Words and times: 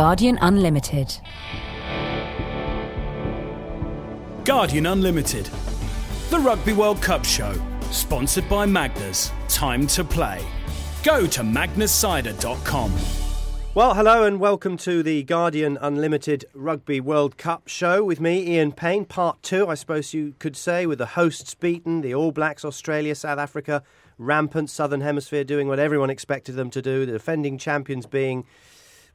Guardian 0.00 0.38
Unlimited. 0.40 1.14
Guardian 4.46 4.86
Unlimited. 4.86 5.44
The 6.30 6.38
Rugby 6.38 6.72
World 6.72 7.02
Cup 7.02 7.22
show. 7.22 7.52
Sponsored 7.90 8.48
by 8.48 8.64
Magners. 8.64 9.30
Time 9.50 9.86
to 9.88 10.02
play. 10.02 10.42
Go 11.02 11.26
to 11.26 11.42
magnerscider.com. 11.42 12.94
Well, 13.74 13.92
hello 13.92 14.24
and 14.24 14.40
welcome 14.40 14.78
to 14.78 15.02
the 15.02 15.22
Guardian 15.24 15.76
Unlimited 15.82 16.46
Rugby 16.54 17.02
World 17.02 17.36
Cup 17.36 17.68
show 17.68 18.02
with 18.02 18.20
me, 18.20 18.56
Ian 18.56 18.72
Payne, 18.72 19.04
part 19.04 19.42
two, 19.42 19.68
I 19.68 19.74
suppose 19.74 20.14
you 20.14 20.34
could 20.38 20.56
say, 20.56 20.86
with 20.86 20.96
the 20.96 21.04
hosts 21.04 21.54
beaten, 21.54 22.00
the 22.00 22.14
All 22.14 22.32
Blacks, 22.32 22.64
Australia, 22.64 23.14
South 23.14 23.38
Africa, 23.38 23.82
rampant 24.16 24.70
Southern 24.70 25.02
Hemisphere 25.02 25.44
doing 25.44 25.68
what 25.68 25.78
everyone 25.78 26.08
expected 26.08 26.52
them 26.52 26.70
to 26.70 26.80
do, 26.80 27.04
the 27.04 27.12
defending 27.12 27.58
champions 27.58 28.06
being 28.06 28.46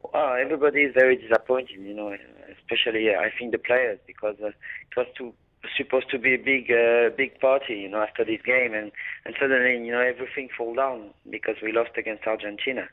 Well, 0.03 0.37
everybody 0.41 0.83
is 0.83 0.95
very 0.95 1.17
disappointed, 1.17 1.81
you 1.81 1.95
know, 1.95 2.17
especially 2.59 3.15
uh, 3.15 3.21
I 3.21 3.31
think 3.39 3.53
the 3.53 3.59
players 3.59 3.99
because 4.07 4.37
uh, 4.43 4.49
it 4.49 4.97
was 4.97 5.07
too, 5.17 5.35
supposed 5.77 6.11
to 6.11 6.19
be 6.19 6.35
a 6.35 6.39
big, 6.39 6.71
uh, 6.71 7.15
big 7.15 7.39
party, 7.41 7.75
you 7.75 7.89
know, 7.89 8.01
after 8.01 8.25
this 8.25 8.41
game, 8.43 8.73
and 8.73 8.91
and 9.25 9.35
suddenly, 9.39 9.85
you 9.85 9.93
know, 9.93 10.01
everything 10.01 10.49
fell 10.57 10.75
down 10.75 11.11
because 11.29 11.57
we 11.63 11.73
lost 11.73 11.91
against 11.99 12.27
Argentina. 12.27 12.89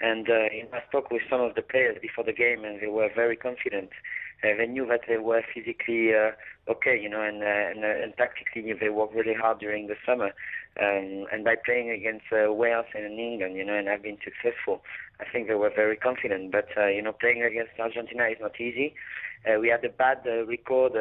And 0.00 0.28
I 0.30 0.80
spoke 0.88 1.10
with 1.10 1.22
some 1.28 1.40
of 1.40 1.56
the 1.56 1.62
players 1.62 1.98
before 2.00 2.22
the 2.22 2.32
game, 2.32 2.64
and 2.64 2.80
they 2.80 2.86
were 2.86 3.10
very 3.12 3.34
confident. 3.36 3.90
Uh, 4.44 4.56
they 4.56 4.66
knew 4.66 4.86
that 4.86 5.00
they 5.08 5.16
were 5.16 5.42
physically 5.52 6.14
uh, 6.14 6.30
okay, 6.68 6.98
you 7.00 7.08
know, 7.08 7.22
and, 7.22 7.42
uh, 7.42 7.46
and, 7.46 7.84
and 7.84 8.16
tactically 8.16 8.72
they 8.72 8.88
worked 8.88 9.14
really 9.14 9.34
hard 9.34 9.58
during 9.58 9.86
the 9.86 9.96
summer. 10.06 10.32
Um, 10.80 11.26
and 11.32 11.44
by 11.44 11.56
playing 11.64 11.90
against 11.90 12.26
uh, 12.30 12.52
Wales 12.52 12.86
and 12.94 13.18
England, 13.18 13.56
you 13.56 13.64
know, 13.64 13.74
and 13.74 13.88
have 13.88 14.02
been 14.02 14.18
successful, 14.22 14.82
I 15.20 15.24
think 15.32 15.48
they 15.48 15.54
were 15.54 15.72
very 15.74 15.96
confident. 15.96 16.52
But 16.52 16.68
uh, 16.76 16.86
you 16.86 17.02
know, 17.02 17.12
playing 17.12 17.42
against 17.42 17.72
Argentina 17.80 18.26
is 18.26 18.36
not 18.40 18.60
easy. 18.60 18.94
Uh, 19.46 19.58
we 19.58 19.68
had 19.68 19.84
a 19.84 19.88
bad 19.88 20.18
record. 20.46 20.92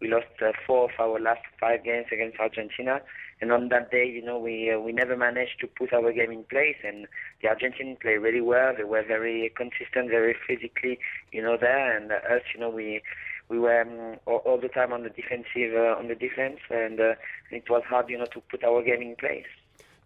We 0.00 0.08
lost 0.08 0.26
four 0.66 0.90
of 0.90 0.98
our 0.98 1.20
last 1.20 1.42
five 1.60 1.84
games 1.84 2.06
against 2.12 2.38
Argentina, 2.40 3.00
and 3.42 3.50
on 3.50 3.70
that 3.70 3.90
day, 3.90 4.06
you 4.06 4.22
know, 4.22 4.38
we 4.38 4.70
uh, 4.70 4.78
we 4.78 4.92
never 4.92 5.16
managed 5.16 5.58
to 5.60 5.66
put 5.66 5.92
our 5.92 6.12
game 6.12 6.30
in 6.30 6.44
place. 6.44 6.76
And 6.84 7.08
the 7.42 7.48
Argentines 7.48 7.98
played 8.00 8.18
really 8.18 8.40
well. 8.40 8.72
They 8.74 8.84
were 8.84 9.02
very 9.02 9.52
consistent, 9.56 10.10
very 10.10 10.36
physically, 10.46 11.00
you 11.32 11.42
know, 11.42 11.56
there. 11.60 11.96
And 11.96 12.12
uh, 12.12 12.36
us, 12.36 12.42
you 12.54 12.60
know, 12.60 12.70
we 12.70 13.02
we 13.48 13.58
were 13.58 13.82
um, 13.82 14.20
all, 14.26 14.42
all, 14.46 14.60
the 14.60 14.68
time 14.68 14.92
on 14.92 15.02
the 15.02 15.10
defensive 15.10 15.74
uh, 15.74 15.98
on 15.98 16.06
the 16.06 16.14
defense, 16.14 16.60
and 16.70 17.00
uh, 17.00 17.14
it 17.50 17.68
was 17.68 17.82
hard, 17.84 18.08
you 18.10 18.16
know, 18.16 18.26
to 18.26 18.40
put 18.48 18.62
our 18.62 18.80
game 18.80 19.02
in 19.02 19.16
place. 19.16 19.50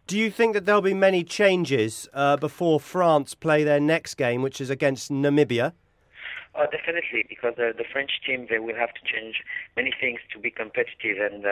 Do 0.07 0.19
you 0.19 0.31
think 0.31 0.55
that 0.55 0.65
there'll 0.65 0.81
be 0.81 0.95
many 0.95 1.23
changes 1.23 2.09
uh, 2.15 2.39
before 2.39 2.81
France 2.81 3.35
play 3.35 3.65
their 3.65 3.81
next 3.81 4.15
game, 4.15 4.41
which 4.41 4.63
is 4.63 4.71
against 4.71 5.11
Namibia? 5.11 5.75
Oh, 6.59 6.65
definitely, 6.73 7.27
because 7.29 7.53
uh, 7.59 7.77
the 7.77 7.85
French 7.93 8.13
team 8.27 8.47
they 8.49 8.59
will 8.59 8.77
have 8.77 8.95
to 8.95 9.01
change 9.05 9.43
many 9.77 9.93
things 10.01 10.21
to 10.33 10.39
be 10.39 10.51
competitive, 10.51 11.19
and 11.21 11.45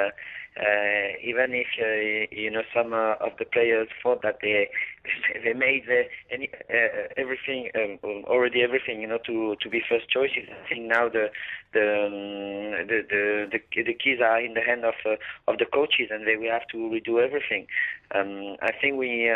uh, 0.61 0.85
uh, 1.05 1.09
even 1.23 1.53
if 1.53 1.67
uh, 1.81 2.35
you 2.35 2.51
know 2.51 2.63
some 2.75 2.93
uh, 2.93 3.15
of 3.21 3.33
the 3.39 3.45
players 3.45 3.89
thought 4.03 4.23
that 4.23 4.39
they 4.43 4.69
they 5.45 5.53
made 5.53 5.85
the, 5.87 6.05
any, 6.31 6.51
uh, 6.71 7.09
everything 7.17 7.71
um, 7.75 7.99
already 8.25 8.63
everything 8.63 9.01
you 9.01 9.07
know 9.07 9.19
to 9.27 9.57
to 9.61 9.69
be 9.69 9.83
first 9.89 10.09
choices. 10.09 10.49
I 10.49 10.69
think 10.69 10.87
now 10.87 11.09
the 11.09 11.29
the 11.73 12.07
um, 12.07 12.87
the, 12.87 13.03
the 13.09 13.47
the 13.53 13.83
the 13.83 13.95
keys 13.95 14.21
are 14.23 14.41
in 14.41 14.55
the 14.55 14.61
hand 14.61 14.85
of 14.85 14.95
uh, 15.05 15.17
of 15.49 15.59
the 15.59 15.67
coaches, 15.67 16.09
and 16.11 16.27
they 16.27 16.37
will 16.37 16.51
have 16.51 16.67
to 16.69 16.77
redo 16.77 17.23
everything. 17.25 17.67
Um, 18.15 18.57
I 18.63 18.73
think 18.81 18.97
we. 18.97 19.31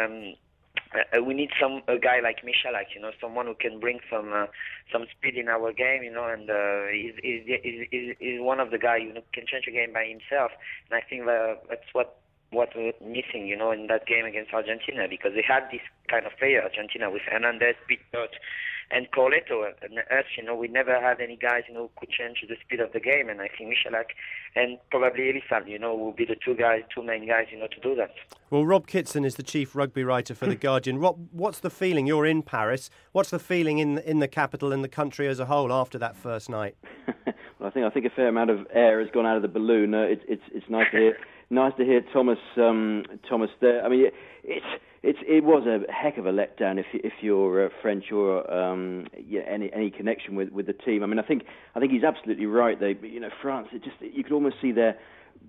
Um, 0.95 1.01
uh, 1.17 1.23
we 1.23 1.35
need 1.35 1.51
some 1.61 1.83
a 1.89 1.99
guy 1.99 2.21
like 2.21 2.43
Michalak, 2.43 2.95
you 2.95 3.01
know, 3.01 3.13
someone 3.21 3.47
who 3.47 3.55
can 3.55 3.81
bring 3.81 4.01
some 4.11 4.33
uh, 4.33 4.47
some 4.93 5.07
speed 5.11 5.37
in 5.37 5.49
our 5.49 5.73
game, 5.73 6.03
you 6.03 6.13
know, 6.13 6.27
and 6.27 6.49
uh, 6.49 6.87
he's, 6.93 7.15
he's, 7.23 7.43
he's, 7.91 8.17
he's 8.19 8.41
one 8.41 8.61
of 8.61 8.71
the 8.71 8.79
guys 8.79 9.03
who 9.03 9.21
can 9.33 9.47
change 9.47 9.67
a 9.69 9.71
game 9.71 9.93
by 9.93 10.05
himself. 10.05 10.51
And 10.91 10.99
I 10.99 11.03
think 11.09 11.27
that 11.27 11.63
that's 11.69 11.93
what 11.93 12.17
what 12.51 12.71
we're 12.75 12.93
missing, 13.05 13.47
you 13.47 13.57
know, 13.57 13.71
in 13.73 13.89
that 13.89 14.07
game 14.07 14.25
against 14.25 14.53
Argentina 14.53 15.07
because 15.09 15.33
they 15.35 15.45
had 15.47 15.69
this 15.71 15.83
kind 16.09 16.25
of 16.25 16.33
player, 16.39 16.63
Argentina, 16.63 17.11
with 17.11 17.23
Hernandez, 17.31 17.77
Pichot, 17.89 18.33
and 18.91 19.11
Corleto. 19.11 19.71
And 19.83 19.99
us, 19.99 20.25
you 20.37 20.45
know, 20.45 20.55
we 20.55 20.69
never 20.69 21.01
had 21.01 21.21
any 21.21 21.37
guys, 21.37 21.65
you 21.69 21.75
know, 21.75 21.83
who 21.83 21.91
could 22.01 22.11
change 22.11 22.39
the 22.49 22.57
speed 22.65 22.81
of 22.81 22.93
the 22.93 23.01
game. 23.01 23.29
And 23.29 23.41
I 23.41 23.49
think 23.49 23.71
Michalak 23.71 24.07
and 24.57 24.79
probably 24.91 25.31
Elissalde, 25.33 25.69
you 25.69 25.79
know, 25.79 25.95
will 25.95 26.13
be 26.13 26.25
the 26.25 26.37
two 26.45 26.55
guys, 26.55 26.83
two 26.95 27.03
main 27.03 27.27
guys, 27.27 27.47
you 27.51 27.59
know, 27.59 27.69
to 27.69 27.81
do 27.81 27.95
that. 27.97 28.11
Well, 28.51 28.65
Rob 28.65 28.87
Kitson 28.87 29.25
is 29.25 29.35
the 29.35 29.43
chief 29.43 29.77
rugby 29.77 30.05
writer 30.05 30.35
for 30.35 30.47
the 30.47 30.55
Guardian. 30.69 30.99
Rob, 30.99 31.29
what's 31.33 31.61
the 31.61 31.71
feeling? 31.71 32.07
You're 32.07 32.27
in 32.27 32.43
Paris. 32.43 32.91
What's 33.13 33.31
the 33.31 33.39
feeling 33.39 33.79
in 33.79 33.99
in 33.99 34.21
the 34.21 34.29
capital 34.29 34.73
and 34.73 34.83
the 34.83 34.89
country 34.89 35.29
as 35.29 35.39
a 35.39 35.47
whole 35.47 35.73
after 35.73 35.99
that 35.99 36.17
first 36.17 36.49
night? 36.49 36.77
well, 37.27 37.69
I 37.69 37.71
think 37.71 37.87
I 37.87 37.91
think 37.91 38.07
a 38.07 38.11
fair 38.11 38.29
amount 38.29 38.51
of 38.51 38.67
air 38.73 39.01
has 39.01 39.11
gone 39.11 39.27
out 39.27 39.37
of 39.37 39.43
the 39.43 39.49
balloon. 39.49 39.95
Uh, 39.95 40.03
it, 40.03 40.23
it's 40.27 40.43
it's 40.53 40.69
nice 40.69 40.87
to 40.93 40.97
hear 40.99 41.17
nice 41.51 41.73
to 41.77 41.85
hear 41.85 42.01
Thomas 42.13 42.39
um, 42.57 43.05
Thomas 43.29 43.51
there. 43.61 43.85
I 43.85 43.89
mean, 43.89 44.07
it, 44.07 44.15
it's 44.45 44.83
it's 45.03 45.19
it 45.27 45.45
was 45.45 45.65
a 45.67 45.91
heck 45.93 46.19
of 46.19 46.27
a 46.27 46.33
letdown 46.33 46.79
if 46.79 46.87
if 46.93 47.13
you're 47.21 47.67
uh, 47.67 47.69
French 47.81 48.11
or 48.11 48.51
um, 48.53 49.07
yeah, 49.17 49.43
any 49.49 49.73
any 49.73 49.91
connection 49.91 50.35
with, 50.35 50.51
with 50.51 50.67
the 50.67 50.73
team. 50.73 51.03
I 51.03 51.07
mean, 51.07 51.19
I 51.19 51.23
think 51.23 51.45
I 51.75 51.81
think 51.81 51.93
he's 51.93 52.05
absolutely 52.05 52.47
right. 52.47 52.79
They 52.79 52.97
you 53.07 53.21
know 53.21 53.31
France, 53.41 53.69
it 53.73 53.85
just 53.85 53.97
you 54.01 54.23
could 54.25 54.33
almost 54.33 54.57
see 54.61 54.73
their 54.73 54.99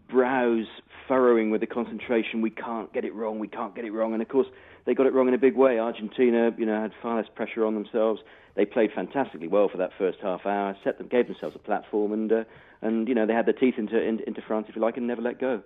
brows 0.09 0.67
furrowing 1.07 1.49
with 1.49 1.61
the 1.61 1.67
concentration. 1.67 2.41
We 2.41 2.51
can't 2.51 2.93
get 2.93 3.05
it 3.05 3.13
wrong. 3.13 3.39
We 3.39 3.47
can't 3.47 3.75
get 3.75 3.85
it 3.85 3.91
wrong. 3.91 4.13
And 4.13 4.21
of 4.21 4.29
course, 4.29 4.47
they 4.85 4.93
got 4.93 5.07
it 5.07 5.13
wrong 5.13 5.27
in 5.27 5.33
a 5.33 5.39
big 5.39 5.55
way. 5.55 5.79
Argentina, 5.79 6.51
you 6.57 6.65
know, 6.65 6.79
had 6.79 6.91
far 7.01 7.17
less 7.17 7.29
pressure 7.33 7.65
on 7.65 7.73
themselves. 7.73 8.21
They 8.55 8.65
played 8.65 8.91
fantastically 8.93 9.47
well 9.47 9.69
for 9.69 9.77
that 9.77 9.91
first 9.97 10.19
half 10.21 10.45
hour. 10.45 10.75
Set 10.83 10.97
them, 10.97 11.07
gave 11.07 11.27
themselves 11.27 11.55
a 11.55 11.59
platform, 11.59 12.11
and 12.11 12.31
uh, 12.31 12.43
and 12.81 13.07
you 13.07 13.15
know 13.15 13.25
they 13.25 13.33
had 13.33 13.45
their 13.45 13.53
teeth 13.53 13.75
into 13.77 13.99
into 13.99 14.41
France, 14.41 14.67
if 14.69 14.75
you 14.75 14.81
like, 14.81 14.97
and 14.97 15.07
never 15.07 15.21
let 15.21 15.39
go. 15.39 15.63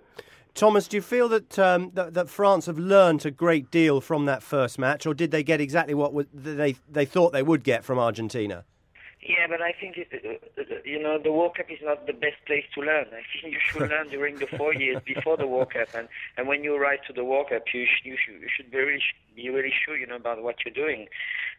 Thomas, 0.54 0.86
do 0.86 0.96
you 0.96 1.02
feel 1.02 1.28
that, 1.30 1.58
um, 1.58 1.90
that, 1.94 2.14
that 2.14 2.30
France 2.30 2.66
have 2.66 2.78
learned 2.78 3.26
a 3.26 3.30
great 3.32 3.72
deal 3.72 4.00
from 4.00 4.26
that 4.26 4.42
first 4.42 4.78
match, 4.78 5.04
or 5.04 5.12
did 5.12 5.32
they 5.32 5.42
get 5.42 5.60
exactly 5.60 5.94
what 5.94 6.12
they 6.32 6.76
they 6.88 7.04
thought 7.04 7.32
they 7.32 7.42
would 7.42 7.64
get 7.64 7.84
from 7.84 7.98
Argentina? 7.98 8.64
Yeah, 9.26 9.46
but 9.48 9.62
I 9.62 9.72
think 9.72 9.96
it, 9.96 10.08
uh, 10.12 10.60
uh, 10.60 10.76
you 10.84 11.02
know 11.02 11.18
the 11.18 11.32
World 11.32 11.56
Cup 11.56 11.70
is 11.70 11.78
not 11.82 12.06
the 12.06 12.12
best 12.12 12.36
place 12.46 12.64
to 12.74 12.82
learn. 12.82 13.06
I 13.08 13.22
think 13.32 13.54
you 13.54 13.58
should 13.58 13.90
learn 13.90 14.10
during 14.10 14.36
the 14.36 14.46
four 14.46 14.74
years 14.74 15.00
before 15.04 15.38
the 15.38 15.46
World 15.46 15.72
Cup, 15.72 15.88
and 15.94 16.08
and 16.36 16.46
when 16.46 16.62
you 16.62 16.74
arrive 16.76 16.98
to 17.06 17.14
the 17.14 17.24
World 17.24 17.48
Cup, 17.48 17.62
you 17.72 17.86
sh- 17.86 18.04
you, 18.04 18.16
should, 18.22 18.34
you 18.42 18.48
should 18.54 18.70
be 18.70 18.76
really 18.76 19.02
be 19.34 19.48
really 19.48 19.72
sure 19.84 19.96
you 19.96 20.06
know 20.06 20.16
about 20.16 20.42
what 20.42 20.56
you're 20.64 20.74
doing. 20.74 21.08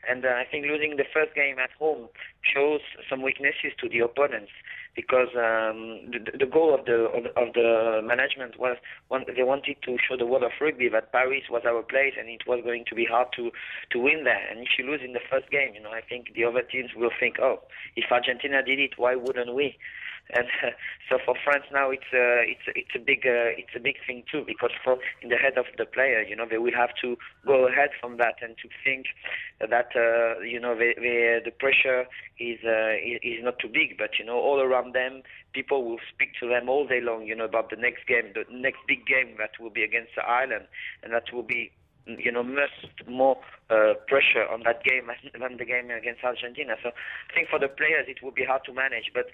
And 0.09 0.25
uh, 0.25 0.29
I 0.29 0.45
think 0.49 0.65
losing 0.65 0.97
the 0.97 1.05
first 1.13 1.33
game 1.35 1.57
at 1.59 1.71
home 1.77 2.09
shows 2.41 2.81
some 3.09 3.21
weaknesses 3.21 3.73
to 3.81 3.89
the 3.89 3.99
opponents 3.99 4.51
because 4.95 5.29
um, 5.35 6.07
the, 6.11 6.37
the 6.39 6.45
goal 6.45 6.73
of 6.73 6.85
the 6.85 7.11
of 7.35 7.53
the 7.53 8.01
management 8.03 8.59
was 8.59 8.77
one, 9.09 9.25
they 9.35 9.43
wanted 9.43 9.77
to 9.83 9.97
show 10.07 10.15
the 10.17 10.25
world 10.25 10.43
of 10.43 10.51
rugby 10.61 10.89
that 10.89 11.11
Paris 11.11 11.43
was 11.49 11.63
our 11.67 11.83
place 11.83 12.13
and 12.17 12.29
it 12.29 12.47
was 12.47 12.61
going 12.63 12.85
to 12.87 12.95
be 12.95 13.05
hard 13.05 13.27
to 13.35 13.51
to 13.91 13.99
win 13.99 14.23
there. 14.23 14.47
And 14.49 14.61
if 14.61 14.69
you 14.77 14.85
lose 14.85 15.01
in 15.03 15.13
the 15.13 15.25
first 15.29 15.49
game, 15.49 15.73
you 15.73 15.81
know, 15.81 15.91
I 15.91 16.01
think 16.01 16.33
the 16.33 16.45
other 16.45 16.61
teams 16.61 16.91
will 16.95 17.11
think, 17.19 17.37
oh, 17.41 17.59
if 17.95 18.05
Argentina 18.11 18.63
did 18.63 18.79
it, 18.79 18.91
why 18.97 19.15
wouldn't 19.15 19.53
we? 19.53 19.77
And 20.33 20.47
uh, 20.63 20.71
so 21.09 21.19
for 21.23 21.35
France 21.43 21.65
now 21.71 21.91
it's 21.91 22.09
uh, 22.13 22.41
it's 22.41 22.65
it's 22.75 22.95
a 22.95 22.99
big 22.99 23.25
uh, 23.25 23.53
it's 23.53 23.75
a 23.75 23.79
big 23.79 23.95
thing 24.07 24.23
too 24.31 24.43
because 24.45 24.71
for 24.83 24.97
in 25.21 25.29
the 25.29 25.37
head 25.37 25.57
of 25.57 25.65
the 25.77 25.85
player, 25.85 26.21
you 26.21 26.35
know, 26.35 26.45
they 26.49 26.57
will 26.57 26.73
have 26.75 26.89
to 27.01 27.17
go 27.45 27.67
ahead 27.67 27.89
from 27.99 28.17
that 28.17 28.35
and 28.41 28.55
to 28.57 28.69
think 28.83 29.05
that 29.59 29.91
uh, 29.95 30.41
you 30.41 30.59
know 30.59 30.75
they, 30.75 30.95
they, 30.97 31.39
the 31.43 31.51
pressure 31.51 32.05
is 32.39 32.59
uh, 32.65 32.97
is 33.03 33.43
not 33.43 33.59
too 33.59 33.69
big, 33.69 33.97
but 33.97 34.17
you 34.17 34.25
know 34.25 34.37
all 34.37 34.59
around 34.59 34.93
them 34.93 35.21
people 35.53 35.85
will 35.85 35.99
speak 36.13 36.29
to 36.41 36.49
them 36.49 36.67
all 36.67 36.85
day 36.85 36.99
long, 36.99 37.25
you 37.25 37.33
know, 37.33 37.45
about 37.45 37.69
the 37.69 37.77
next 37.77 38.05
game, 38.07 38.33
the 38.35 38.43
next 38.51 38.79
big 38.89 39.07
game 39.07 39.35
that 39.39 39.51
will 39.57 39.69
be 39.69 39.83
against 39.83 40.11
Ireland, 40.19 40.65
and 41.01 41.13
that 41.13 41.31
will 41.31 41.43
be 41.43 41.71
you 42.05 42.31
know, 42.31 42.43
much 42.43 42.85
more 43.07 43.37
uh, 43.69 43.93
pressure 44.07 44.45
on 44.51 44.61
that 44.63 44.83
game 44.83 45.09
than 45.39 45.57
the 45.57 45.65
game 45.65 45.89
against 45.89 46.23
Argentina. 46.23 46.75
So 46.83 46.89
I 46.89 47.33
think 47.33 47.49
for 47.49 47.59
the 47.59 47.67
players 47.67 48.05
it 48.07 48.21
will 48.21 48.31
be 48.31 48.45
hard 48.45 48.63
to 48.65 48.73
manage. 48.73 49.11
But 49.13 49.27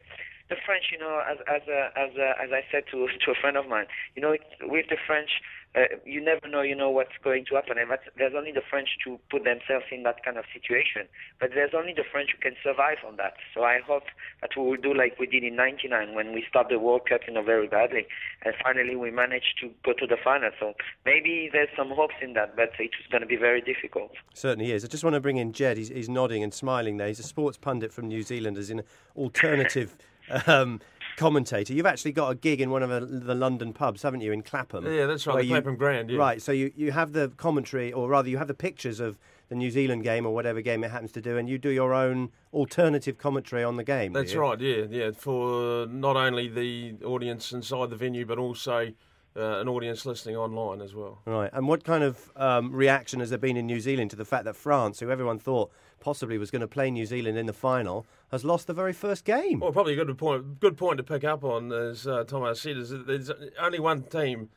the 0.51 0.59
French, 0.67 0.91
you 0.91 0.99
know, 0.99 1.23
as 1.23 1.39
as 1.47 1.63
uh, 1.63 1.95
as 1.95 2.11
uh, 2.19 2.43
as 2.43 2.51
I 2.51 2.61
said 2.69 2.83
to 2.91 3.07
to 3.23 3.31
a 3.31 3.37
friend 3.39 3.55
of 3.55 3.67
mine, 3.67 3.87
you 4.15 4.21
know, 4.21 4.35
with 4.67 4.85
the 4.91 4.97
French, 5.07 5.31
uh, 5.73 5.87
you 6.05 6.19
never 6.19 6.47
know, 6.47 6.61
you 6.61 6.75
know, 6.75 6.89
what's 6.89 7.15
going 7.23 7.45
to 7.45 7.55
happen. 7.55 7.77
And 7.77 7.89
that's, 7.89 8.03
there's 8.17 8.33
only 8.35 8.51
the 8.51 8.61
French 8.69 8.89
to 9.05 9.17
put 9.31 9.45
themselves 9.45 9.85
in 9.89 10.03
that 10.03 10.23
kind 10.25 10.37
of 10.37 10.43
situation. 10.51 11.07
But 11.39 11.51
there's 11.55 11.71
only 11.73 11.93
the 11.93 12.03
French 12.03 12.31
who 12.35 12.39
can 12.43 12.59
survive 12.61 12.99
on 13.07 13.15
that. 13.15 13.39
So 13.55 13.63
I 13.63 13.79
hope 13.79 14.03
that 14.41 14.51
we 14.57 14.63
will 14.63 14.75
do 14.75 14.93
like 14.93 15.17
we 15.17 15.27
did 15.27 15.43
in 15.43 15.55
'99 15.55 16.13
when 16.13 16.33
we 16.33 16.43
stopped 16.49 16.69
the 16.69 16.79
World 16.79 17.07
Cup, 17.07 17.21
you 17.25 17.33
know, 17.33 17.43
very 17.43 17.67
badly, 17.67 18.05
and 18.43 18.53
finally 18.61 18.97
we 18.97 19.11
managed 19.11 19.55
to 19.61 19.71
go 19.85 19.93
to 19.93 20.05
the 20.05 20.17
final. 20.21 20.51
So 20.59 20.73
maybe 21.05 21.49
there's 21.51 21.71
some 21.77 21.89
hopes 21.95 22.19
in 22.21 22.33
that, 22.33 22.57
but 22.57 22.71
it's 22.77 23.07
going 23.09 23.21
to 23.21 23.27
be 23.27 23.37
very 23.37 23.61
difficult. 23.61 24.11
Certainly 24.33 24.73
is. 24.73 24.83
I 24.83 24.87
just 24.87 25.05
want 25.05 25.13
to 25.13 25.21
bring 25.21 25.37
in 25.37 25.53
Jed. 25.53 25.77
He's, 25.77 25.87
he's 25.87 26.09
nodding 26.09 26.43
and 26.43 26.53
smiling 26.53 26.97
there. 26.97 27.07
He's 27.07 27.19
a 27.19 27.23
sports 27.23 27.57
pundit 27.57 27.93
from 27.93 28.09
New 28.09 28.23
Zealand, 28.23 28.57
as 28.57 28.69
in 28.69 28.83
alternative. 29.15 29.95
um, 30.47 30.79
commentator. 31.17 31.73
You've 31.73 31.85
actually 31.85 32.13
got 32.13 32.29
a 32.29 32.35
gig 32.35 32.61
in 32.61 32.69
one 32.69 32.83
of 32.83 32.89
the 33.25 33.35
London 33.35 33.73
pubs, 33.73 34.01
haven't 34.01 34.21
you, 34.21 34.31
in 34.31 34.41
Clapham? 34.41 34.85
Yeah, 34.85 35.05
that's 35.05 35.27
right, 35.27 35.37
the 35.37 35.45
you, 35.45 35.51
Clapham 35.51 35.75
Grand. 35.75 36.09
Yeah. 36.09 36.17
Right, 36.17 36.41
so 36.41 36.51
you, 36.51 36.71
you 36.75 36.91
have 36.91 37.13
the 37.13 37.29
commentary, 37.37 37.93
or 37.93 38.09
rather, 38.09 38.29
you 38.29 38.37
have 38.37 38.47
the 38.47 38.53
pictures 38.53 38.99
of 38.99 39.17
the 39.49 39.55
New 39.55 39.69
Zealand 39.69 40.03
game 40.03 40.25
or 40.25 40.33
whatever 40.33 40.61
game 40.61 40.83
it 40.83 40.91
happens 40.91 41.11
to 41.13 41.21
do, 41.21 41.37
and 41.37 41.49
you 41.49 41.57
do 41.57 41.69
your 41.69 41.93
own 41.93 42.29
alternative 42.53 43.17
commentary 43.17 43.63
on 43.63 43.75
the 43.75 43.83
game. 43.83 44.13
That's 44.13 44.33
right, 44.35 44.59
yeah, 44.59 44.85
yeah, 44.89 45.11
for 45.11 45.85
not 45.87 46.15
only 46.15 46.47
the 46.47 46.95
audience 47.05 47.51
inside 47.51 47.89
the 47.89 47.97
venue, 47.97 48.25
but 48.25 48.37
also. 48.37 48.91
Uh, 49.33 49.59
an 49.61 49.69
audience 49.69 50.05
listening 50.05 50.35
online 50.35 50.81
as 50.81 50.93
well. 50.93 51.21
Right, 51.25 51.49
and 51.53 51.65
what 51.65 51.85
kind 51.85 52.03
of 52.03 52.29
um, 52.35 52.69
reaction 52.73 53.21
has 53.21 53.29
there 53.29 53.39
been 53.39 53.55
in 53.55 53.65
New 53.65 53.79
Zealand 53.79 54.09
to 54.11 54.17
the 54.17 54.25
fact 54.25 54.43
that 54.43 54.57
France, 54.57 54.99
who 54.99 55.09
everyone 55.09 55.39
thought 55.39 55.71
possibly 56.01 56.37
was 56.37 56.51
going 56.51 56.59
to 56.59 56.67
play 56.67 56.91
New 56.91 57.05
Zealand 57.05 57.37
in 57.37 57.45
the 57.45 57.53
final, 57.53 58.05
has 58.31 58.43
lost 58.43 58.67
the 58.67 58.73
very 58.73 58.91
first 58.91 59.23
game. 59.23 59.61
Well, 59.61 59.71
probably 59.71 59.93
a 59.93 60.03
good 60.03 60.17
point. 60.17 60.59
Good 60.59 60.75
point 60.75 60.97
to 60.97 61.03
pick 61.03 61.23
up 61.23 61.45
on, 61.45 61.71
as 61.71 62.05
uh, 62.05 62.25
Thomas 62.25 62.61
said, 62.61 62.75
is 62.75 62.89
that 62.89 63.07
there's 63.07 63.31
only 63.57 63.79
one 63.79 64.03
team 64.03 64.49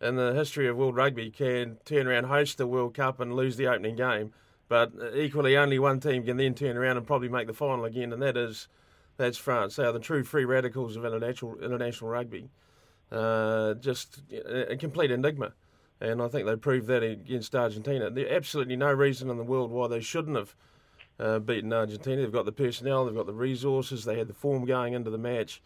in 0.00 0.14
the 0.14 0.32
history 0.32 0.68
of 0.68 0.76
world 0.76 0.94
rugby 0.94 1.30
can 1.30 1.78
turn 1.84 2.06
around, 2.06 2.24
host 2.24 2.56
the 2.56 2.68
World 2.68 2.94
Cup, 2.94 3.18
and 3.18 3.34
lose 3.34 3.56
the 3.56 3.66
opening 3.66 3.96
game. 3.96 4.32
But 4.68 4.92
equally, 5.14 5.56
only 5.56 5.80
one 5.80 5.98
team 5.98 6.24
can 6.24 6.36
then 6.36 6.54
turn 6.54 6.76
around 6.76 6.96
and 6.96 7.04
probably 7.04 7.28
make 7.28 7.48
the 7.48 7.52
final 7.52 7.84
again, 7.84 8.12
and 8.12 8.22
that 8.22 8.36
is 8.36 8.68
that's 9.16 9.38
France. 9.38 9.74
They 9.74 9.84
are 9.84 9.92
the 9.92 9.98
true 9.98 10.22
free 10.22 10.44
radicals 10.44 10.94
of 10.94 11.04
international 11.04 11.58
international 11.58 12.10
rugby. 12.10 12.48
Uh, 13.12 13.74
just 13.74 14.20
a 14.46 14.76
complete 14.76 15.10
enigma. 15.10 15.52
And 16.00 16.22
I 16.22 16.28
think 16.28 16.46
they 16.46 16.56
proved 16.56 16.86
that 16.86 17.02
against 17.02 17.54
Argentina. 17.54 18.08
There's 18.08 18.30
absolutely 18.30 18.76
no 18.76 18.92
reason 18.92 19.28
in 19.28 19.36
the 19.36 19.44
world 19.44 19.70
why 19.70 19.88
they 19.88 20.00
shouldn't 20.00 20.36
have 20.36 20.54
uh, 21.18 21.38
beaten 21.38 21.72
Argentina. 21.72 22.22
They've 22.22 22.32
got 22.32 22.46
the 22.46 22.52
personnel, 22.52 23.04
they've 23.04 23.14
got 23.14 23.26
the 23.26 23.34
resources, 23.34 24.04
they 24.04 24.16
had 24.16 24.28
the 24.28 24.34
form 24.34 24.64
going 24.64 24.94
into 24.94 25.10
the 25.10 25.18
match. 25.18 25.60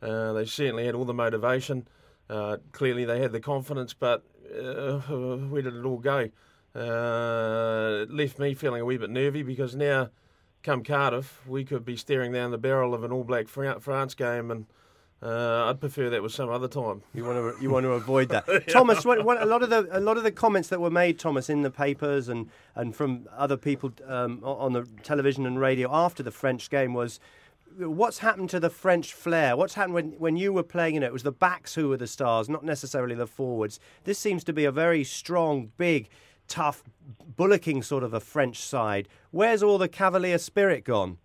Uh, 0.00 0.32
they 0.32 0.44
certainly 0.44 0.86
had 0.86 0.94
all 0.94 1.04
the 1.04 1.14
motivation. 1.14 1.88
Uh, 2.28 2.58
clearly, 2.72 3.04
they 3.04 3.20
had 3.20 3.32
the 3.32 3.40
confidence, 3.40 3.92
but 3.92 4.22
uh, 4.56 4.98
where 5.48 5.62
did 5.62 5.74
it 5.74 5.84
all 5.84 5.98
go? 5.98 6.30
It 6.72 8.10
left 8.10 8.38
me 8.38 8.54
feeling 8.54 8.80
a 8.80 8.84
wee 8.84 8.98
bit 8.98 9.10
nervy 9.10 9.42
because 9.42 9.74
now, 9.74 10.10
come 10.62 10.84
Cardiff, 10.84 11.40
we 11.48 11.64
could 11.64 11.84
be 11.84 11.96
staring 11.96 12.30
down 12.30 12.52
the 12.52 12.58
barrel 12.58 12.94
of 12.94 13.02
an 13.02 13.10
All 13.10 13.24
Black 13.24 13.48
France 13.48 14.14
game 14.14 14.50
and 14.52 14.66
uh, 15.22 15.66
I'd 15.68 15.80
prefer 15.80 16.08
that 16.10 16.22
was 16.22 16.34
some 16.34 16.48
other 16.48 16.68
time. 16.68 17.02
You 17.12 17.24
want 17.24 17.56
to 17.56 17.62
you 17.62 17.68
want 17.68 17.84
to 17.84 17.90
avoid 17.90 18.30
that, 18.30 18.46
Thomas. 18.68 19.04
What, 19.04 19.22
what, 19.24 19.40
a 19.42 19.44
lot 19.44 19.62
of 19.62 19.68
the 19.68 19.86
a 19.92 20.00
lot 20.00 20.16
of 20.16 20.22
the 20.22 20.32
comments 20.32 20.68
that 20.70 20.80
were 20.80 20.90
made, 20.90 21.18
Thomas, 21.18 21.50
in 21.50 21.60
the 21.60 21.70
papers 21.70 22.28
and 22.28 22.48
and 22.74 22.96
from 22.96 23.28
other 23.36 23.58
people 23.58 23.92
um, 24.06 24.40
on 24.42 24.72
the 24.72 24.86
television 25.02 25.44
and 25.44 25.60
radio 25.60 25.90
after 25.92 26.22
the 26.22 26.30
French 26.30 26.70
game 26.70 26.94
was. 26.94 27.20
What's 27.78 28.18
happened 28.18 28.50
to 28.50 28.58
the 28.58 28.68
French 28.68 29.14
flair? 29.14 29.56
What's 29.56 29.74
happened 29.74 29.94
when, 29.94 30.10
when 30.18 30.36
you 30.36 30.52
were 30.52 30.64
playing 30.64 30.96
in 30.96 31.04
it? 31.04 31.06
It 31.06 31.12
was 31.12 31.22
the 31.22 31.30
backs 31.30 31.76
who 31.76 31.88
were 31.88 31.96
the 31.96 32.08
stars, 32.08 32.48
not 32.48 32.64
necessarily 32.64 33.14
the 33.14 33.28
forwards. 33.28 33.78
This 34.02 34.18
seems 34.18 34.42
to 34.44 34.52
be 34.52 34.64
a 34.64 34.72
very 34.72 35.04
strong, 35.04 35.70
big, 35.76 36.08
tough, 36.48 36.82
bullocking 37.36 37.80
sort 37.82 38.02
of 38.02 38.12
a 38.12 38.18
French 38.18 38.58
side. 38.58 39.08
Where's 39.30 39.62
all 39.62 39.78
the 39.78 39.88
cavalier 39.88 40.38
spirit 40.38 40.84
gone? 40.84 41.18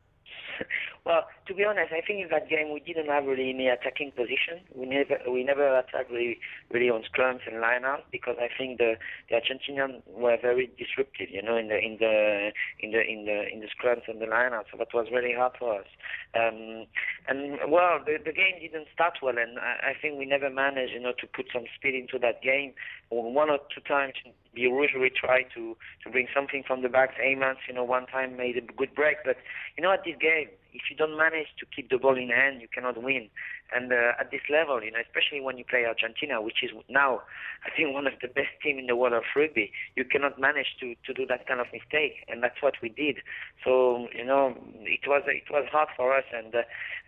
Well, 1.06 1.30
to 1.46 1.54
be 1.54 1.64
honest, 1.64 1.94
I 1.94 2.02
think 2.02 2.24
in 2.24 2.30
that 2.32 2.50
game 2.50 2.74
we 2.74 2.80
didn't 2.80 3.06
have 3.14 3.26
really 3.26 3.52
any 3.52 3.68
attacking 3.68 4.12
position. 4.12 4.66
We 4.74 4.88
never 4.88 5.20
we 5.30 5.44
never 5.44 5.78
attacked 5.78 6.10
really 6.10 6.40
really 6.72 6.90
on 6.90 7.04
scrums 7.04 7.46
and 7.46 7.62
lineouts 7.62 8.10
because 8.12 8.38
I 8.40 8.50
think 8.58 8.80
the 8.80 8.96
the 9.30 9.36
Argentinians 9.36 10.02
were 10.08 10.36
very 10.42 10.72
disruptive, 10.78 11.30
you 11.30 11.44
know, 11.44 11.58
in 11.58 11.68
the 11.68 11.78
in 11.78 11.98
the 12.00 12.50
in 12.82 12.92
the 12.92 13.02
in 13.06 13.26
the 13.26 13.54
in 13.54 13.60
the 13.62 13.68
scrums 13.70 14.08
and 14.08 14.20
the 14.20 14.26
lineouts. 14.26 14.72
So 14.72 14.78
that 14.80 14.94
was 14.96 15.08
really 15.12 15.34
hard 15.38 15.54
for 15.60 15.80
us. 15.82 15.88
Um, 16.34 16.88
and 17.28 17.60
well, 17.70 18.00
the, 18.04 18.18
the 18.18 18.34
game 18.34 18.58
didn't 18.60 18.88
start 18.94 19.20
well, 19.22 19.38
and 19.38 19.60
I, 19.60 19.92
I 19.92 19.94
think 20.02 20.18
we 20.18 20.26
never 20.26 20.50
managed, 20.50 20.94
you 20.94 21.00
know, 21.00 21.14
to 21.20 21.28
put 21.28 21.46
some 21.54 21.66
speed 21.76 21.94
into 21.94 22.18
that 22.20 22.42
game. 22.42 22.74
One 23.10 23.50
or 23.50 23.60
two 23.74 23.82
times, 23.82 24.14
the 24.56 24.62
usually 24.62 25.10
tried 25.10 25.46
to 25.56 25.76
to 26.04 26.10
bring 26.10 26.28
something 26.34 26.64
from 26.66 26.82
the 26.82 26.90
backs. 26.90 27.16
Heymans, 27.22 27.62
you 27.68 27.74
know, 27.74 27.84
one 27.84 28.08
time 28.08 28.38
made 28.38 28.58
a 28.58 28.62
good 28.62 28.96
break, 28.96 29.18
but 29.26 29.38
you 29.78 29.84
know, 29.84 29.92
at 29.92 30.04
this 30.06 30.16
game 30.20 30.50
if 30.76 30.92
you 30.92 30.96
don't 30.96 31.18
manage 31.18 31.48
to 31.58 31.66
keep 31.74 31.90
the 31.90 31.98
ball 31.98 32.18
in 32.18 32.30
hand, 32.30 32.62
you 32.62 32.68
cannot 32.68 33.02
win. 33.02 33.30
And 33.74 33.92
uh, 33.92 34.14
at 34.20 34.32
this 34.32 34.42
level, 34.50 34.84
you 34.84 34.92
know, 34.92 35.00
especially 35.00 35.42
when 35.42 35.58
you 35.58 35.66
play 35.66 35.86
Argentina, 35.86 36.42
which 36.42 36.64
is 36.64 36.72
now, 36.90 37.22
I 37.66 37.76
think, 37.76 37.94
one 37.94 38.06
of 38.08 38.14
the 38.22 38.28
best 38.28 38.54
team 38.62 38.78
in 38.78 38.86
the 38.86 38.96
world 38.96 39.14
of 39.14 39.24
rugby, 39.36 39.72
you 39.96 40.06
cannot 40.06 40.40
manage 40.40 40.78
to, 40.80 40.96
to 41.06 41.14
do 41.14 41.26
that 41.28 41.48
kind 41.48 41.60
of 41.60 41.68
mistake, 41.74 42.26
and 42.28 42.44
that's 42.44 42.62
what 42.62 42.76
we 42.82 42.90
did. 42.90 43.18
So, 43.64 44.08
you 44.14 44.24
know, 44.24 44.56
it 44.82 45.08
was 45.08 45.24
it 45.28 45.50
was 45.50 45.66
hard 45.72 45.90
for 45.98 46.16
us, 46.16 46.26
and 46.34 46.54
uh, 46.54 46.62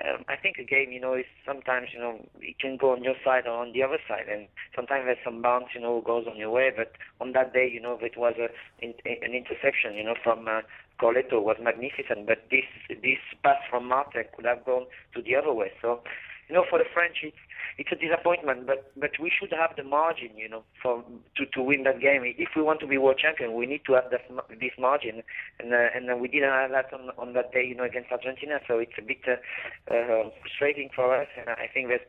um, 0.04 0.26
I 0.28 0.36
think 0.36 0.58
a 0.58 0.64
game, 0.64 0.92
you 0.92 1.00
know, 1.00 1.14
is 1.14 1.26
sometimes, 1.46 1.90
you 1.94 2.00
know, 2.00 2.26
it 2.42 2.60
can 2.60 2.78
go 2.78 2.92
on 2.92 3.04
your 3.04 3.16
side 3.24 3.46
or 3.46 3.62
on 3.62 3.74
the 3.74 3.84
other 3.84 4.00
side, 4.08 4.26
and 4.32 4.48
sometimes 4.76 5.06
there's 5.06 5.18
some 5.24 5.42
bounce, 5.42 5.68
you 5.76 5.82
know, 5.82 6.02
goes 6.02 6.26
on 6.30 6.38
your 6.38 6.52
way. 6.52 6.72
But 6.76 6.94
on 7.22 7.34
that 7.34 7.54
day, 7.54 7.70
you 7.72 7.80
know, 7.80 7.98
it 8.02 8.18
was 8.18 8.34
a, 8.40 8.50
an 8.82 9.34
interception, 9.34 9.96
you 9.96 10.04
know, 10.04 10.16
from 10.24 10.48
uh, 10.48 10.62
Corleto 11.00 11.42
was 11.42 11.58
magnificent, 11.62 12.26
but 12.26 12.40
this 12.50 12.66
this 12.90 13.22
pass 13.44 13.58
from 13.70 13.88
Martin 13.88 14.26
could 14.36 14.46
have 14.46 14.66
gone 14.66 14.86
to 15.14 15.22
the 15.22 15.36
other 15.36 15.54
way. 15.54 15.72
So, 15.82 16.02
you 16.50 16.56
know, 16.56 16.66
for 16.70 16.80
the 16.80 16.86
French, 16.94 17.18
it's 17.24 17.38
it's 17.78 17.92
a 17.92 17.96
disappointment, 17.96 18.66
but 18.66 18.92
but 18.98 19.12
we 19.20 19.30
should 19.30 19.52
have 19.52 19.76
the 19.76 19.84
margin, 19.84 20.30
you 20.36 20.50
know, 20.50 20.64
for 20.82 21.04
to 21.36 21.46
to 21.46 21.62
win 21.62 21.84
that 21.84 22.00
game. 22.00 22.22
If 22.26 22.50
we 22.56 22.62
want 22.62 22.80
to 22.82 22.88
be 22.88 22.98
world 22.98 23.20
champion, 23.20 23.54
we 23.54 23.66
need 23.66 23.82
to 23.86 23.94
have 23.94 24.10
that, 24.12 24.26
this 24.60 24.72
margin, 24.80 25.24
and 25.60 25.74
uh, 25.74 25.88
and 25.94 26.22
we 26.22 26.28
didn't 26.28 26.50
have 26.50 26.72
that 26.72 26.94
on 26.94 27.12
on 27.18 27.34
that 27.34 27.52
day, 27.52 27.66
you 27.66 27.76
know, 27.76 27.84
against 27.84 28.12
Argentina. 28.12 28.60
So 28.68 28.80
it's 28.80 28.98
a 28.98 29.02
bit 29.02 29.22
uh, 29.28 29.94
uh, 29.94 30.30
frustrating 30.42 30.90
for 30.96 31.16
us, 31.16 31.28
and 31.38 31.50
I 31.50 31.70
think 31.72 31.90
there's 31.90 32.02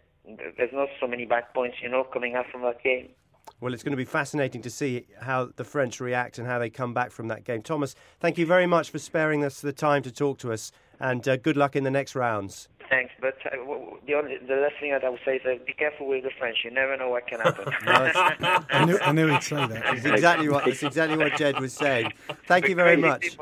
there's 0.57 0.73
not 0.73 0.89
so 1.01 1.07
many 1.07 1.25
bad 1.25 1.45
points, 1.55 1.79
you 1.83 1.89
know, 1.89 2.05
coming 2.05 2.35
out 2.35 2.47
from 2.51 2.63
that 2.63 2.83
game. 2.83 3.09
Well, 3.61 3.75
it's 3.75 3.83
going 3.83 3.93
to 3.93 3.97
be 3.97 4.05
fascinating 4.05 4.63
to 4.63 4.71
see 4.71 5.07
how 5.21 5.51
the 5.57 5.65
French 5.65 6.01
react 6.01 6.39
and 6.39 6.47
how 6.47 6.59
they 6.59 6.71
come 6.71 6.95
back 6.95 7.11
from 7.11 7.29
that 7.29 7.45
game. 7.45 7.63
Thomas, 7.63 7.95
thank 8.21 8.39
you 8.39 8.47
very 8.47 8.67
much 8.67 8.91
for 8.91 8.99
sparing 8.99 9.45
us 9.45 9.61
the 9.61 9.73
time 9.73 10.03
to 10.03 10.13
talk 10.13 10.39
to 10.41 10.53
us, 10.53 10.71
and 11.01 11.27
uh, 11.27 11.37
good 11.37 11.57
luck 11.57 11.75
in 11.75 11.83
the 11.83 11.91
next 11.91 12.15
rounds. 12.15 12.69
Thanks, 13.51 13.65
but 13.67 14.07
the 14.07 14.15
only 14.15 14.37
the 14.39 14.57
last 14.57 14.75
thing 14.81 14.93
that 14.93 15.05
I 15.05 15.09
would 15.09 15.21
say 15.25 15.37
is 15.37 15.43
uh, 15.47 15.55
be 15.65 15.73
careful 15.73 16.09
with 16.09 16.25
the 16.25 16.31
French. 16.39 16.59
You 16.65 16.71
never 16.71 16.97
know 16.97 17.11
what 17.11 17.27
can 17.27 17.41
happen. 17.41 17.73
I, 17.87 18.85
knew, 18.85 18.99
I 19.01 19.13
knew 19.13 19.29
he'd 19.29 19.43
say 19.43 19.67
that. 19.67 19.95
It's 19.95 20.05
exactly 20.05 20.49
what 20.49 20.67
it's 20.67 20.83
exactly 20.83 21.17
what 21.17 21.37
Jed 21.37 21.61
was 21.61 21.73
saying. 21.73 22.13
Thank 22.47 22.69
you 22.69 22.75
very 22.75 22.97
much. 22.97 23.31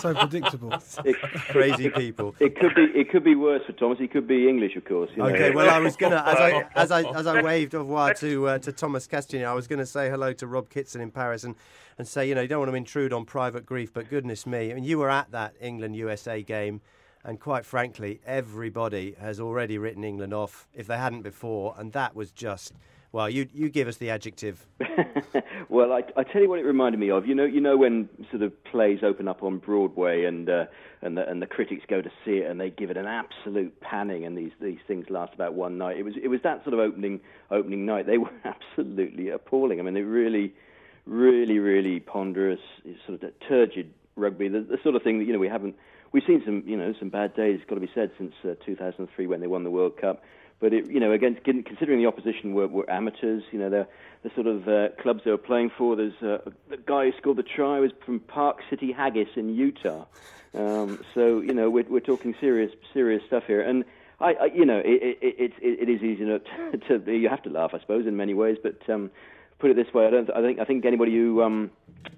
so 0.00 0.14
predictable. 0.14 0.72
It, 1.04 1.16
crazy 1.50 1.90
people. 1.90 2.34
It 2.40 2.58
could 2.58 2.74
be 2.74 2.84
it 2.94 3.10
could 3.10 3.24
be 3.24 3.34
worse 3.34 3.62
for 3.66 3.72
Thomas. 3.72 3.98
He 3.98 4.08
could 4.08 4.26
be 4.26 4.48
English, 4.48 4.76
of 4.76 4.84
course. 4.84 5.10
You 5.14 5.22
know. 5.22 5.28
Okay, 5.28 5.50
well, 5.50 5.70
I 5.70 5.78
was 5.78 5.96
gonna 5.96 6.22
as 6.26 6.38
I 6.38 6.68
as 6.74 6.90
I 6.90 7.02
as 7.18 7.26
I 7.26 7.42
waved 7.42 7.74
au 7.74 7.80
revoir 7.80 8.14
to 8.14 8.48
uh, 8.48 8.58
to 8.58 8.72
Thomas 8.72 9.06
Castaignède, 9.06 9.46
I 9.46 9.54
was 9.54 9.68
going 9.68 9.78
to 9.78 9.86
say 9.86 10.10
hello 10.10 10.32
to 10.34 10.46
Rob 10.46 10.70
Kitson 10.70 11.00
in 11.00 11.10
Paris 11.10 11.44
and 11.44 11.54
and 11.98 12.08
say 12.08 12.28
you 12.28 12.34
know 12.34 12.40
you 12.40 12.48
don't 12.48 12.60
want 12.60 12.70
to 12.70 12.76
intrude 12.76 13.12
on 13.12 13.24
private 13.24 13.66
grief, 13.66 13.92
but 13.92 14.08
goodness 14.08 14.46
me, 14.46 14.70
I 14.70 14.74
mean 14.74 14.84
you 14.84 14.98
were 14.98 15.10
at 15.10 15.30
that 15.30 15.54
England 15.60 15.96
USA 15.96 16.42
game. 16.42 16.80
And 17.24 17.38
quite 17.38 17.64
frankly, 17.64 18.20
everybody 18.26 19.14
has 19.20 19.38
already 19.38 19.78
written 19.78 20.02
England 20.02 20.34
off 20.34 20.66
if 20.74 20.86
they 20.86 20.96
hadn't 20.96 21.22
before, 21.22 21.74
and 21.78 21.92
that 21.92 22.16
was 22.16 22.32
just 22.32 22.72
Well, 23.12 23.28
you 23.28 23.46
you 23.52 23.68
give 23.68 23.88
us 23.88 23.98
the 23.98 24.10
adjective. 24.10 24.66
well, 25.68 25.92
I, 25.92 26.02
I 26.16 26.24
tell 26.24 26.42
you 26.42 26.48
what 26.48 26.58
it 26.58 26.64
reminded 26.64 26.98
me 26.98 27.10
of. 27.10 27.26
You 27.26 27.34
know, 27.34 27.44
you 27.44 27.60
know 27.60 27.76
when 27.76 28.08
sort 28.30 28.42
of 28.42 28.64
plays 28.64 29.00
open 29.02 29.28
up 29.28 29.42
on 29.42 29.58
Broadway 29.58 30.24
and 30.24 30.48
uh, 30.48 30.64
and 31.02 31.16
the, 31.16 31.28
and 31.28 31.42
the 31.42 31.46
critics 31.46 31.84
go 31.88 32.00
to 32.00 32.10
see 32.24 32.38
it 32.38 32.50
and 32.50 32.60
they 32.60 32.70
give 32.70 32.90
it 32.90 32.96
an 32.96 33.06
absolute 33.06 33.78
panning, 33.80 34.24
and 34.24 34.36
these 34.36 34.52
these 34.60 34.78
things 34.88 35.06
last 35.10 35.34
about 35.34 35.54
one 35.54 35.78
night. 35.78 35.98
It 35.98 36.04
was 36.04 36.14
it 36.20 36.28
was 36.28 36.40
that 36.42 36.64
sort 36.64 36.74
of 36.74 36.80
opening 36.80 37.20
opening 37.50 37.86
night. 37.86 38.06
They 38.06 38.18
were 38.24 38.32
absolutely 38.44 39.28
appalling. 39.28 39.78
I 39.78 39.82
mean, 39.82 39.94
they 39.94 40.02
really, 40.02 40.54
really, 41.06 41.58
really 41.58 42.00
ponderous, 42.00 42.60
sort 43.06 43.22
of 43.22 43.30
turgid 43.48 43.92
rugby. 44.16 44.48
The, 44.48 44.60
the 44.60 44.78
sort 44.82 44.96
of 44.96 45.02
thing 45.02 45.18
that 45.18 45.26
you 45.26 45.32
know 45.32 45.38
we 45.38 45.48
haven't. 45.48 45.76
We've 46.12 46.22
seen 46.26 46.42
some, 46.44 46.62
you 46.66 46.76
know, 46.76 46.94
some 46.98 47.08
bad 47.08 47.34
days. 47.34 47.60
Got 47.66 47.76
to 47.76 47.80
be 47.80 47.90
said 47.94 48.10
since 48.18 48.34
uh, 48.44 48.54
2003 48.64 49.26
when 49.26 49.40
they 49.40 49.46
won 49.46 49.64
the 49.64 49.70
World 49.70 49.96
Cup. 49.96 50.22
But 50.60 50.72
it, 50.72 50.88
you 50.88 51.00
know, 51.00 51.10
again, 51.10 51.36
considering 51.42 51.98
the 51.98 52.06
opposition 52.06 52.54
were, 52.54 52.68
were 52.68 52.88
amateurs, 52.88 53.42
you 53.50 53.58
know, 53.58 53.68
the 53.68 53.88
the 54.22 54.30
sort 54.36 54.46
of 54.46 54.68
uh, 54.68 54.90
clubs 55.02 55.22
they 55.24 55.32
were 55.32 55.38
playing 55.38 55.72
for. 55.76 55.96
There's 55.96 56.22
uh, 56.22 56.38
the 56.68 56.76
guy 56.76 57.06
who 57.06 57.12
scored 57.18 57.38
the 57.38 57.42
try 57.42 57.80
was 57.80 57.90
from 58.06 58.20
Park 58.20 58.58
City 58.70 58.92
Haggis 58.92 59.30
in 59.34 59.54
Utah. 59.56 60.04
Um, 60.54 61.02
so 61.14 61.40
you 61.40 61.52
know, 61.52 61.68
we're 61.68 61.88
we're 61.88 62.00
talking 62.00 62.36
serious 62.40 62.70
serious 62.92 63.24
stuff 63.26 63.42
here, 63.48 63.60
and 63.60 63.84
I, 64.20 64.34
I 64.34 64.44
you 64.54 64.64
know, 64.64 64.78
it 64.78 65.18
it, 65.20 65.34
it 65.40 65.52
it 65.58 65.88
is 65.88 66.02
easy 66.02 66.24
to, 66.88 66.98
to 67.00 67.12
you 67.12 67.28
have 67.28 67.42
to 67.42 67.50
laugh, 67.50 67.72
I 67.74 67.80
suppose, 67.80 68.06
in 68.06 68.16
many 68.16 68.34
ways, 68.34 68.58
but. 68.62 68.88
Um, 68.88 69.10
put 69.62 69.70
it 69.70 69.76
this 69.76 69.94
way, 69.94 70.06
I 70.06 70.10
don't. 70.10 70.28
I 70.30 70.42
think 70.42 70.58
I 70.58 70.64
think 70.64 70.84
anybody 70.84 71.12
who 71.12 71.40
um, 71.40 71.70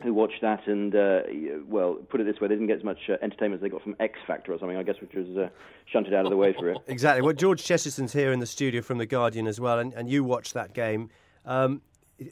who 0.03 0.15
watched 0.15 0.41
that 0.41 0.67
and 0.67 0.97
uh, 0.97 1.21
well, 1.69 1.97
put 2.09 2.21
it 2.21 2.25
this 2.25 2.41
way, 2.41 2.49
they 2.49 2.55
didn't 2.55 2.69
get 2.69 2.79
as 2.79 2.85
much 2.85 2.99
uh, 3.09 3.17
entertainment 3.23 3.57
as 3.57 3.61
they 3.61 3.69
got 3.69 3.83
from 3.83 3.95
X 4.01 4.19
Factor 4.27 4.53
or 4.53 4.59
something. 4.59 4.79
I 4.79 4.83
guess 4.83 4.97
which 5.01 5.13
was 5.15 5.37
uh, 5.37 5.51
shunted 5.87 6.15
out 6.15 6.25
of 6.25 6.31
the 6.31 6.37
way 6.37 6.55
for 6.59 6.71
it. 6.71 6.79
Exactly. 6.89 7.23
Well, 7.23 7.35
George 7.35 7.63
Chesterton's 7.63 8.13
here 8.13 8.33
in 8.33 8.41
the 8.41 8.47
studio 8.47 8.81
from 8.81 8.99
the 8.99 9.07
Guardian 9.07 9.47
as 9.47 9.61
well, 9.61 9.79
and, 9.79 9.93
and 9.95 10.09
you 10.09 10.25
watched 10.25 10.55
that 10.55 10.73
game. 10.75 11.11
Um, 11.45 11.83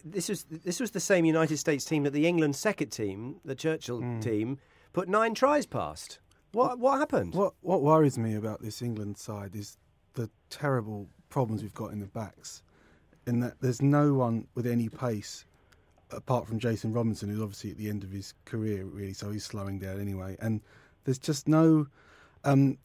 this 0.04 0.28
was 0.28 0.44
this 0.44 0.80
was 0.80 0.92
the 0.92 1.00
same 1.00 1.24
United 1.24 1.58
States 1.58 1.84
team 1.84 2.04
that 2.04 2.12
the 2.12 2.26
England 2.26 2.56
second 2.56 2.88
team, 2.88 3.36
the 3.44 3.54
Churchill 3.54 4.00
mm. 4.00 4.22
team, 4.22 4.58
put 4.92 5.08
nine 5.08 5.34
tries 5.34 5.66
past. 5.66 6.20
What 6.52 6.78
what 6.78 6.98
happened? 6.98 7.34
What 7.34 7.52
what 7.60 7.82
worries 7.82 8.16
me 8.16 8.34
about 8.34 8.62
this 8.62 8.80
England 8.80 9.18
side 9.18 9.54
is 9.54 9.76
the 10.14 10.30
terrible 10.48 11.08
problems 11.28 11.62
we've 11.62 11.74
got 11.74 11.92
in 11.92 12.00
the 12.00 12.06
backs 12.06 12.62
in 13.26 13.40
that 13.40 13.60
there's 13.60 13.82
no 13.82 14.14
one 14.14 14.46
with 14.54 14.66
any 14.66 14.88
pace 14.88 15.44
apart 16.10 16.46
from 16.46 16.58
Jason 16.58 16.92
Robinson, 16.92 17.28
who's 17.28 17.40
obviously 17.40 17.70
at 17.70 17.78
the 17.78 17.88
end 17.88 18.04
of 18.04 18.10
his 18.10 18.34
career, 18.44 18.84
really, 18.84 19.14
so 19.14 19.30
he's 19.30 19.44
slowing 19.44 19.78
down 19.78 20.00
anyway. 20.00 20.36
And 20.40 20.60
there's 21.04 21.18
just 21.18 21.48
no. 21.48 21.86
Um, 22.44 22.78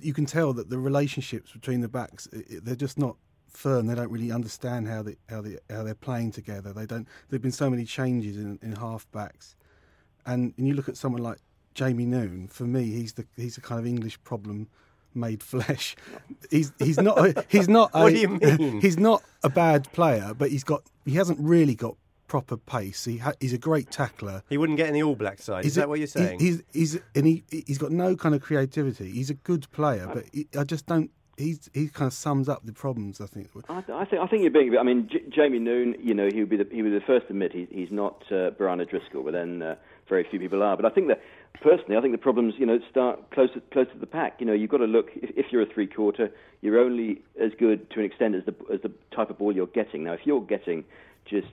you 0.00 0.12
can 0.12 0.26
tell 0.26 0.52
that 0.52 0.70
the 0.70 0.78
relationships 0.78 1.52
between 1.52 1.80
the 1.80 1.88
backs 1.88 2.28
they're 2.32 2.76
just 2.76 2.98
not 2.98 3.16
firm. 3.48 3.86
They 3.86 3.94
don't 3.94 4.10
really 4.10 4.30
understand 4.30 4.88
how 4.88 5.02
they 5.02 5.16
how 5.28 5.40
they 5.40 5.58
how 5.68 5.82
they're 5.82 5.94
playing 5.94 6.32
together. 6.32 6.72
They 6.72 6.86
don't. 6.86 7.08
There've 7.28 7.42
been 7.42 7.52
so 7.52 7.70
many 7.70 7.84
changes 7.84 8.36
in 8.36 8.58
in 8.62 8.72
half 8.72 9.10
backs, 9.12 9.56
and, 10.26 10.54
and 10.56 10.66
you 10.68 10.74
look 10.74 10.88
at 10.88 10.96
someone 10.96 11.22
like 11.22 11.38
Jamie 11.74 12.06
Noon. 12.06 12.48
For 12.48 12.64
me, 12.64 12.84
he's 12.84 13.14
the 13.14 13.26
he's 13.36 13.54
the 13.54 13.60
kind 13.60 13.78
of 13.78 13.86
English 13.86 14.22
problem 14.22 14.68
made 15.14 15.42
flesh. 15.42 15.96
He's 16.50 16.72
he's 16.78 16.98
not 16.98 17.18
a, 17.18 17.44
he's 17.48 17.68
not 17.68 17.90
a, 17.94 18.00
what 18.02 18.14
do 18.14 18.18
you 18.18 18.28
mean? 18.28 18.80
He's 18.80 18.98
not 18.98 19.22
a 19.42 19.48
bad 19.48 19.90
player, 19.92 20.32
but 20.36 20.50
he's 20.50 20.64
got 20.64 20.82
he 21.04 21.12
hasn't 21.12 21.38
really 21.40 21.74
got 21.74 21.96
proper 22.30 22.56
pace. 22.56 23.04
He 23.04 23.18
ha, 23.18 23.32
he's 23.40 23.52
a 23.52 23.58
great 23.58 23.90
tackler. 23.90 24.42
He 24.48 24.56
wouldn't 24.56 24.76
get 24.78 24.88
in 24.88 24.94
the 24.94 25.02
All 25.02 25.16
Black 25.16 25.40
side. 25.40 25.64
He's 25.64 25.72
Is 25.72 25.78
a, 25.78 25.80
that 25.80 25.88
what 25.88 25.98
you're 25.98 26.06
saying? 26.06 26.38
He's 26.38 26.62
he's 26.72 26.98
and 27.14 27.26
he 27.26 27.44
he's 27.50 27.78
got 27.78 27.90
no 27.90 28.16
kind 28.16 28.34
of 28.34 28.40
creativity. 28.40 29.10
He's 29.10 29.30
a 29.30 29.34
good 29.34 29.70
player, 29.72 30.08
but 30.12 30.24
he, 30.32 30.46
I 30.56 30.64
just 30.64 30.86
don't. 30.86 31.10
He's, 31.36 31.70
he 31.72 31.88
kind 31.88 32.06
of 32.06 32.12
sums 32.12 32.50
up 32.50 32.66
the 32.66 32.72
problems. 32.74 33.18
I 33.20 33.26
think. 33.26 33.48
I, 33.70 33.78
I 33.78 34.04
think 34.04 34.22
I 34.22 34.26
think 34.26 34.42
you're 34.42 34.50
being. 34.50 34.76
I 34.78 34.82
mean, 34.82 35.08
J- 35.10 35.24
Jamie 35.34 35.58
Noon. 35.58 35.96
You 35.98 36.14
know, 36.14 36.28
he 36.32 36.40
would 36.40 36.50
be 36.50 36.56
the 36.58 36.68
he 36.70 36.82
would 36.82 36.92
be 36.92 36.98
the 36.98 37.04
first 37.04 37.26
to 37.26 37.32
admit 37.32 37.52
he, 37.52 37.66
he's 37.70 37.90
not 37.90 38.22
uh, 38.30 38.50
Brian 38.50 38.80
O'Driscoll, 38.80 39.22
but 39.24 39.32
then 39.32 39.62
uh, 39.62 39.74
very 40.10 40.26
few 40.30 40.38
people 40.38 40.62
are. 40.62 40.76
But 40.76 40.84
I 40.84 40.90
think 40.90 41.08
that 41.08 41.22
personally, 41.62 41.96
I 41.96 42.02
think 42.02 42.12
the 42.12 42.18
problems, 42.18 42.54
you 42.58 42.66
know, 42.66 42.78
start 42.90 43.30
closer 43.30 43.60
closer 43.72 43.92
to 43.92 43.98
the 43.98 44.06
pack. 44.06 44.36
You 44.40 44.46
know, 44.46 44.52
you've 44.52 44.70
got 44.70 44.78
to 44.78 44.86
look. 44.86 45.08
If, 45.14 45.30
if 45.36 45.46
you're 45.50 45.62
a 45.62 45.66
three 45.66 45.86
quarter, 45.86 46.30
you're 46.60 46.78
only 46.78 47.22
as 47.40 47.52
good 47.58 47.88
to 47.92 48.00
an 48.00 48.04
extent 48.04 48.34
as 48.34 48.44
the 48.44 48.54
as 48.70 48.82
the 48.82 48.92
type 49.16 49.30
of 49.30 49.38
ball 49.38 49.54
you're 49.54 49.66
getting. 49.68 50.04
Now, 50.04 50.12
if 50.12 50.26
you're 50.26 50.42
getting 50.42 50.84
just 51.24 51.48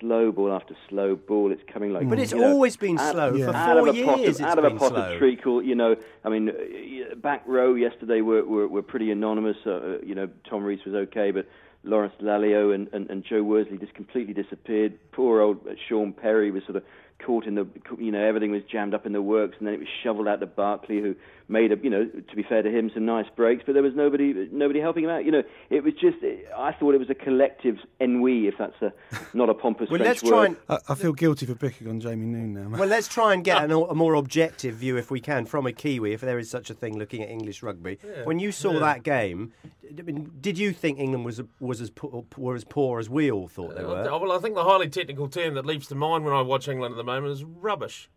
slow 0.00 0.32
ball 0.32 0.52
after 0.52 0.76
slow 0.88 1.16
ball, 1.16 1.52
it's 1.52 1.62
coming 1.72 1.92
like. 1.92 2.08
But 2.08 2.18
it's 2.18 2.32
always 2.32 2.76
know, 2.76 2.86
been 2.86 2.98
slow 2.98 3.34
yeah. 3.34 3.46
for 3.46 3.52
four 3.52 3.88
out 3.88 3.94
years. 3.94 4.06
Pot 4.06 4.20
of, 4.20 4.40
out 4.40 4.58
of 4.58 4.64
a 4.64 4.76
pot 4.76 4.88
slow. 4.90 5.12
of 5.12 5.18
treacle, 5.18 5.62
you 5.62 5.74
know. 5.74 5.96
I 6.24 6.28
mean, 6.28 6.50
uh, 6.50 7.14
back 7.16 7.44
row 7.46 7.74
yesterday 7.74 8.20
were 8.20 8.44
were, 8.44 8.68
were 8.68 8.82
pretty 8.82 9.10
anonymous. 9.10 9.56
Uh, 9.64 9.98
you 10.02 10.14
know, 10.14 10.28
Tom 10.48 10.64
Rees 10.64 10.80
was 10.84 10.94
okay, 10.94 11.30
but 11.30 11.46
Lawrence 11.84 12.14
Dallaglio 12.20 12.74
and, 12.74 12.88
and, 12.92 13.10
and 13.10 13.24
Joe 13.24 13.42
Worsley 13.42 13.78
just 13.78 13.94
completely 13.94 14.34
disappeared. 14.34 14.98
Poor 15.12 15.40
old 15.40 15.66
Shaun 15.88 16.12
Perry 16.12 16.50
was 16.50 16.62
sort 16.64 16.76
of 16.76 16.84
caught 17.24 17.46
in 17.46 17.54
the, 17.54 17.66
you 17.98 18.10
know, 18.10 18.22
everything 18.22 18.50
was 18.50 18.62
jammed 18.70 18.94
up 18.94 19.06
in 19.06 19.12
the 19.12 19.22
works, 19.22 19.56
and 19.58 19.66
then 19.66 19.74
it 19.74 19.80
was 19.80 19.88
shoveled 20.02 20.28
out 20.28 20.40
to 20.40 20.46
Barkley, 20.46 21.00
who 21.00 21.14
made 21.48 21.72
a, 21.72 21.76
you 21.82 21.90
know, 21.90 22.04
to 22.04 22.36
be 22.36 22.42
fair 22.42 22.62
to 22.62 22.70
him, 22.70 22.90
some 22.92 23.04
nice 23.04 23.26
breaks, 23.34 23.62
but 23.64 23.74
there 23.74 23.82
was 23.82 23.94
nobody, 23.94 24.48
nobody 24.50 24.80
helping 24.80 25.04
him 25.04 25.10
out. 25.10 25.24
You 25.24 25.32
know, 25.32 25.42
it 25.70 25.84
was 25.84 25.94
just, 25.94 26.16
I 26.56 26.72
thought 26.72 26.94
it 26.94 26.98
was 26.98 27.10
a 27.10 27.14
collective 27.14 27.76
ennui, 28.00 28.48
if 28.48 28.54
that's 28.58 28.80
a 28.82 28.92
not 29.34 29.48
a 29.48 29.54
pompous 29.54 29.90
well, 29.90 29.98
French 29.98 30.22
let's 30.22 30.22
try 30.22 30.38
word. 30.38 30.46
And, 30.48 30.56
I, 30.68 30.92
I, 30.92 30.94
feel 30.94 31.12
guilty 31.12 31.46
for 31.46 31.54
picking 31.54 31.88
on 31.88 32.00
Jamie 32.00 32.26
Noon 32.26 32.54
now. 32.54 32.78
Well, 32.78 32.88
let's 32.88 33.08
try 33.08 33.34
and 33.34 33.44
get 33.44 33.62
an, 33.64 33.70
a 33.70 33.94
more 33.94 34.14
objective 34.14 34.76
view, 34.76 34.96
if 34.96 35.10
we 35.10 35.20
can, 35.20 35.46
from 35.46 35.66
a 35.66 35.72
Kiwi, 35.72 36.12
if 36.12 36.20
there 36.20 36.38
is 36.38 36.50
such 36.50 36.70
a 36.70 36.74
thing, 36.74 36.98
looking 36.98 37.22
at 37.22 37.28
English 37.28 37.62
rugby. 37.62 37.98
Yeah. 38.04 38.24
When 38.24 38.38
you 38.38 38.52
saw 38.52 38.72
yeah. 38.74 38.80
that 38.80 39.02
game, 39.02 39.52
did 40.40 40.58
you 40.58 40.72
think 40.72 40.98
England 40.98 41.24
was 41.24 41.40
was 41.60 41.71
as 41.80 41.90
poor, 41.90 42.24
were 42.36 42.54
as 42.54 42.64
poor 42.64 42.98
as 42.98 43.08
we 43.08 43.30
all 43.30 43.48
thought 43.48 43.76
they 43.76 43.82
were? 43.82 44.02
Well, 44.02 44.32
I 44.32 44.38
think 44.38 44.54
the 44.54 44.64
highly 44.64 44.88
technical 44.88 45.28
term 45.28 45.54
that 45.54 45.66
leaps 45.66 45.86
to 45.88 45.94
mind 45.94 46.24
when 46.24 46.34
I 46.34 46.42
watch 46.42 46.68
England 46.68 46.92
at 46.92 46.96
the 46.96 47.04
moment 47.04 47.32
is 47.32 47.44
rubbish. 47.44 48.10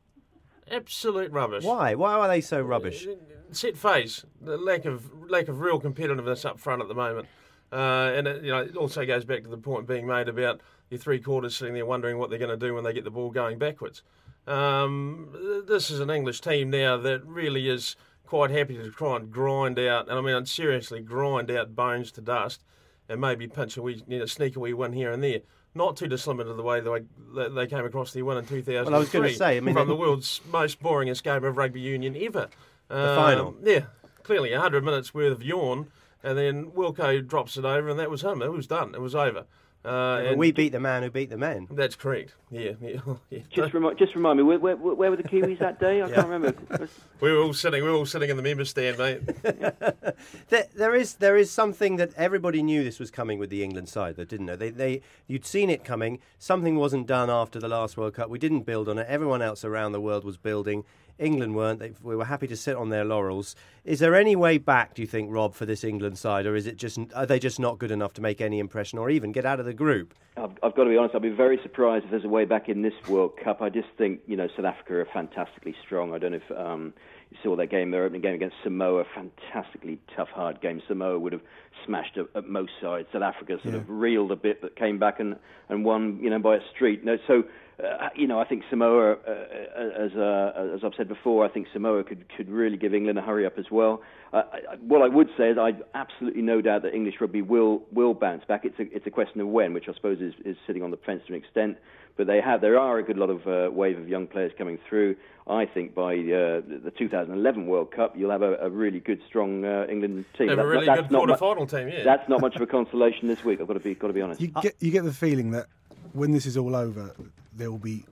Absolute 0.69 1.31
rubbish. 1.31 1.63
Why? 1.63 1.95
Why 1.95 2.13
are 2.13 2.27
they 2.27 2.41
so 2.41 2.61
rubbish? 2.61 3.07
Set 3.51 3.77
phase, 3.77 4.25
the 4.41 4.57
lack 4.57 4.85
of 4.85 5.29
lack 5.29 5.47
of 5.47 5.59
real 5.59 5.79
competitiveness 5.79 6.43
up 6.43 6.59
front 6.59 6.81
at 6.81 6.87
the 6.87 6.95
moment, 6.95 7.27
uh, 7.71 8.11
and 8.15 8.27
it, 8.27 8.43
you 8.43 8.49
know 8.49 8.61
it 8.61 8.75
also 8.75 9.05
goes 9.05 9.25
back 9.25 9.43
to 9.43 9.49
the 9.49 9.57
point 9.57 9.87
being 9.87 10.07
made 10.07 10.27
about 10.27 10.61
your 10.89 10.99
three 10.99 11.19
quarters 11.19 11.55
sitting 11.55 11.75
there 11.75 11.85
wondering 11.85 12.17
what 12.17 12.29
they're 12.29 12.39
going 12.39 12.49
to 12.49 12.57
do 12.57 12.73
when 12.73 12.83
they 12.83 12.93
get 12.93 13.03
the 13.03 13.11
ball 13.11 13.29
going 13.29 13.59
backwards. 13.59 14.01
Um, 14.47 15.63
this 15.67 15.89
is 15.89 15.99
an 15.99 16.09
English 16.09 16.41
team 16.41 16.69
now 16.71 16.97
that 16.97 17.23
really 17.25 17.69
is 17.69 17.95
quite 18.25 18.51
happy 18.51 18.75
to 18.77 18.89
try 18.89 19.17
and 19.17 19.31
grind 19.31 19.77
out, 19.79 20.09
and 20.09 20.17
I 20.17 20.21
mean 20.21 20.45
seriously 20.45 21.01
grind 21.01 21.51
out 21.51 21.75
bones 21.75 22.11
to 22.13 22.21
dust, 22.21 22.63
and 23.09 23.21
maybe 23.21 23.47
pinch 23.47 23.77
a 23.77 23.81
wee, 23.81 24.03
you 24.07 24.19
know, 24.19 24.25
sneak 24.25 24.55
a 24.55 24.59
wee 24.59 24.73
one 24.73 24.93
here 24.93 25.11
and 25.11 25.23
there 25.23 25.41
not 25.75 25.97
too 25.97 26.07
dissimilar 26.07 26.45
to 26.45 26.53
the 26.53 26.63
way 26.63 26.79
they, 26.79 27.49
they 27.49 27.67
came 27.67 27.85
across 27.85 28.13
the 28.13 28.21
win 28.21 28.37
in 28.37 28.45
2003. 28.45 28.75
Well, 28.85 28.95
I 28.95 28.97
was 28.97 29.09
going 29.09 29.29
to 29.29 29.35
say, 29.35 29.57
I 29.57 29.59
mean, 29.59 29.75
from 29.75 29.89
the 29.89 29.95
world's 29.95 30.39
most 30.51 30.81
boringest 30.81 31.21
game 31.21 31.43
of 31.43 31.57
rugby 31.57 31.81
union 31.81 32.15
ever. 32.19 32.47
The 32.87 33.09
um, 33.09 33.15
final. 33.15 33.55
Yeah, 33.61 33.81
clearly 34.23 34.51
100 34.51 34.83
minutes 34.83 35.13
worth 35.13 35.33
of 35.33 35.43
yawn, 35.43 35.87
and 36.23 36.37
then 36.37 36.71
Wilko 36.71 37.27
drops 37.27 37.57
it 37.57 37.65
over, 37.65 37.89
and 37.89 37.99
that 37.99 38.09
was 38.09 38.23
him. 38.23 38.41
It 38.41 38.51
was 38.51 38.67
done. 38.67 38.95
It 38.95 39.01
was 39.01 39.13
over. 39.13 39.45
Uh, 39.85 40.21
yeah, 40.23 40.33
we 40.33 40.51
beat 40.51 40.71
the 40.71 40.79
man 40.79 41.03
who 41.03 41.11
beat 41.11 41.29
the 41.29 41.37
men. 41.37 41.67
That's 41.69 41.95
correct. 41.95 42.33
Yeah, 42.49 42.71
yeah. 42.81 42.99
yeah. 43.29 43.39
Just, 43.51 43.73
remi- 43.73 43.93
just 43.95 44.15
remind 44.15 44.37
me, 44.37 44.43
where, 44.43 44.57
where, 44.57 44.75
where, 44.75 45.11
were 45.11 45.15
the 45.15 45.23
Kiwis 45.23 45.59
that 45.59 45.79
day? 45.79 46.01
I 46.01 46.07
yeah. 46.07 46.15
can't 46.15 46.27
remember. 46.27 46.55
we 47.19 47.31
were 47.31 47.37
all 47.37 47.53
sitting. 47.53 47.83
We 47.83 47.89
were 47.89 47.95
all 47.95 48.05
sitting 48.07 48.29
in 48.29 48.37
the 48.37 48.41
member 48.41 48.65
stand, 48.65 48.97
mate. 48.97 49.21
there, 50.49 50.65
there 50.75 50.95
is 50.95 51.15
there 51.15 51.37
is 51.37 51.51
something 51.51 51.97
that 51.97 52.13
everybody 52.15 52.63
knew 52.63 52.83
this 52.83 52.99
was 52.99 53.11
coming 53.11 53.37
with 53.37 53.51
the 53.51 53.63
England 53.63 53.89
side, 53.89 54.15
that 54.15 54.27
didn't 54.27 54.47
know. 54.47 54.55
They, 54.55 54.71
they 54.71 55.01
you'd 55.27 55.45
seen 55.45 55.69
it 55.69 55.83
coming. 55.83 56.19
Something 56.39 56.77
wasn't 56.77 57.05
done 57.05 57.29
after 57.29 57.59
the 57.59 57.67
last 57.67 57.95
World 57.95 58.15
Cup. 58.15 58.29
We 58.29 58.39
didn't 58.39 58.61
build 58.61 58.89
on 58.89 58.97
it. 58.97 59.05
Everyone 59.07 59.43
else 59.43 59.63
around 59.63 59.91
the 59.91 60.01
world 60.01 60.23
was 60.23 60.37
building. 60.37 60.83
England 61.17 61.55
weren't. 61.55 61.79
They, 61.79 61.93
we 62.01 62.15
were 62.15 62.25
happy 62.25 62.47
to 62.47 62.57
sit 62.57 62.75
on 62.75 62.89
their 62.89 63.05
laurels. 63.05 63.55
Is 63.83 63.99
there 63.99 64.15
any 64.15 64.35
way 64.35 64.57
back, 64.57 64.93
do 64.95 65.01
you 65.01 65.07
think, 65.07 65.31
Rob, 65.31 65.53
for 65.55 65.65
this 65.65 65.83
England 65.83 66.17
side, 66.17 66.45
or 66.45 66.55
is 66.55 66.67
it 66.67 66.77
just 66.77 66.99
are 67.15 67.25
they 67.25 67.39
just 67.39 67.59
not 67.59 67.77
good 67.77 67.91
enough 67.91 68.13
to 68.13 68.21
make 68.21 68.41
any 68.41 68.59
impression 68.59 68.99
or 68.99 69.09
even 69.09 69.31
get 69.31 69.45
out 69.45 69.59
of 69.59 69.65
the 69.65 69.73
group? 69.73 70.13
I've, 70.37 70.51
I've 70.63 70.75
got 70.75 70.83
to 70.83 70.89
be 70.89 70.97
honest. 70.97 71.15
I'd 71.15 71.21
be 71.21 71.29
very 71.29 71.59
surprised 71.63 72.05
if 72.05 72.11
there's 72.11 72.25
a 72.25 72.29
way 72.29 72.45
back 72.45 72.67
in 72.67 72.81
this 72.81 72.93
World 73.07 73.33
Cup. 73.41 73.61
I 73.61 73.69
just 73.69 73.87
think 73.97 74.21
you 74.27 74.35
know 74.35 74.47
South 74.55 74.65
Africa 74.65 74.95
are 74.95 75.07
fantastically 75.13 75.75
strong. 75.85 76.13
I 76.13 76.17
don't 76.17 76.33
know 76.33 76.39
if 76.49 76.57
um, 76.57 76.93
you 77.31 77.37
saw 77.43 77.55
their 77.55 77.67
game, 77.67 77.91
their 77.91 78.03
opening 78.03 78.21
game 78.21 78.35
against 78.35 78.55
Samoa. 78.63 79.05
Fantastically 79.13 79.99
tough, 80.15 80.29
hard 80.29 80.61
game. 80.61 80.81
Samoa 80.87 81.19
would 81.19 81.33
have 81.33 81.41
smashed 81.85 82.17
at, 82.17 82.25
at 82.35 82.47
most 82.47 82.71
sides. 82.81 83.07
South 83.13 83.21
Africa 83.21 83.57
sort 83.61 83.75
yeah. 83.75 83.81
of 83.81 83.89
reeled 83.89 84.31
a 84.31 84.35
bit, 84.35 84.61
but 84.61 84.75
came 84.75 84.99
back 84.99 85.19
and, 85.19 85.35
and 85.69 85.85
won, 85.85 86.19
you 86.21 86.29
know, 86.29 86.39
by 86.39 86.55
a 86.55 86.61
street. 86.73 87.03
No, 87.03 87.17
so 87.27 87.43
uh, 87.83 88.09
you 88.15 88.27
know, 88.27 88.39
I 88.39 88.45
think 88.45 88.63
Samoa, 88.69 89.13
uh, 89.13 89.29
uh 89.29 90.05
as 90.05 90.11
uh, 90.15 90.73
as 90.75 90.83
I've 90.83 90.93
said 90.95 91.09
before, 91.09 91.45
I 91.45 91.49
think 91.49 91.67
Samoa 91.73 92.03
could 92.03 92.25
could 92.35 92.49
really 92.49 92.77
give 92.77 92.93
England 92.93 93.19
a 93.19 93.21
hurry 93.21 93.45
up 93.45 93.57
as 93.57 93.65
well. 93.69 94.01
Uh, 94.31 94.43
I, 94.53 94.75
what 94.79 95.01
I 95.01 95.07
would 95.07 95.29
say 95.37 95.49
is 95.49 95.57
I 95.57 95.73
absolutely 95.93 96.41
no 96.41 96.61
doubt 96.61 96.83
that 96.83 96.93
English 96.93 97.15
rugby 97.19 97.41
will 97.41 97.83
will 97.91 98.13
bounce 98.13 98.45
back. 98.45 98.63
It's 98.63 98.79
a 98.79 98.83
it's 98.95 99.05
a 99.05 99.11
question 99.11 99.41
of 99.41 99.47
when, 99.47 99.73
which 99.73 99.89
I 99.89 99.93
suppose 99.93 100.21
is, 100.21 100.33
is 100.45 100.55
sitting 100.65 100.83
on 100.83 100.91
the 100.91 100.97
fence 100.97 101.23
to 101.27 101.33
an 101.33 101.39
extent. 101.39 101.77
But 102.17 102.27
they 102.27 102.39
have 102.39 102.61
there 102.61 102.79
are 102.79 102.97
a 102.97 103.03
good 103.03 103.17
lot 103.17 103.29
of 103.29 103.45
uh, 103.45 103.69
wave 103.73 103.99
of 103.99 104.07
young 104.07 104.27
players 104.27 104.53
coming 104.57 104.79
through. 104.87 105.17
I 105.47 105.65
think 105.65 105.93
by 105.93 106.13
uh, 106.13 106.61
the 106.65 106.91
2011 106.97 107.67
World 107.67 107.91
Cup, 107.91 108.15
you'll 108.17 108.31
have 108.31 108.41
a, 108.41 108.55
a 108.55 108.69
really 108.69 108.99
good, 108.99 109.21
strong 109.27 109.63
uh, 109.63 109.85
England 109.87 110.25
team. 110.35 110.47
Have 110.47 110.57
a 110.57 110.65
really 110.65 110.87
good 110.87 111.07
quarter-final 111.09 111.67
team. 111.67 111.89
Yeah, 111.89 112.03
that's 112.03 112.27
not 112.27 112.41
much 112.41 112.55
of 112.55 112.61
a 112.61 112.65
consolation 112.65 113.27
this 113.27 113.43
week. 113.43 113.61
I've 113.61 113.67
got 113.67 113.73
to 113.73 113.79
be 113.79 113.93
got 113.95 114.07
to 114.07 114.13
be 114.13 114.21
honest. 114.21 114.39
You 114.39 114.47
get 114.47 114.75
you 114.79 114.91
get 114.91 115.03
the 115.03 115.13
feeling 115.13 115.51
that 115.51 115.67
when 116.15 116.31
this 116.31 116.45
is 116.45 116.57
all 116.57 116.75
over, 116.75 117.13
there 117.53 117.69
will 117.69 117.77
be 117.77 118.05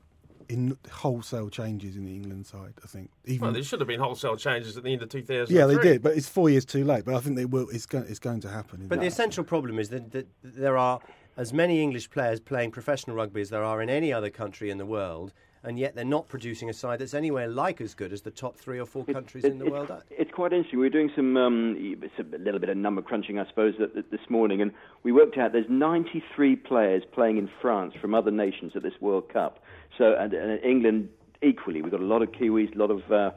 in 0.50 0.77
wholesale 0.91 1.50
changes 1.50 1.95
in 1.95 2.05
the 2.05 2.12
England 2.12 2.45
side. 2.45 2.74
I 2.83 2.88
think. 2.88 3.10
Even 3.25 3.41
well, 3.41 3.53
there 3.53 3.63
should 3.63 3.79
have 3.79 3.88
been 3.88 4.00
wholesale 4.00 4.36
changes 4.36 4.77
at 4.77 4.83
the 4.83 4.91
end 4.91 5.01
of 5.01 5.10
2000. 5.10 5.55
Yeah, 5.55 5.65
they 5.65 5.77
did, 5.77 6.03
but 6.03 6.15
it's 6.17 6.27
four 6.27 6.50
years 6.50 6.65
too 6.65 6.83
late. 6.83 7.05
But 7.05 7.15
I 7.15 7.19
think 7.19 7.36
they 7.36 7.45
will. 7.45 7.69
It's 7.69 7.86
going. 7.86 8.05
It's 8.07 8.19
going 8.19 8.41
to 8.41 8.50
happen. 8.50 8.88
But 8.88 9.00
the 9.00 9.07
essential 9.07 9.43
problem 9.43 9.79
is 9.79 9.89
that, 9.89 10.12
that 10.12 10.27
there 10.43 10.77
are 10.77 11.00
as 11.38 11.53
many 11.53 11.81
English 11.81 12.10
players 12.10 12.39
playing 12.39 12.72
professional 12.72 13.15
rugby 13.15 13.41
as 13.41 13.50
there 13.50 13.63
are 13.63 13.81
in 13.81 13.89
any 13.89 14.13
other 14.13 14.29
country 14.29 14.69
in 14.69 14.77
the 14.77 14.86
world 14.86 15.33
and 15.63 15.79
yet 15.79 15.96
they're 15.96 16.05
not 16.05 16.27
producing 16.27 16.70
a 16.70 16.74
side 16.74 17.00
that's 17.00 17.13
anywhere 17.13 17.48
like 17.48 17.79
as 17.79 17.93
good 17.93 18.12
as 18.12 18.22
the 18.22 18.32
top 18.32 18.58
three 18.58 18.79
or 18.79 18.86
four 18.86 19.05
countries 19.05 19.43
in 19.46 19.60
the 19.60 19.70
world. 19.70 19.91
It's 20.10 20.32
quite 20.32 20.51
interesting. 20.51 20.79
We 20.79 20.86
were 20.86 20.89
doing 20.89 21.12
some 21.15 21.38
um, 21.38 21.75
it's 21.79 22.13
a 22.20 22.38
little 22.38 22.60
bit 22.60 22.70
of 22.70 22.77
number 22.77 23.01
crunching, 23.01 23.39
I 23.39 23.48
suppose, 23.48 23.75
this 23.77 24.29
morning, 24.29 24.62
and 24.62 24.72
we 25.03 25.12
worked 25.12 25.38
out 25.38 25.53
there's 25.53 25.65
93 25.70 26.55
players 26.58 27.03
playing 27.12 27.38
in 27.38 27.50
France 27.62 27.93
from 28.00 28.13
other 28.13 28.32
nations 28.32 28.74
at 28.75 28.84
this 28.84 28.93
World 29.00 29.32
Cup. 29.32 29.60
So, 29.98 30.15
and, 30.17 30.34
and 30.34 30.63
England 30.63 31.10
equally, 31.41 31.82
we've 31.82 31.91
got 31.91 32.01
a 32.01 32.05
lot 32.05 32.22
of 32.22 32.32
Kiwis, 32.32 32.75
a 32.75 32.77
lot 32.77 32.91
of 32.91 33.12
uh, 33.12 33.32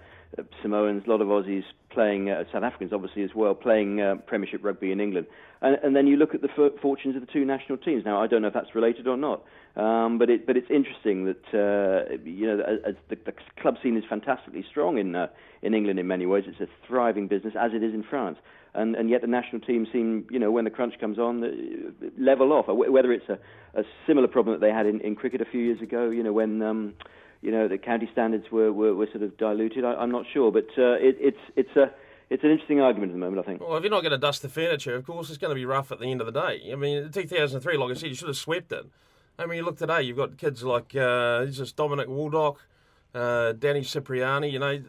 Samoans, 0.63 1.05
a 1.07 1.11
lot 1.11 1.21
of 1.21 1.29
Aussies 1.29 1.65
playing, 1.91 2.31
uh, 2.31 2.45
South 2.53 2.63
Africans 2.63 2.93
obviously 2.93 3.23
as 3.23 3.31
well, 3.35 3.55
playing 3.55 4.01
uh, 4.01 4.17
Premiership 4.27 4.65
rugby 4.65 4.93
in 4.93 5.01
England. 5.01 5.27
And, 5.63 5.79
and, 5.83 5.97
then 5.97 6.07
you 6.07 6.17
look 6.17 6.35
at 6.35 6.43
the 6.43 6.51
f- 6.51 6.81
fortunes 6.83 7.17
of 7.17 7.23
the 7.23 7.33
two 7.33 7.45
national 7.45 7.79
teams. 7.79 8.05
Now, 8.05 8.23
I 8.23 8.27
don't 8.27 8.43
know 8.43 8.49
if 8.49 8.55
that's 8.55 8.75
related 8.75 9.07
or 9.07 9.17
not, 9.17 9.43
um, 9.75 10.19
but, 10.19 10.29
it, 10.29 10.47
but 10.47 10.57
it's 10.57 10.71
interesting 10.71 11.25
that 11.25 11.45
uh, 11.55 12.15
you 12.25 12.47
know 12.47 12.63
as 12.87 12.95
the, 13.09 13.17
the, 13.25 13.33
club 13.61 13.77
scene 13.83 13.97
is 13.97 14.05
fantastically 14.09 14.65
strong 14.69 14.99
in 14.99 15.15
uh, 15.15 15.29
in 15.63 15.73
England 15.73 15.99
in 15.99 16.07
many 16.07 16.27
ways. 16.27 16.45
It's 16.47 16.61
a 16.61 16.69
thriving 16.87 17.27
business, 17.27 17.55
as 17.59 17.73
it 17.73 17.83
is 17.83 17.95
in 17.95 18.03
France. 18.03 18.39
And, 18.75 18.95
and 18.95 19.09
yet 19.09 19.23
the 19.23 19.27
national 19.27 19.63
team 19.63 19.87
seem, 19.91 20.27
you 20.31 20.39
know, 20.39 20.51
when 20.51 20.65
the 20.65 20.71
crunch 20.71 21.01
comes 21.01 21.19
on, 21.19 21.43
uh, 21.43 21.49
level 22.19 22.53
off. 22.53 22.67
Whether 22.69 23.11
it's 23.11 23.29
a, 23.31 23.39
a 23.75 23.85
similar 24.07 24.29
problem 24.29 24.55
that 24.55 24.61
they 24.61 24.71
had 24.71 24.85
in, 24.85 25.01
in 25.01 25.17
cricket 25.17 25.41
a 25.41 25.47
few 25.47 25.63
years 25.63 25.81
ago, 25.81 26.11
you 26.11 26.23
know, 26.23 26.35
when 26.35 26.61
um, 26.61 26.93
you 27.41 27.51
know 27.51 27.69
the 27.69 27.79
county 27.79 28.09
standards 28.13 28.45
were, 28.51 28.73
were, 28.73 28.95
were 28.95 29.07
sort 29.07 29.23
of 29.23 29.37
diluted. 29.39 29.85
I, 29.85 30.03
am 30.03 30.11
not 30.11 30.27
sure, 30.33 30.51
but 30.53 30.67
uh, 30.77 30.97
it, 31.01 31.17
it's 31.21 31.39
it's 31.57 31.77
a 31.77 31.91
it's 32.31 32.45
an 32.45 32.51
interesting 32.51 32.81
argument 32.81 33.13
at 33.13 33.15
the 33.15 33.19
moment, 33.19 33.39
I 33.41 33.43
think. 33.43 33.61
Well, 33.61 33.77
if 33.77 33.83
you're 33.83 33.91
not 33.91 34.03
going 34.03 34.13
to 34.13 34.19
dust 34.19 34.43
the 34.43 34.49
furniture, 34.49 34.95
of 34.95 35.07
course, 35.07 35.29
it's 35.29 35.39
going 35.39 35.51
to 35.51 35.55
be 35.55 35.65
rough 35.65 35.93
at 35.93 36.01
the 36.01 36.11
end 36.11 36.21
of 36.21 36.27
the 36.27 36.33
day. 36.33 36.71
I 36.73 36.77
mean, 36.77 37.11
2003, 37.11 37.77
like 37.77 37.91
I 37.91 37.95
said, 37.95 38.09
you 38.09 38.15
should 38.15 38.29
have 38.29 38.37
swept 38.37 38.73
it. 38.73 38.87
I 39.39 39.47
mean, 39.47 39.59
you 39.59 39.65
look 39.65 39.77
today, 39.77 40.03
you've 40.03 40.17
got 40.17 40.39
kids 40.39 40.63
like 40.63 40.95
uh, 40.97 41.47
just 41.47 41.77
Dominic 41.77 42.09
Waldouck, 42.09 42.57
uh, 43.15 43.53
Danny 43.53 43.83
Cipriani, 43.83 44.49
you 44.49 44.59
know, 44.59 44.83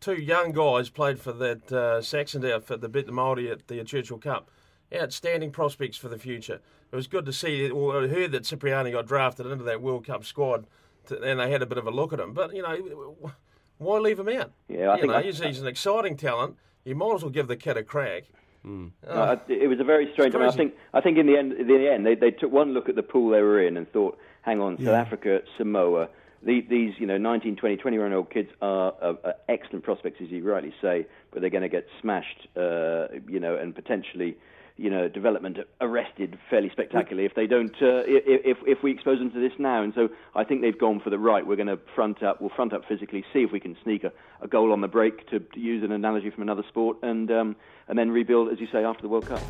two 0.00 0.14
young 0.14 0.52
guys 0.52 0.90
played 0.90 1.18
for 1.18 1.32
that 1.32 1.72
uh, 1.72 2.02
Saxon 2.02 2.44
outfit, 2.44 2.80
the 2.80 2.88
bit 2.88 3.06
the 3.06 3.12
Māori 3.12 3.50
at 3.50 3.68
the 3.68 3.82
Churchill 3.84 4.18
Cup. 4.18 4.50
Outstanding 4.94 5.52
prospects 5.52 5.96
for 5.96 6.08
the 6.08 6.18
future. 6.18 6.60
It 6.90 6.96
was 6.96 7.06
good 7.06 7.24
to 7.26 7.32
see, 7.32 7.70
or 7.70 8.08
heard 8.08 8.32
that 8.32 8.44
Cipriani 8.44 8.90
got 8.90 9.06
drafted 9.06 9.46
into 9.46 9.62
that 9.64 9.80
World 9.80 10.04
Cup 10.04 10.24
squad 10.24 10.66
and 11.10 11.40
they 11.40 11.50
had 11.50 11.62
a 11.62 11.66
bit 11.66 11.78
of 11.78 11.86
a 11.86 11.90
look 11.90 12.12
at 12.12 12.20
him. 12.20 12.32
But 12.32 12.54
you 12.54 12.62
know, 12.62 13.32
why 13.80 13.98
leave 13.98 14.18
him 14.18 14.28
out? 14.28 14.52
Yeah, 14.68 14.88
I 14.88 14.96
you 14.96 15.00
think 15.00 15.12
know, 15.12 15.20
he's, 15.20 15.40
he's, 15.40 15.60
an 15.60 15.66
exciting 15.66 16.16
talent. 16.16 16.56
You 16.84 16.94
might 16.94 17.14
as 17.14 17.22
well 17.22 17.30
give 17.30 17.48
the 17.48 17.56
kid 17.56 17.78
a 17.78 17.82
crack. 17.82 18.24
Mm. 18.64 18.90
Uh, 19.08 19.36
it 19.48 19.68
was 19.68 19.80
a 19.80 19.84
very 19.84 20.12
strange. 20.12 20.34
I, 20.34 20.38
mean, 20.38 20.48
I 20.48 20.52
think 20.52 20.74
I 20.92 21.00
think 21.00 21.16
in 21.16 21.26
the 21.26 21.38
end, 21.38 21.54
in 21.54 21.66
the 21.66 21.90
end, 21.90 22.04
they, 22.04 22.14
they 22.14 22.30
took 22.30 22.52
one 22.52 22.74
look 22.74 22.90
at 22.90 22.94
the 22.94 23.02
pool 23.02 23.30
they 23.30 23.40
were 23.40 23.66
in 23.66 23.78
and 23.78 23.90
thought, 23.90 24.18
"Hang 24.42 24.60
on, 24.60 24.76
yeah. 24.78 24.88
South 24.88 25.06
Africa, 25.06 25.40
Samoa, 25.56 26.10
the, 26.42 26.60
these 26.68 26.92
you 26.98 27.06
know 27.06 27.16
19, 27.16 27.56
20, 27.56 27.78
21 27.78 28.10
year 28.10 28.18
old 28.18 28.30
kids 28.30 28.50
are, 28.60 28.92
are, 29.00 29.16
are, 29.24 29.34
excellent 29.48 29.82
prospects, 29.82 30.20
as 30.22 30.28
you 30.28 30.44
rightly 30.44 30.74
say, 30.82 31.06
but 31.30 31.40
they're 31.40 31.48
going 31.48 31.62
to 31.62 31.70
get 31.70 31.86
smashed, 32.02 32.48
uh, 32.56 33.06
you 33.26 33.40
know, 33.40 33.56
and 33.56 33.74
potentially." 33.74 34.36
You 34.80 34.88
know, 34.88 35.08
development 35.08 35.58
arrested 35.82 36.38
fairly 36.48 36.70
spectacularly 36.70 37.26
if 37.26 37.34
they 37.34 37.46
don't, 37.46 37.74
uh, 37.82 38.00
if, 38.06 38.56
if 38.66 38.82
we 38.82 38.90
expose 38.90 39.18
them 39.18 39.30
to 39.30 39.38
this 39.38 39.52
now. 39.58 39.82
And 39.82 39.92
so 39.94 40.08
I 40.34 40.42
think 40.42 40.62
they've 40.62 40.76
gone 40.76 41.00
for 41.00 41.10
the 41.10 41.18
right. 41.18 41.46
We're 41.46 41.56
going 41.56 41.68
to 41.68 41.78
front 41.94 42.22
up, 42.22 42.40
we'll 42.40 42.48
front 42.56 42.72
up 42.72 42.86
physically, 42.88 43.22
see 43.30 43.40
if 43.40 43.52
we 43.52 43.60
can 43.60 43.76
sneak 43.84 44.04
a, 44.04 44.12
a 44.40 44.48
goal 44.48 44.72
on 44.72 44.80
the 44.80 44.88
break, 44.88 45.28
to, 45.28 45.38
to, 45.38 45.60
use 45.60 45.84
an 45.84 45.92
analogy 45.92 46.30
from 46.30 46.42
another 46.44 46.62
sport, 46.66 46.96
and, 47.02 47.30
um, 47.30 47.56
and 47.88 47.98
then 47.98 48.10
rebuild, 48.10 48.50
as 48.50 48.58
you 48.58 48.66
say, 48.72 48.82
after 48.82 49.02
the 49.02 49.08
World 49.08 49.26
Cup. 49.26 49.42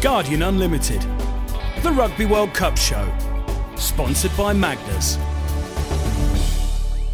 Guardian 0.00 0.42
Unlimited, 0.42 1.02
the 1.82 1.90
Rugby 1.90 2.26
World 2.26 2.54
Cup 2.54 2.78
show, 2.78 3.12
sponsored 3.76 4.30
by 4.36 4.54
Magners. 4.54 5.18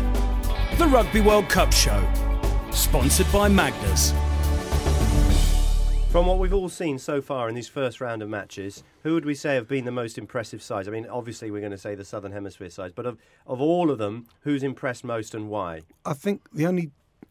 the 0.76 0.86
Rugby 0.86 1.22
World 1.22 1.48
Cup 1.48 1.72
show, 1.72 2.06
sponsored 2.70 3.32
by 3.32 3.48
Magners. 3.48 4.12
From 6.10 6.26
what 6.26 6.38
we've 6.38 6.52
all 6.52 6.68
seen 6.68 6.98
so 6.98 7.22
far 7.22 7.48
in 7.48 7.54
these 7.54 7.66
first 7.66 7.98
round 7.98 8.20
of 8.20 8.28
matches, 8.28 8.84
who 9.02 9.14
would 9.14 9.24
we 9.24 9.34
say 9.34 9.54
have 9.54 9.66
been 9.66 9.86
the 9.86 9.90
most 9.90 10.18
impressive 10.18 10.62
sides? 10.62 10.86
I 10.86 10.90
mean, 10.90 11.06
obviously 11.06 11.50
we're 11.50 11.60
going 11.60 11.72
to 11.72 11.78
say 11.78 11.94
the 11.94 12.04
Southern 12.04 12.32
Hemisphere 12.32 12.68
sides, 12.68 12.92
but 12.94 13.06
of, 13.06 13.16
of 13.46 13.62
all 13.62 13.90
of 13.90 13.96
them, 13.96 14.26
who's 14.40 14.62
impressed 14.62 15.02
most 15.02 15.34
and 15.34 15.48
why? 15.48 15.80
I 16.04 16.12
think 16.12 16.42
the 16.52 16.66
only, 16.66 16.90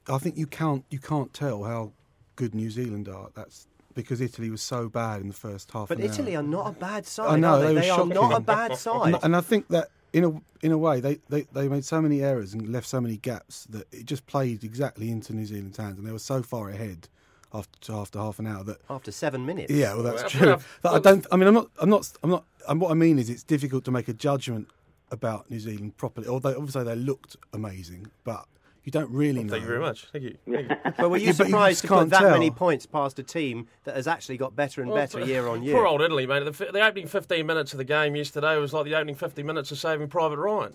I 0.10 0.17
think 0.17 0.38
you 0.38 0.48
can't 0.48 0.86
you 0.89 0.98
can't 0.98 1.32
tell 1.36 1.65
how 1.65 1.91
good 2.36 2.56
New 2.56 2.72
Zealand 2.72 3.08
are. 3.08 3.30
That's 3.36 3.67
because 3.94 4.22
Italy 4.22 4.50
was 4.50 4.62
so 4.62 4.90
bad 4.90 5.22
in 5.22 5.28
the 5.28 5.34
first 5.34 5.72
half. 5.72 5.88
But 5.90 6.00
Italy 6.00 6.36
hour. 6.36 6.44
are 6.44 6.48
not 6.48 6.68
a 6.76 6.80
bad 6.80 7.06
side. 7.06 7.28
I 7.30 7.36
know 7.38 7.60
they, 7.62 7.74
they, 7.74 7.82
they 7.82 7.90
are 7.90 8.06
not 8.06 8.36
a 8.36 8.40
bad 8.40 8.78
side. 8.78 9.14
And, 9.16 9.24
and 9.24 9.36
I 9.36 9.42
think 9.42 9.68
that 9.70 9.90
in 10.12 10.24
a 10.24 10.42
in 10.66 10.72
a 10.72 10.78
way, 10.78 11.00
they, 11.00 11.20
they, 11.30 11.42
they 11.54 11.68
made 11.68 11.84
so 11.84 12.02
many 12.02 12.22
errors 12.22 12.54
and 12.54 12.72
left 12.72 12.88
so 12.88 13.02
many 13.02 13.18
gaps 13.18 13.66
that 13.66 13.88
it 13.92 14.06
just 14.06 14.26
played 14.28 14.64
exactly 14.64 15.10
into 15.10 15.34
New 15.34 15.46
Zealand's 15.46 15.78
hands, 15.78 15.98
and 15.98 16.08
they 16.08 16.12
were 16.12 16.20
so 16.20 16.42
far 16.44 16.70
ahead 16.70 17.08
after 17.54 17.94
after 17.94 18.20
half 18.20 18.40
an 18.40 18.48
hour 18.48 18.64
that 18.64 18.78
After 18.90 19.12
seven 19.12 19.46
minutes. 19.46 19.72
yeah, 19.72 19.94
well 19.94 20.04
that's 20.04 20.22
Well, 20.22 20.30
true. 20.30 20.48
well, 20.48 20.62
That 20.84 20.94
I 20.94 21.00
don't. 21.00 21.26
I 21.32 21.36
mean, 21.38 21.48
I'm 21.48 21.54
not. 21.54 21.70
I'm 21.80 21.90
not. 21.90 22.12
I'm 22.24 22.30
not. 22.30 22.46
And 22.68 22.80
what 22.80 22.92
I 22.92 22.94
mean 22.94 23.20
is, 23.20 23.30
it's 23.30 23.44
difficult 23.44 23.84
to 23.86 23.92
make 23.92 24.08
a 24.08 24.14
judgment 24.14 24.68
about 25.12 25.50
New 25.52 25.60
Zealand 25.60 25.98
properly. 25.98 26.28
Although 26.28 26.56
obviously 26.58 26.84
they 26.84 26.96
looked 26.96 27.36
amazing, 27.52 28.08
but 28.24 28.46
you 28.84 28.91
don't 28.91 29.10
really 29.12 29.43
know. 29.43 29.50
Thank 29.52 29.62
you 29.63 29.67
very 29.67 29.80
much. 29.80 30.06
Thank 30.12 30.24
you. 30.26 30.38
Thank 30.50 30.69
you. 30.69 30.76
But 30.98 31.10
were 31.10 31.17
you 31.17 31.28
Yeah, 31.28 31.32
but 31.38 31.48
you 31.48 31.52
surprised 31.52 31.82
to 31.82 31.88
put 31.88 32.10
that 32.10 32.19
tell. 32.19 32.32
many 32.32 32.52
points 32.52 32.86
past 32.86 33.17
a 33.19 33.24
team 33.24 33.67
that 33.86 33.96
has 33.96 34.08
actually 34.08 34.38
got 34.38 34.56
better 34.56 34.82
and 34.82 34.89
Well, 34.91 35.00
better 35.02 35.19
p- 35.22 35.28
year 35.32 35.48
on 35.48 35.63
year? 35.63 35.76
Poor 35.76 35.86
old 35.88 36.02
Italy, 36.02 36.26
mate. 36.28 36.43
The, 36.46 36.52
the 36.72 36.86
opening 36.86 37.08
15 37.08 37.46
minutes 37.46 37.72
of 37.74 37.78
the 37.78 37.84
game 37.86 38.15
yesterday 38.15 38.58
was 38.58 38.74
like 38.74 38.86
the 38.86 38.96
opening 38.96 39.15
50 39.15 39.41
minutes 39.43 39.72
of 39.72 39.78
Saving 39.80 40.08
Private 40.08 40.38
Ryan. 40.38 40.74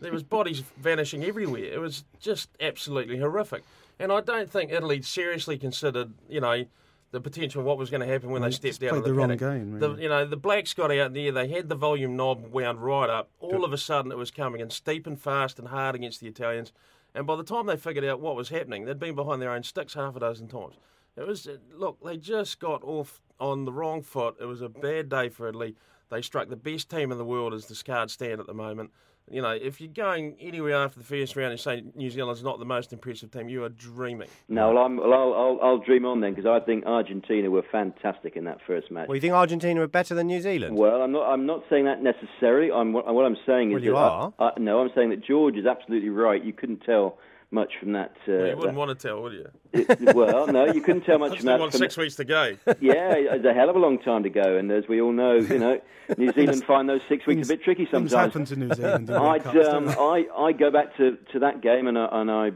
There 0.00 0.12
was 0.12 0.22
bodies 0.22 0.62
vanishing 0.78 1.22
everywhere. 1.24 1.64
It 1.64 1.80
was 1.80 2.04
just 2.18 2.48
absolutely 2.60 3.18
horrific. 3.18 3.62
And 3.98 4.10
I 4.10 4.22
don't 4.22 4.50
think 4.50 4.72
Italy 4.72 5.02
seriously 5.02 5.58
considered, 5.58 6.14
you 6.28 6.40
know, 6.40 6.64
the 7.12 7.20
potential 7.20 7.60
of 7.60 7.66
what 7.66 7.76
was 7.76 7.90
going 7.90 8.00
to 8.00 8.06
happen 8.06 8.30
when 8.30 8.40
Well, 8.40 8.50
they 8.50 8.56
they 8.56 8.68
just 8.68 8.76
stepped 8.76 8.92
out 8.92 8.98
of 8.98 9.02
played 9.02 9.10
the, 9.10 9.14
the 9.14 9.18
wrong 9.18 9.28
paddock. 9.28 9.40
game, 9.40 9.78
The, 9.80 9.94
you 10.02 10.08
know, 10.08 10.24
the 10.24 10.36
blacks 10.36 10.72
got 10.72 10.90
out 10.92 11.12
there. 11.12 11.32
They 11.32 11.48
had 11.48 11.68
the 11.68 11.74
volume 11.74 12.16
knob 12.16 12.52
wound 12.52 12.80
right 12.82 13.10
up. 13.10 13.28
All 13.40 13.64
of 13.64 13.72
a 13.72 13.78
sudden, 13.78 14.10
it 14.12 14.16
was 14.16 14.30
coming 14.30 14.60
in 14.60 14.70
steep 14.70 15.06
and 15.06 15.20
fast 15.20 15.58
and 15.58 15.68
hard 15.68 15.96
against 15.96 16.20
the 16.20 16.28
Italians. 16.28 16.72
And 17.14 17.26
by 17.26 17.36
the 17.36 17.44
time 17.44 17.66
they 17.66 17.76
figured 17.76 18.04
out 18.04 18.20
what 18.20 18.36
was 18.36 18.50
happening, 18.50 18.84
they'd 18.84 18.98
been 18.98 19.14
behind 19.14 19.42
their 19.42 19.50
own 19.52 19.62
sticks 19.62 19.94
half 19.94 20.16
a 20.16 20.20
dozen 20.20 20.48
times. 20.48 20.76
It 21.16 21.26
was 21.26 21.46
uh, 21.46 21.56
look, 21.74 21.98
they 22.04 22.16
just 22.16 22.60
got 22.60 22.82
off 22.84 23.20
on 23.38 23.64
the 23.64 23.72
wrong 23.72 24.02
foot. 24.02 24.36
It 24.40 24.44
was 24.46 24.62
a 24.62 24.68
bad 24.68 25.08
day 25.08 25.28
for 25.28 25.48
Italy. 25.48 25.74
They 26.10 26.22
struck 26.22 26.48
the 26.48 26.56
best 26.56 26.90
team 26.90 27.12
in 27.12 27.18
the 27.18 27.24
world 27.24 27.54
as 27.54 27.66
the 27.66 27.82
card 27.84 28.10
stand 28.10 28.40
at 28.40 28.46
the 28.46 28.54
moment. 28.54 28.90
You 29.30 29.42
know, 29.42 29.50
if 29.50 29.80
you're 29.80 29.92
going 29.92 30.36
anywhere 30.40 30.74
after 30.74 30.98
the 30.98 31.04
first 31.04 31.36
round 31.36 31.52
and 31.52 31.60
say 31.60 31.84
New 31.94 32.10
Zealand's 32.10 32.42
not 32.42 32.58
the 32.58 32.64
most 32.64 32.92
impressive 32.92 33.30
team, 33.30 33.48
you 33.48 33.62
are 33.62 33.68
dreaming. 33.68 34.28
No, 34.48 34.72
well, 34.72 34.84
I'm, 34.84 34.96
well 34.96 35.12
I'll, 35.12 35.34
I'll, 35.34 35.58
I'll 35.62 35.78
dream 35.78 36.04
on 36.04 36.20
then 36.20 36.34
because 36.34 36.48
I 36.50 36.64
think 36.64 36.84
Argentina 36.84 37.48
were 37.48 37.62
fantastic 37.70 38.34
in 38.34 38.44
that 38.44 38.58
first 38.66 38.90
match. 38.90 39.06
Well, 39.06 39.14
you 39.14 39.20
think 39.20 39.34
Argentina 39.34 39.80
are 39.82 39.86
better 39.86 40.16
than 40.16 40.26
New 40.26 40.40
Zealand? 40.40 40.76
Well, 40.76 41.02
I'm 41.02 41.12
not. 41.12 41.30
I'm 41.30 41.46
not 41.46 41.62
saying 41.70 41.84
that 41.84 42.02
necessarily. 42.02 42.72
I'm, 42.72 42.92
what, 42.92 43.12
what 43.14 43.24
I'm 43.24 43.36
saying 43.46 43.70
is 43.70 43.74
Well, 43.74 43.84
you 43.84 43.92
that 43.92 43.98
are. 43.98 44.34
I, 44.40 44.44
I, 44.44 44.50
no, 44.58 44.80
I'm 44.80 44.90
saying 44.96 45.10
that 45.10 45.24
George 45.24 45.56
is 45.56 45.64
absolutely 45.64 46.08
right. 46.08 46.44
You 46.44 46.52
couldn't 46.52 46.80
tell 46.80 47.18
much 47.52 47.72
from 47.80 47.92
that. 47.92 48.12
Uh, 48.28 48.32
Well, 48.32 48.36
you 48.36 48.42
wouldn't 48.56 48.60
that- 48.62 48.74
want 48.74 48.98
to 48.98 49.08
tell, 49.08 49.22
would 49.22 49.32
you? 49.32 49.48
it- 49.72 50.14
well, 50.14 50.46
no, 50.46 50.66
you 50.72 50.80
couldn't 50.80 51.02
tell 51.02 51.18
much 51.24 51.36
from 51.38 51.46
that. 51.46 51.58
want 51.60 51.72
six 51.74 51.96
weeks 51.96 52.16
to 52.16 52.24
go. 52.24 52.56
yeah, 52.80 53.14
it's 53.14 53.44
a 53.44 53.52
hell 53.52 53.68
of 53.70 53.76
a 53.76 53.78
long 53.78 53.98
time 53.98 54.22
to 54.22 54.30
go, 54.30 54.56
and 54.56 54.70
as 54.70 54.86
we 54.88 55.00
all 55.00 55.12
know, 55.12 55.34
you 55.36 55.58
know, 55.58 55.80
New 56.18 56.32
Zealand 56.32 56.64
find 56.64 56.88
those 56.88 57.00
six 57.08 57.26
weeks 57.26 57.48
a 57.48 57.52
bit 57.54 57.62
tricky 57.62 57.86
Things 57.86 58.10
sometimes. 58.10 58.32
happen 58.34 58.44
to 58.46 58.56
New 58.56 58.74
Zealand. 58.74 59.10
I'd, 59.10 59.42
Cups, 59.44 59.68
um. 59.68 59.88
I 59.88 60.26
I 60.36 60.52
go 60.52 60.70
back 60.70 60.96
to, 60.96 61.16
to 61.32 61.38
that 61.40 61.60
game, 61.60 61.86
and 61.86 61.96
I, 61.98 62.08
and 62.12 62.30
I 62.30 62.50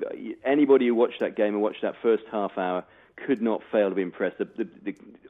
anybody 0.44 0.86
who 0.88 0.94
watched 0.94 1.20
that 1.20 1.36
game 1.36 1.54
and 1.54 1.62
watched 1.62 1.82
that 1.82 1.94
first 2.02 2.24
half 2.32 2.58
hour 2.58 2.84
could 3.26 3.40
not 3.40 3.62
fail 3.70 3.90
to 3.90 3.94
be 3.94 4.02
impressed. 4.02 4.38
The, 4.38 4.44
the, 4.56 4.68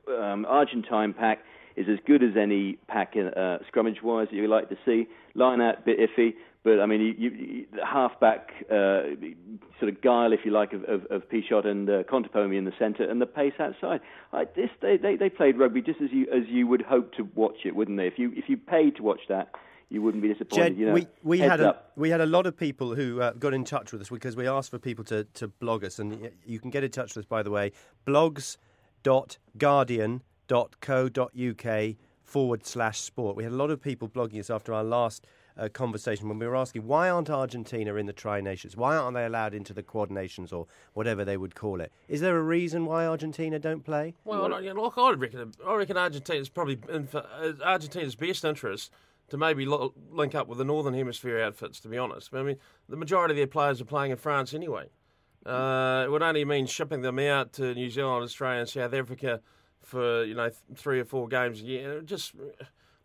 the 0.06 0.22
um, 0.24 0.46
Argentine 0.46 1.12
pack 1.12 1.40
is 1.76 1.86
as 1.88 1.98
good 2.06 2.22
as 2.22 2.36
any 2.36 2.78
pack 2.88 3.16
in, 3.16 3.28
uh, 3.28 3.58
scrummage 3.72 4.02
wise 4.02 4.28
that 4.30 4.36
you 4.36 4.48
like 4.48 4.68
to 4.68 4.76
see. 4.84 5.06
Line 5.34 5.60
out 5.60 5.84
bit 5.84 5.98
iffy, 5.98 6.34
but 6.62 6.80
I 6.80 6.86
mean, 6.86 7.00
you, 7.00 7.30
you, 7.30 7.66
the 7.74 7.84
halfback 7.84 8.50
uh, 8.70 9.02
sort 9.78 9.92
of 9.92 10.00
guile, 10.00 10.32
if 10.32 10.40
you 10.44 10.50
like, 10.50 10.72
of, 10.72 10.84
of, 10.84 11.04
of 11.10 11.28
Pichot 11.28 11.66
and 11.66 11.90
uh, 11.90 12.02
Contepomi 12.04 12.56
in 12.56 12.64
the 12.64 12.72
centre, 12.78 13.08
and 13.08 13.20
the 13.20 13.26
pace 13.26 13.52
outside. 13.58 14.00
I, 14.32 14.44
this, 14.56 14.70
they, 14.80 14.96
they 14.96 15.16
they 15.16 15.28
played 15.28 15.58
rugby 15.58 15.82
just 15.82 16.00
as 16.00 16.10
you 16.10 16.26
as 16.32 16.44
you 16.48 16.66
would 16.66 16.82
hope 16.82 17.12
to 17.14 17.28
watch 17.34 17.58
it, 17.64 17.76
wouldn't 17.76 17.98
they? 17.98 18.06
If 18.06 18.18
you 18.18 18.32
if 18.34 18.48
you 18.48 18.56
paid 18.56 18.96
to 18.96 19.02
watch 19.02 19.20
that, 19.28 19.50
you 19.90 20.00
wouldn't 20.00 20.22
be 20.22 20.28
disappointed. 20.28 20.70
Jed, 20.70 20.78
you 20.78 20.86
know, 20.86 20.94
we, 20.94 21.06
we 21.22 21.38
had 21.38 21.60
a, 21.60 21.70
up. 21.70 21.92
we 21.96 22.10
had 22.10 22.20
a 22.20 22.26
lot 22.26 22.46
of 22.46 22.56
people 22.56 22.94
who 22.94 23.20
uh, 23.20 23.32
got 23.32 23.52
in 23.52 23.64
touch 23.64 23.92
with 23.92 24.00
us 24.00 24.08
because 24.08 24.34
we 24.34 24.48
asked 24.48 24.70
for 24.70 24.78
people 24.78 25.04
to, 25.04 25.24
to 25.34 25.48
blog 25.48 25.84
us, 25.84 25.98
and 25.98 26.30
you 26.46 26.58
can 26.58 26.70
get 26.70 26.82
in 26.82 26.90
touch 26.90 27.14
with 27.14 27.24
us 27.24 27.28
by 27.28 27.42
the 27.42 27.50
way, 27.50 27.72
blogs.guardian.co.uk 30.48 31.96
forward 32.22 32.66
slash 32.66 33.00
sport. 33.00 33.36
We 33.36 33.44
had 33.44 33.52
a 33.52 33.56
lot 33.56 33.70
of 33.70 33.80
people 33.80 34.08
blogging 34.08 34.40
us 34.40 34.50
after 34.50 34.72
our 34.72 34.84
last 34.84 35.26
uh, 35.56 35.68
conversation 35.68 36.28
when 36.28 36.38
we 36.38 36.46
were 36.46 36.56
asking 36.56 36.86
why 36.86 37.08
aren't 37.08 37.30
Argentina 37.30 37.94
in 37.94 38.06
the 38.06 38.12
Tri 38.12 38.40
Nations? 38.40 38.76
Why 38.76 38.96
aren't 38.96 39.14
they 39.14 39.24
allowed 39.24 39.54
into 39.54 39.72
the 39.72 39.82
Quad 39.82 40.10
Nations 40.10 40.52
or 40.52 40.66
whatever 40.94 41.24
they 41.24 41.36
would 41.36 41.54
call 41.54 41.80
it? 41.80 41.92
Is 42.08 42.20
there 42.20 42.36
a 42.36 42.42
reason 42.42 42.86
why 42.86 43.06
Argentina 43.06 43.58
don't 43.58 43.84
play? 43.84 44.14
Well, 44.24 44.42
you 44.62 44.74
know, 44.74 44.82
look, 44.82 44.94
I 44.96 45.12
reckon 45.12 45.52
I 45.66 45.74
reckon 45.74 45.96
Argentina's 45.96 46.48
probably 46.48 46.78
in 46.88 47.06
for, 47.06 47.24
uh, 47.40 47.52
Argentina's 47.62 48.16
best 48.16 48.44
interest 48.44 48.90
to 49.28 49.36
maybe 49.36 49.64
lo- 49.64 49.94
link 50.10 50.34
up 50.34 50.48
with 50.48 50.58
the 50.58 50.64
Northern 50.64 50.94
Hemisphere 50.94 51.40
outfits. 51.40 51.78
To 51.80 51.88
be 51.88 51.98
honest, 51.98 52.34
I 52.34 52.42
mean 52.42 52.56
the 52.88 52.96
majority 52.96 53.32
of 53.32 53.36
their 53.36 53.46
players 53.46 53.80
are 53.80 53.84
playing 53.86 54.10
in 54.10 54.16
France 54.16 54.54
anyway. 54.54 54.88
Uh, 55.46 56.04
it 56.06 56.10
would 56.10 56.22
only 56.22 56.44
mean 56.44 56.66
shipping 56.66 57.02
them 57.02 57.18
out 57.18 57.52
to 57.52 57.74
New 57.74 57.90
Zealand, 57.90 58.24
Australia, 58.24 58.60
and 58.60 58.68
South 58.68 58.94
Africa 58.94 59.40
for 59.84 60.24
you 60.24 60.34
know 60.34 60.48
th- 60.48 60.58
three 60.76 61.00
or 61.00 61.04
four 61.04 61.28
games 61.28 61.60
a 61.60 61.64
year. 61.64 62.00
Just 62.00 62.34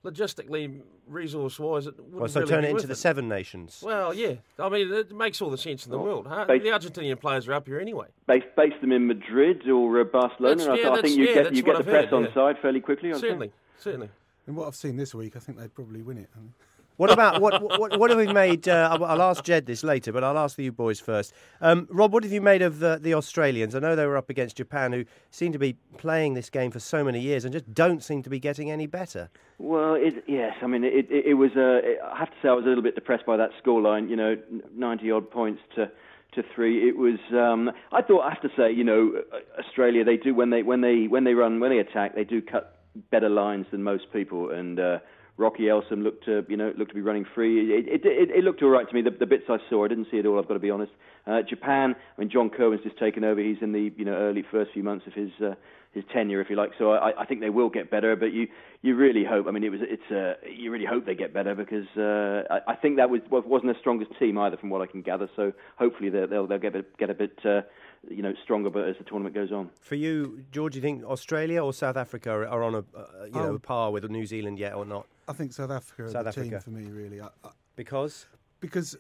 logistically, 0.04 0.80
resource-wise, 1.08 1.86
it 1.88 1.98
wouldn't 1.98 2.14
Well, 2.16 2.28
so 2.30 2.40
really 2.40 2.50
turn 2.52 2.62
be 2.62 2.68
it 2.68 2.70
into 2.72 2.82
worth 2.84 2.88
the 2.88 2.96
Seven 2.96 3.28
Nations. 3.28 3.82
Well, 3.86 4.14
yeah. 4.14 4.36
I 4.58 4.70
mean, 4.70 4.94
it 4.94 5.12
makes 5.14 5.42
all 5.42 5.50
the 5.50 5.58
sense 5.58 5.86
in 5.86 5.92
the 5.92 6.00
world. 6.00 6.26
Huh? 6.28 6.46
bas- 6.46 6.62
The 6.64 6.70
Argentinian 6.70 7.20
players 7.20 7.48
are 7.50 7.54
up 7.54 7.68
here 7.68 7.80
anyway. 7.80 8.08
base, 8.28 8.44
base 8.56 8.74
them 8.80 8.92
in 8.94 9.08
Madrid 9.08 9.68
or 9.70 10.00
uh, 10.00 10.04
Barcelona. 10.06 10.56
That's- 10.56 10.68
and 10.68 10.72
I, 10.74 10.76
yeah, 10.76 10.82
th- 10.84 10.86
I 10.86 10.96
that's- 10.96 11.12
think 11.12 11.18
you 11.20 11.26
yeah, 11.28 11.44
get 11.44 11.54
you 11.56 11.64
get 11.64 11.74
the 11.74 11.80
I've 11.80 11.86
press 11.86 12.06
heard, 12.06 12.14
on 12.14 12.24
yeah. 12.24 12.34
side 12.34 12.56
fairly 12.62 12.80
quickly. 12.80 13.10
I 13.10 13.14
think. 13.14 13.22
Certainly, 13.22 13.52
certainly. 13.78 14.10
And 14.48 14.56
what 14.56 14.68
I've 14.68 14.76
seen 14.76 14.96
this 14.96 15.14
week, 15.14 15.36
I 15.36 15.40
think 15.40 15.58
they'd 15.60 15.74
probably 15.76 16.02
win 16.02 16.18
it. 16.18 16.30
I 16.36 16.40
mean, 16.40 16.54
What 17.00 17.12
about 17.12 17.40
what, 17.40 17.62
what? 17.80 17.98
What 17.98 18.10
have 18.10 18.20
we 18.20 18.28
made? 18.28 18.68
Uh, 18.68 18.98
I'll 19.02 19.22
ask 19.22 19.42
Jed 19.42 19.66
this 19.66 19.86
later, 19.86 20.12
but 20.12 20.22
I'll 20.22 20.38
ask 20.38 20.60
you 20.60 20.74
boys 20.74 21.00
first. 21.00 21.34
Um, 21.62 21.88
Rob, 21.90 22.12
what 22.12 22.24
have 22.24 22.34
you 22.34 22.42
made 22.42 22.62
of 22.62 22.80
the, 22.80 23.00
the 23.02 23.14
Australians? 23.14 23.74
I 23.74 23.80
know 23.80 23.96
they 23.96 24.06
were 24.06 24.18
up 24.18 24.30
against 24.30 24.58
Japan, 24.58 24.92
who 24.92 25.06
seem 25.32 25.54
to 25.54 25.58
be 25.58 25.78
playing 25.98 26.34
this 26.34 26.50
game 26.50 26.72
for 26.72 26.80
so 26.80 27.02
many 27.02 27.22
years 27.22 27.46
and 27.46 27.54
just 27.54 27.74
don't 27.74 28.04
seem 28.04 28.22
to 28.24 28.30
be 28.30 28.38
getting 28.38 28.70
any 28.70 28.86
better. 28.86 29.30
Well, 29.60 29.94
it, 29.94 30.26
yes. 30.28 30.58
I 30.62 30.68
mean, 30.68 30.84
it, 30.84 31.10
it, 31.10 31.28
it 31.28 31.34
was. 31.36 31.52
Uh, 31.56 31.80
I 32.06 32.20
have 32.20 32.32
to 32.32 32.36
say, 32.42 32.50
I 32.50 32.52
was 32.52 32.66
a 32.66 32.68
little 32.68 32.84
bit 32.84 32.96
depressed 32.96 33.26
by 33.26 33.38
that 33.38 33.52
scoreline. 33.64 34.10
You 34.10 34.18
know, 34.18 34.38
ninety 34.76 35.10
odd 35.10 35.32
points 35.32 35.62
to 35.76 35.90
to 36.34 36.44
three. 36.54 36.90
It 36.90 36.98
was. 36.98 37.20
Um, 37.32 37.72
I 37.94 38.02
thought. 38.02 38.24
I 38.24 38.30
have 38.30 38.42
to 38.42 38.52
say, 38.58 38.74
you 38.74 38.84
know, 38.84 39.14
uh, 39.32 39.38
Australia. 39.58 40.04
They 40.04 40.18
do 40.18 40.36
when 40.36 40.50
they 40.50 40.64
when 40.64 40.82
they 40.82 41.08
when 41.08 41.24
they 41.24 41.34
run 41.34 41.62
when 41.62 41.72
they 41.72 41.80
attack. 41.80 42.14
They 42.14 42.26
do 42.26 42.42
cut 42.42 42.82
better 43.10 43.30
lines 43.30 43.68
than 43.72 43.84
most 43.84 44.12
people. 44.12 44.50
And 44.50 44.82
uh, 44.82 45.00
Rocky 45.40 45.64
Elsom 45.64 46.04
looked 46.04 46.26
to 46.26 46.46
you 46.50 46.58
know 46.58 46.74
looked 46.78 46.92
to 46.92 46.96
be 46.96 47.02
running 47.02 47.26
free. 47.34 47.72
It, 47.74 47.88
it, 47.88 48.02
it, 48.06 48.30
it 48.30 48.44
looked 48.44 48.62
all 48.62 48.70
right 48.70 48.88
to 48.88 48.94
me. 48.94 49.02
The, 49.02 49.12
the 49.12 49.26
bits 49.26 49.46
I 49.50 49.58
saw, 49.70 49.86
I 49.86 49.88
didn't 49.88 50.08
see 50.12 50.18
it 50.18 50.26
all. 50.26 50.38
I've 50.38 50.48
got 50.48 50.56
to 50.56 50.60
be 50.60 50.70
honest. 50.70 50.92
Uh, 51.26 51.42
Japan. 51.48 51.96
I 51.96 52.22
mean, 52.22 52.30
John 52.30 52.50
Kirwan's 52.50 52.84
just 52.84 53.00
taken 53.00 53.24
over. 53.24 53.42
He's 53.42 53.58
in 53.62 53.72
the 53.72 53.92
you 53.96 54.06
know 54.06 54.14
early 54.14 54.44
first 54.52 54.72
few 54.74 54.84
months 54.84 55.08
of 55.08 55.14
his. 55.14 55.32
Uh, 55.44 55.56
his 55.94 56.04
tenure, 56.14 56.40
if 56.40 56.52
you 56.52 56.56
like. 56.56 56.72
So 56.78 56.92
I, 56.92 57.22
I 57.22 57.26
think 57.26 57.42
they 57.42 57.50
will 57.50 57.70
get 57.70 57.90
better, 57.90 58.16
but 58.16 58.32
you, 58.32 58.48
you 58.84 58.96
really 58.96 59.24
hope. 59.28 59.48
I 59.48 59.52
mean, 59.52 59.64
it 59.64 59.72
was 59.72 59.80
it's 59.84 60.12
uh, 60.12 60.34
you 60.48 60.72
really 60.72 60.86
hope 60.86 61.06
they 61.06 61.16
get 61.16 61.34
better 61.34 61.56
because 61.56 61.88
uh, 61.98 62.44
I, 62.54 62.74
I 62.74 62.76
think 62.76 62.98
that 62.98 63.10
was 63.10 63.22
wasn't 63.30 63.74
the 63.74 63.80
strongest 63.80 64.12
team 64.20 64.38
either, 64.38 64.58
from 64.58 64.70
what 64.70 64.82
I 64.82 64.86
can 64.86 65.02
gather. 65.02 65.28
So 65.36 65.52
hopefully 65.78 66.10
they'll 66.12 66.28
they'll, 66.28 66.48
they'll 66.48 66.60
get 66.60 66.76
a, 66.76 66.86
get 67.00 67.10
a 67.10 67.16
bit 67.16 67.38
uh, 67.44 67.62
you 68.08 68.22
know 68.22 68.34
stronger, 68.44 68.70
but 68.70 68.88
as 68.88 68.96
the 68.98 69.04
tournament 69.04 69.36
goes 69.36 69.52
on. 69.52 69.70
For 69.82 69.96
you, 69.96 70.44
George, 70.52 70.74
do 70.74 70.78
you 70.78 70.82
think 70.82 71.04
Australia 71.04 71.64
or 71.64 71.74
South 71.74 71.98
Africa 71.98 72.30
are, 72.32 72.48
are 72.48 72.64
on 72.64 72.76
a 72.76 72.80
uh, 72.80 73.26
you 73.26 73.32
know 73.32 73.54
Oh. 73.56 73.60
par 73.60 73.92
with 73.92 74.10
New 74.10 74.26
Zealand 74.26 74.58
yet 74.60 74.74
or 74.74 74.86
not? 74.86 75.06
I 75.28 75.34
think 75.34 75.54
South 75.54 75.72
Africa 75.72 76.04
are 76.04 76.10
South 76.10 76.24
the 76.24 76.30
Africa. 76.30 76.50
team 76.50 76.60
for 76.60 76.70
me, 76.72 76.86
really. 76.92 77.22
I, 77.22 77.28
I, 77.44 77.50
Because 77.76 78.26
because 78.60 78.96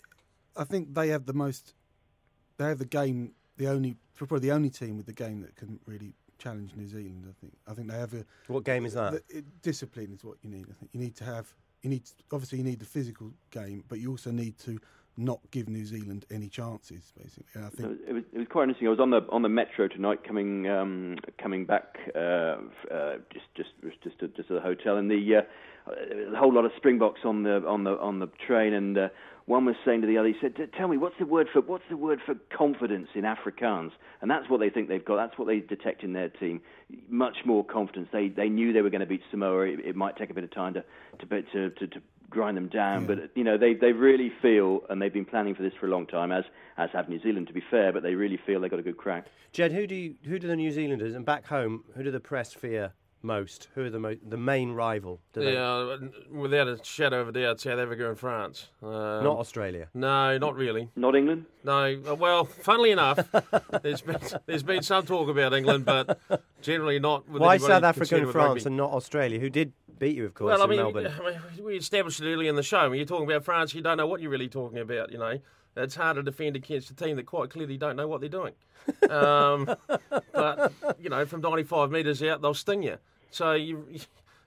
I 0.55 0.63
think 0.63 0.93
they 0.93 1.09
have 1.09 1.25
the 1.25 1.33
most. 1.33 1.73
They 2.57 2.65
have 2.65 2.79
the 2.79 2.85
game, 2.85 3.31
the 3.57 3.67
only 3.67 3.95
probably 4.15 4.39
the 4.39 4.51
only 4.51 4.69
team 4.69 4.97
with 4.97 5.05
the 5.05 5.13
game 5.13 5.41
that 5.41 5.55
can 5.55 5.79
really 5.85 6.13
challenge 6.38 6.71
New 6.75 6.88
Zealand. 6.88 7.25
I 7.29 7.33
think. 7.39 7.53
I 7.67 7.73
think 7.73 7.89
they 7.89 7.97
have 7.97 8.13
a 8.13 8.25
what 8.47 8.63
game 8.65 8.85
is 8.85 8.93
that? 8.93 9.13
the, 9.13 9.38
it, 9.38 9.62
discipline 9.62 10.12
is 10.13 10.23
what 10.23 10.38
you 10.41 10.49
need. 10.49 10.65
I 10.69 10.73
think 10.73 10.91
you 10.93 10.99
need 10.99 11.15
to 11.17 11.23
have. 11.23 11.53
You 11.81 11.89
need 11.89 12.03
obviously 12.33 12.57
you 12.57 12.65
need 12.65 12.79
the 12.79 12.85
physical 12.85 13.31
game, 13.51 13.85
but 13.88 13.99
you 13.99 14.12
also 14.12 14.31
need 14.31 14.57
to 14.59 14.77
not 15.19 15.39
give 15.51 15.67
New 15.67 15.86
Zealand 15.86 16.25
any 16.32 16.47
chances, 16.47 17.12
basically. 17.17 17.45
And 17.55 17.65
I 17.65 17.69
think 17.69 17.99
it 18.08 18.13
was, 18.13 18.23
it 18.34 18.38
was 18.38 18.47
quite 18.49 18.63
interesting. 18.63 18.88
I 18.88 18.91
was 18.91 18.99
on 18.99 19.10
the 19.10 19.21
on 19.29 19.41
the 19.41 19.49
metro 19.49 19.88
tonight, 19.88 20.23
coming 20.25 20.67
um, 20.69 21.17
coming 21.41 21.65
back 21.65 21.97
uh, 22.15 22.58
uh, 22.91 23.17
just 23.32 23.45
just 23.55 23.69
just 24.03 24.19
to, 24.19 24.27
just 24.29 24.47
to 24.47 24.53
the 24.55 24.62
hotel, 24.62 24.97
and 24.97 25.12
the 25.12 25.36
uh, 25.36 26.34
a 26.34 26.38
whole 26.38 26.53
lot 26.53 26.65
of 26.65 26.71
Springboks 26.77 27.21
on 27.25 27.43
the 27.43 27.65
on 27.67 27.84
the 27.84 27.91
on 27.91 28.19
the 28.19 28.27
train, 28.47 28.73
and 28.73 28.97
uh, 28.97 29.10
one 29.45 29.65
was 29.65 29.75
saying 29.84 30.01
to 30.01 30.08
the 30.08 30.17
other, 30.17 30.27
he 30.27 30.36
said, 30.39 30.55
"Tell 30.77 30.88
me, 30.88 30.97
what's 30.97 31.15
the 31.19 31.25
word 31.25 31.47
for 31.51 31.62
what's 31.62 31.84
the 31.89 31.97
word 31.97 32.19
for 32.25 32.36
confidence 32.55 33.10
in 33.15 33.23
Afrikaans?" 33.23 33.91
And 34.21 34.29
that's 34.29 34.49
what 34.49 34.60
they 34.60 34.69
think 34.69 34.88
they've 34.88 35.03
got. 35.03 35.15
That's 35.15 35.38
what 35.39 35.47
they 35.47 35.60
detect 35.60 36.03
in 36.03 36.13
their 36.13 36.29
team. 36.29 36.62
Much 37.10 37.38
more 37.45 37.65
confidence. 37.65 38.10
They 38.13 38.29
they 38.29 38.47
knew 38.47 38.73
they 38.73 38.82
were 38.82 38.91
going 38.91 39.01
to 39.01 39.08
beat 39.08 39.23
Samoa. 39.32 39.63
It, 39.63 39.79
it 39.79 39.95
might 39.95 40.17
take 40.17 40.29
a 40.29 40.34
bit 40.34 40.43
of 40.43 40.51
time 40.51 40.75
to 40.75 40.84
to 41.19 41.41
to, 41.41 41.69
to, 41.71 41.88
to 41.88 42.01
grind 42.30 42.56
them 42.58 42.68
down, 42.68 43.06
but 43.06 43.32
you 43.36 43.44
know 43.44 43.58
they 43.58 43.74
they 43.74 43.92
really 43.92 44.32
feel, 44.42 44.82
and 44.89 45.02
they've 45.02 45.13
been 45.13 45.26
planning 45.26 45.56
for 45.56 45.63
this 45.63 45.74
for 45.80 45.88
a 45.88 45.89
long 45.89 46.06
time, 46.06 46.32
as 46.32 46.44
as 46.78 46.89
have 46.94 47.10
New 47.10 47.20
Zealand 47.22 47.48
to 47.48 47.54
be 47.54 47.63
fair, 47.72 47.92
but 47.92 48.04
they 48.04 48.15
really 48.15 48.39
feel 48.46 48.62
they've 48.62 48.72
got 48.72 48.80
a 48.80 48.84
good 48.84 48.98
crack. 48.98 49.26
Jed, 49.52 49.72
who 49.72 49.88
do 49.88 49.96
you, 49.96 50.15
who 50.26 50.38
do 50.39 50.48
the 50.48 50.56
New 50.56 50.72
Zealanders 50.72 51.15
and 51.15 51.26
back 51.26 51.48
home? 51.48 51.84
Who 51.96 52.04
do 52.04 52.12
the 52.12 52.20
press 52.20 52.54
fear 52.54 52.94
most? 53.22 53.68
Who 53.76 53.84
are 53.86 53.89
the 53.89 54.00
mo- 54.00 54.15
the 54.26 54.38
main 54.38 54.72
rival? 54.72 55.20
Do 55.34 55.42
they- 55.44 55.54
Yeah, 55.54 55.98
without 56.32 56.68
a 56.68 56.80
shadow 56.84 57.20
of 57.22 57.30
a 57.30 57.32
doubt, 57.34 57.60
South 57.60 57.80
Africa 57.80 58.08
and 58.10 58.18
France. 58.18 58.70
Um, 58.84 58.89
Not 58.89 59.38
Australia. 59.39 59.89
No, 59.94 60.38
not 60.38 60.56
really. 60.56 60.89
Not 60.96 61.15
England. 61.15 61.46
No, 61.63 62.00
uh, 62.10 62.15
well, 62.15 62.46
funnily 62.46 62.92
enough, 62.92 63.20
there's 63.82 64.02
been 64.02 64.20
there's 64.46 64.63
been 64.63 64.84
some 64.84 65.06
talk 65.06 65.28
about 65.30 65.54
England, 65.54 65.84
but 65.86 66.20
generally 66.62 67.00
not. 67.00 67.28
With 67.28 67.42
Why 67.42 67.58
South 67.58 67.84
Africa 67.84 68.15
and 68.18 68.32
France 68.32 68.60
rugby. 68.60 68.68
and 68.68 68.78
not 68.78 68.92
Australia, 68.92 69.39
who 69.39 69.50
did 69.50 69.74
beat 69.99 70.15
you, 70.15 70.25
of 70.25 70.33
course, 70.33 70.51
Well, 70.51 70.62
I 70.62 70.63
in 70.63 70.69
mean, 70.69 70.79
Melbourne? 70.79 71.13
I 71.19 71.29
mean, 71.29 71.63
we 71.63 71.77
established 71.77 72.21
it 72.21 72.31
early 72.31 72.47
in 72.47 72.55
the 72.55 72.63
show. 72.63 72.89
When 72.89 72.97
you're 72.97 73.05
talking 73.05 73.29
about 73.29 73.43
France, 73.43 73.73
you 73.73 73.81
don't 73.81 73.97
know 73.97 74.07
what 74.07 74.21
you're 74.21 74.31
really 74.31 74.47
talking 74.49 74.79
about. 74.79 75.12
You 75.12 75.17
know, 75.17 75.39
it's 75.75 75.95
hard 75.95 76.15
to 76.15 76.23
defend 76.23 76.55
against 76.55 76.89
a 76.89 76.95
team 76.95 77.17
that 77.17 77.25
quite 77.25 77.49
clearly 77.49 77.77
don't 77.77 77.95
know 77.95 78.07
what 78.07 78.21
they're 78.21 78.29
doing. 78.29 78.53
Um, 79.09 79.69
but 80.33 80.73
you 80.99 81.09
know, 81.09 81.23
from 81.25 81.41
95 81.41 81.91
metres 81.91 82.23
out, 82.23 82.41
they'll 82.41 82.53
sting 82.55 82.81
you. 82.81 82.97
So 83.29 83.53
you 83.53 83.85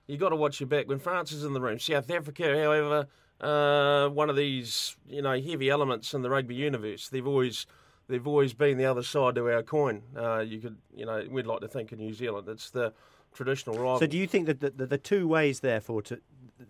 you 0.07 0.17
got 0.17 0.29
to 0.29 0.35
watch 0.35 0.59
your 0.59 0.67
back 0.67 0.87
when 0.87 0.99
France 0.99 1.31
is 1.31 1.45
in 1.45 1.53
the 1.53 1.61
room. 1.61 1.79
South 1.79 2.09
Africa, 2.09 2.43
however, 2.43 3.07
uh, 3.39 4.09
one 4.09 4.29
of 4.29 4.35
these 4.35 4.97
you 5.07 5.21
know 5.21 5.39
heavy 5.39 5.69
elements 5.69 6.13
in 6.13 6.23
the 6.23 6.29
rugby 6.29 6.55
universe. 6.55 7.07
They've 7.09 7.25
always 7.27 7.65
they've 8.09 8.25
always 8.27 8.53
been 8.53 8.77
the 8.77 8.85
other 8.85 9.03
side 9.03 9.35
to 9.35 9.49
our 9.49 9.63
coin. 9.63 10.01
Uh, 10.17 10.39
you 10.39 10.59
could 10.59 10.77
you 10.95 11.05
know 11.05 11.23
we'd 11.29 11.47
like 11.47 11.61
to 11.61 11.67
think 11.67 11.91
in 11.91 11.99
New 11.99 12.13
Zealand 12.13 12.47
it's 12.49 12.69
the 12.69 12.91
traditional 13.33 13.77
rival. 13.77 13.99
So, 13.99 14.07
do 14.07 14.17
you 14.17 14.27
think 14.27 14.45
that 14.47 14.59
the, 14.59 14.69
the, 14.69 14.85
the 14.85 14.97
two 14.97 15.27
ways, 15.27 15.59
therefore, 15.61 16.01
to, 16.03 16.19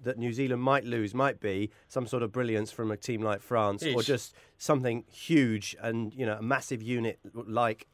that 0.03 0.17
New 0.17 0.33
Zealand 0.33 0.61
might 0.61 0.85
lose 0.85 1.13
might 1.13 1.39
be 1.39 1.69
some 1.87 2.07
sort 2.07 2.23
of 2.23 2.31
brilliance 2.31 2.71
from 2.71 2.91
a 2.91 2.97
team 2.97 3.21
like 3.21 3.41
France, 3.41 3.83
or 3.83 4.01
just 4.01 4.35
something 4.57 5.03
huge 5.11 5.75
and 5.81 6.13
you 6.13 6.25
know 6.25 6.37
a 6.37 6.41
massive 6.41 6.81
unit 6.81 7.19
like 7.33 7.87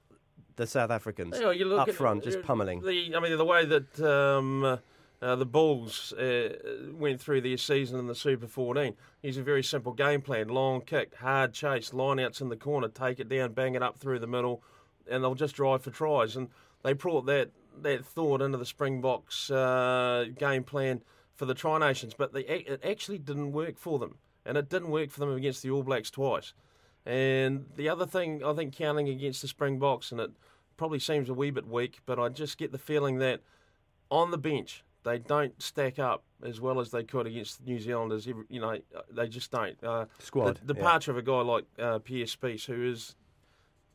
the 0.56 0.68
South 0.68 0.92
Africans 0.92 1.40
you 1.40 1.66
look 1.66 1.88
up 1.88 1.92
front, 1.92 2.24
just 2.24 2.42
pummeling? 2.44 2.82
The, 2.82 3.16
I 3.16 3.20
mean, 3.20 3.38
the 3.38 3.46
way 3.46 3.66
that 3.66 4.00
um, 4.02 4.80
uh, 5.22 5.36
the 5.36 5.46
Bulls 5.46 6.14
uh, 6.14 6.50
went 6.94 7.22
through 7.22 7.42
their 7.42 7.58
season 7.58 8.00
in 8.00 8.08
the 8.08 8.16
Super 8.16 8.48
14, 8.48 8.96
use 9.22 9.38
a 9.38 9.44
very 9.44 9.64
simple 9.64 9.94
game 9.94 10.22
plan: 10.22 10.48
long 10.50 10.82
kick, 10.82 11.16
hard 11.16 11.54
chase, 11.54 11.94
line 11.94 12.20
outs 12.20 12.42
in 12.42 12.50
the 12.50 12.58
corner, 12.58 12.88
take 12.88 13.20
it 13.20 13.30
down, 13.30 13.54
bang 13.54 13.76
it 13.76 13.84
up 13.84 13.98
through 13.98 14.20
the 14.20 14.28
middle, 14.28 14.64
and 15.10 15.24
they'll 15.24 15.36
just 15.36 15.56
drive 15.56 15.82
for 15.82 15.92
tries. 15.92 16.36
And 16.36 16.50
they 16.84 16.94
brought 16.94 17.26
that 17.26 17.52
that 17.84 18.06
thought 18.06 18.42
into 18.42 18.58
the 18.58 18.65
Springboks 18.65 19.50
uh, 19.52 20.26
game 20.38 20.63
plan 20.63 21.02
for 21.36 21.46
the 21.46 21.54
Tri 21.54 21.78
Nations, 21.80 22.13
but 22.18 22.34
they, 22.34 22.42
it 22.42 22.82
actually 22.84 23.18
didn't 23.20 23.52
work 23.54 23.78
for 23.78 23.98
them, 24.00 24.15
and 24.46 24.58
it 24.58 24.70
didn't 24.70 24.89
work 24.89 25.10
for 25.12 25.20
them 25.22 25.34
against 25.34 25.63
the 25.63 25.70
All 25.72 25.84
Blacks 25.84 26.12
twice. 26.12 26.54
And 27.06 27.65
the 27.76 27.88
other 27.89 28.06
thing, 28.06 28.44
I 28.44 28.54
think, 28.54 28.76
counting 28.76 29.08
against 29.10 29.42
the 29.42 29.48
Springboks, 29.48 30.12
and 30.12 30.20
it 30.20 30.32
probably 30.78 31.00
seems 31.00 31.30
a 31.30 31.34
wee 31.34 31.50
bit 31.52 31.68
weak, 31.68 32.00
but 32.06 32.20
I 32.20 32.30
just 32.30 32.58
get 32.58 32.72
the 32.72 32.78
feeling 32.78 33.20
that 33.20 33.42
on 34.12 34.32
the 34.32 34.38
bench 34.38 34.84
they 35.04 35.18
don't 35.18 35.60
stack 35.62 35.98
up 35.98 36.24
as 36.44 36.60
well 36.60 36.80
as 36.80 36.92
they 36.92 37.04
could 37.04 37.26
against 37.26 37.65
New 37.65 37.80
Zealanders. 37.80 38.28
Every- 38.28 38.44
You 38.50 38.60
know, 38.60 38.78
they 39.10 39.30
just 39.30 39.50
don't. 39.50 39.82
Uh, 39.82 40.06
Squad, 40.20 40.60
The 40.65 40.74
yeah. 40.74 40.80
departure 40.80 41.12
of 41.12 41.18
a 41.18 41.22
guy 41.22 41.39
like 41.42 41.63
uh, 41.80 42.00
Pierre 42.00 42.28
Spies, 42.28 42.65
who 42.65 42.89
is 42.92 43.15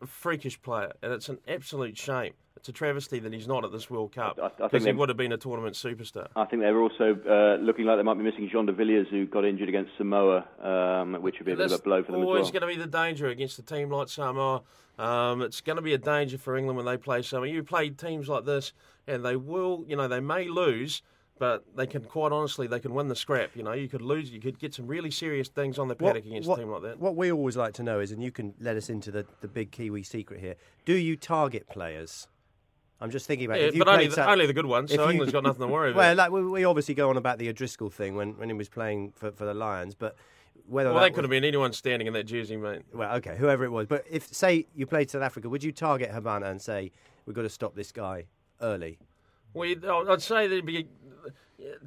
a 0.01 0.07
freakish 0.07 0.61
player, 0.62 0.92
and 1.03 1.12
it's 1.12 1.29
an 1.29 1.38
absolute 1.47 1.99
shame. 1.99 2.33
It's 2.64 2.70
a 2.70 2.72
travesty 2.72 3.18
that 3.18 3.31
he's 3.31 3.46
not 3.46 3.62
at 3.62 3.72
this 3.72 3.90
World 3.90 4.12
Cup 4.12 4.38
I- 4.42 4.46
I 4.46 4.48
think 4.48 4.70
because 4.70 4.85
he 4.87 4.92
would 4.92 5.11
have 5.11 5.18
been 5.18 5.33
a 5.33 5.37
tournament 5.37 5.74
superstar. 5.77 6.29
I 6.35 6.46
think 6.46 6.62
they 6.62 6.72
were 6.72 6.81
also 6.81 7.14
uh, 7.29 7.62
looking 7.62 7.85
like 7.85 7.98
they 7.98 8.03
might 8.03 8.14
be 8.14 8.22
missing 8.22 8.48
Jean 8.50 8.64
de 8.64 8.72
Villiers, 8.72 9.07
who 9.11 9.27
got 9.27 9.44
injured 9.44 9.68
against 9.68 9.90
Samoa, 9.98 10.48
um, 10.62 11.20
which 11.20 11.38
would 11.38 11.44
be 11.44 11.53
a 11.53 11.57
bit 11.57 11.70
of 11.70 11.79
a 11.79 11.83
blow 11.83 12.03
for 12.03 12.12
them 12.12 12.22
as 12.22 12.27
well. 12.27 12.37
always 12.37 12.50
going 12.50 12.62
to 12.62 12.66
be 12.66 12.77
the 12.77 12.87
danger 12.87 13.27
against 13.27 13.59
a 13.59 13.62
team 13.62 13.90
like 13.90 14.09
Samoa. 14.09 14.62
Um, 14.98 15.42
it's 15.42 15.61
going 15.61 15.77
to 15.77 15.83
be 15.83 15.92
a 15.92 15.98
danger 15.98 16.38
for 16.38 16.57
England 16.57 16.79
when 16.79 16.87
they 16.87 16.96
play 16.96 17.20
Samoa. 17.20 17.48
You 17.48 17.62
play 17.62 17.90
teams 17.90 18.31
like 18.31 18.46
this, 18.46 18.72
and 19.07 19.22
they 19.22 19.37
will, 19.37 19.85
you 19.87 19.96
know, 19.96 20.09
they 20.09 20.20
may 20.20 20.48
lose, 20.48 21.03
but 21.38 21.64
they 21.77 21.87
can 21.87 22.05
quite 22.05 22.33
honestly, 22.33 22.66
they 22.66 22.81
can 22.81 22.94
win 22.94 23.09
the 23.09 23.16
scrap. 23.16 23.55
You 23.55 23.62
know, 23.62 23.72
you 23.72 23.88
could 23.90 24.00
lose, 24.00 24.31
you 24.31 24.40
could 24.40 24.59
get 24.59 24.72
some 24.72 24.87
really 24.87 25.11
serious 25.11 25.48
things 25.48 25.79
on 25.79 25.88
the 25.88 25.96
paddock 25.96 26.24
against 26.24 26.48
a 26.48 26.57
team 26.57 26.70
like 26.70 26.81
that. 26.81 26.98
what 26.98 27.14
we 27.14 27.31
always 27.31 27.59
like 27.59 27.74
to 27.74 27.83
know 27.83 28.00
is, 28.00 28.11
and 28.11 28.22
you 28.22 28.31
can 28.31 28.55
let 28.59 28.79
us 28.79 28.88
into 28.88 29.11
the, 29.11 29.27
the 29.42 29.48
big 29.48 29.70
Kiwi 29.70 30.03
secret 30.03 30.40
here, 30.40 30.55
do 30.87 30.94
you 30.94 31.14
target 31.14 31.68
players? 31.68 32.27
I'm 33.05 33.11
just 33.11 33.27
thinking 33.27 33.45
about 33.45 33.61
Yeah, 33.61 33.67
you 33.67 33.79
but 33.79 33.88
only 33.88 34.07
the, 34.07 34.27
only 34.27 34.47
the 34.47 34.55
good 34.55 34.64
ones. 34.64 34.90
So 34.90 35.05
you- 35.05 35.11
England's 35.11 35.33
got 35.33 35.43
nothing 35.43 35.61
to 35.61 35.67
worry 35.67 35.90
about. 35.93 35.99
Well, 35.99 36.14
like, 36.17 36.31
we, 36.31 36.43
we 36.43 36.64
obviously 36.64 36.95
go 36.95 37.11
on 37.11 37.19
about 37.19 37.38
the 37.38 37.51
O'Driscoll 37.51 37.90
thing 37.90 38.17
when, 38.17 38.38
when 38.38 38.49
he 38.49 38.55
was 38.55 38.71
playing 38.71 39.12
for, 39.12 39.31
for 39.31 39.45
the 39.45 39.53
Lions, 39.53 39.95
but 39.95 40.17
whether 40.67 40.88
well, 40.88 41.01
that 41.01 41.09
that 41.09 41.14
could 41.14 41.25
have 41.25 41.31
been 41.31 41.45
anyone 41.45 41.75
standing 41.75 42.07
in 42.07 42.14
that 42.14 42.25
jersey, 42.25 42.57
mate. 42.57 42.81
well, 42.95 43.14
okay, 43.17 43.37
whoever 43.37 43.62
it 43.64 43.71
was. 43.71 43.87
But 43.87 44.07
if 44.11 44.33
say 44.33 44.67
you 44.75 44.87
played 44.87 45.11
South 45.11 45.21
Africa, 45.21 45.51
would 45.51 45.62
you 45.62 45.71
target 45.71 46.11
Habana 46.11 46.47
and 46.47 46.62
say 46.62 46.90
we've 47.27 47.37
got 47.37 47.43
to 47.43 47.51
stop 47.51 47.75
this 47.75 47.93
guy 47.93 48.25
early? 48.62 48.99
Well, 49.53 50.11
I'd 50.11 50.23
say 50.23 50.47
there'd 50.47 50.64
be 50.64 50.88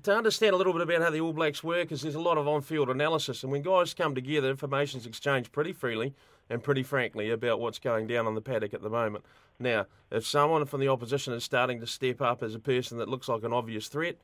to 0.04 0.16
understand 0.16 0.54
a 0.54 0.58
little 0.58 0.74
bit 0.74 0.84
about 0.84 1.02
how 1.02 1.10
the 1.10 1.20
All 1.20 1.34
Blacks 1.34 1.64
work. 1.64 1.92
Is 1.92 2.02
there's 2.02 2.16
a 2.16 2.20
lot 2.20 2.38
of 2.38 2.48
on-field 2.48 2.90
analysis, 2.90 3.42
and 3.42 3.52
when 3.52 3.64
guys 3.64 3.94
come 3.96 4.14
together, 4.14 4.50
information's 4.50 5.06
exchanged 5.06 5.52
pretty 5.52 5.74
freely 5.74 6.14
and 6.50 6.64
pretty 6.64 6.84
frankly 6.84 7.30
about 7.32 7.60
what's 7.60 7.80
going 7.80 8.08
down 8.08 8.28
on 8.28 8.36
the 8.36 8.42
paddock 8.42 8.74
at 8.74 8.82
the 8.82 8.90
moment. 8.90 9.26
Now, 9.60 9.88
if 10.12 10.26
someone 10.26 10.66
from 10.66 10.82
the 10.82 10.88
opposition 10.88 11.34
is 11.34 11.44
starting 11.44 11.80
to 11.80 11.88
step 11.88 12.22
up 12.22 12.44
as 12.44 12.54
a 12.54 12.60
person 12.60 13.00
that 13.00 13.10
looks 13.10 13.28
like 13.28 13.44
an 13.44 13.54
obvious 13.54 13.88
threat, 13.88 14.18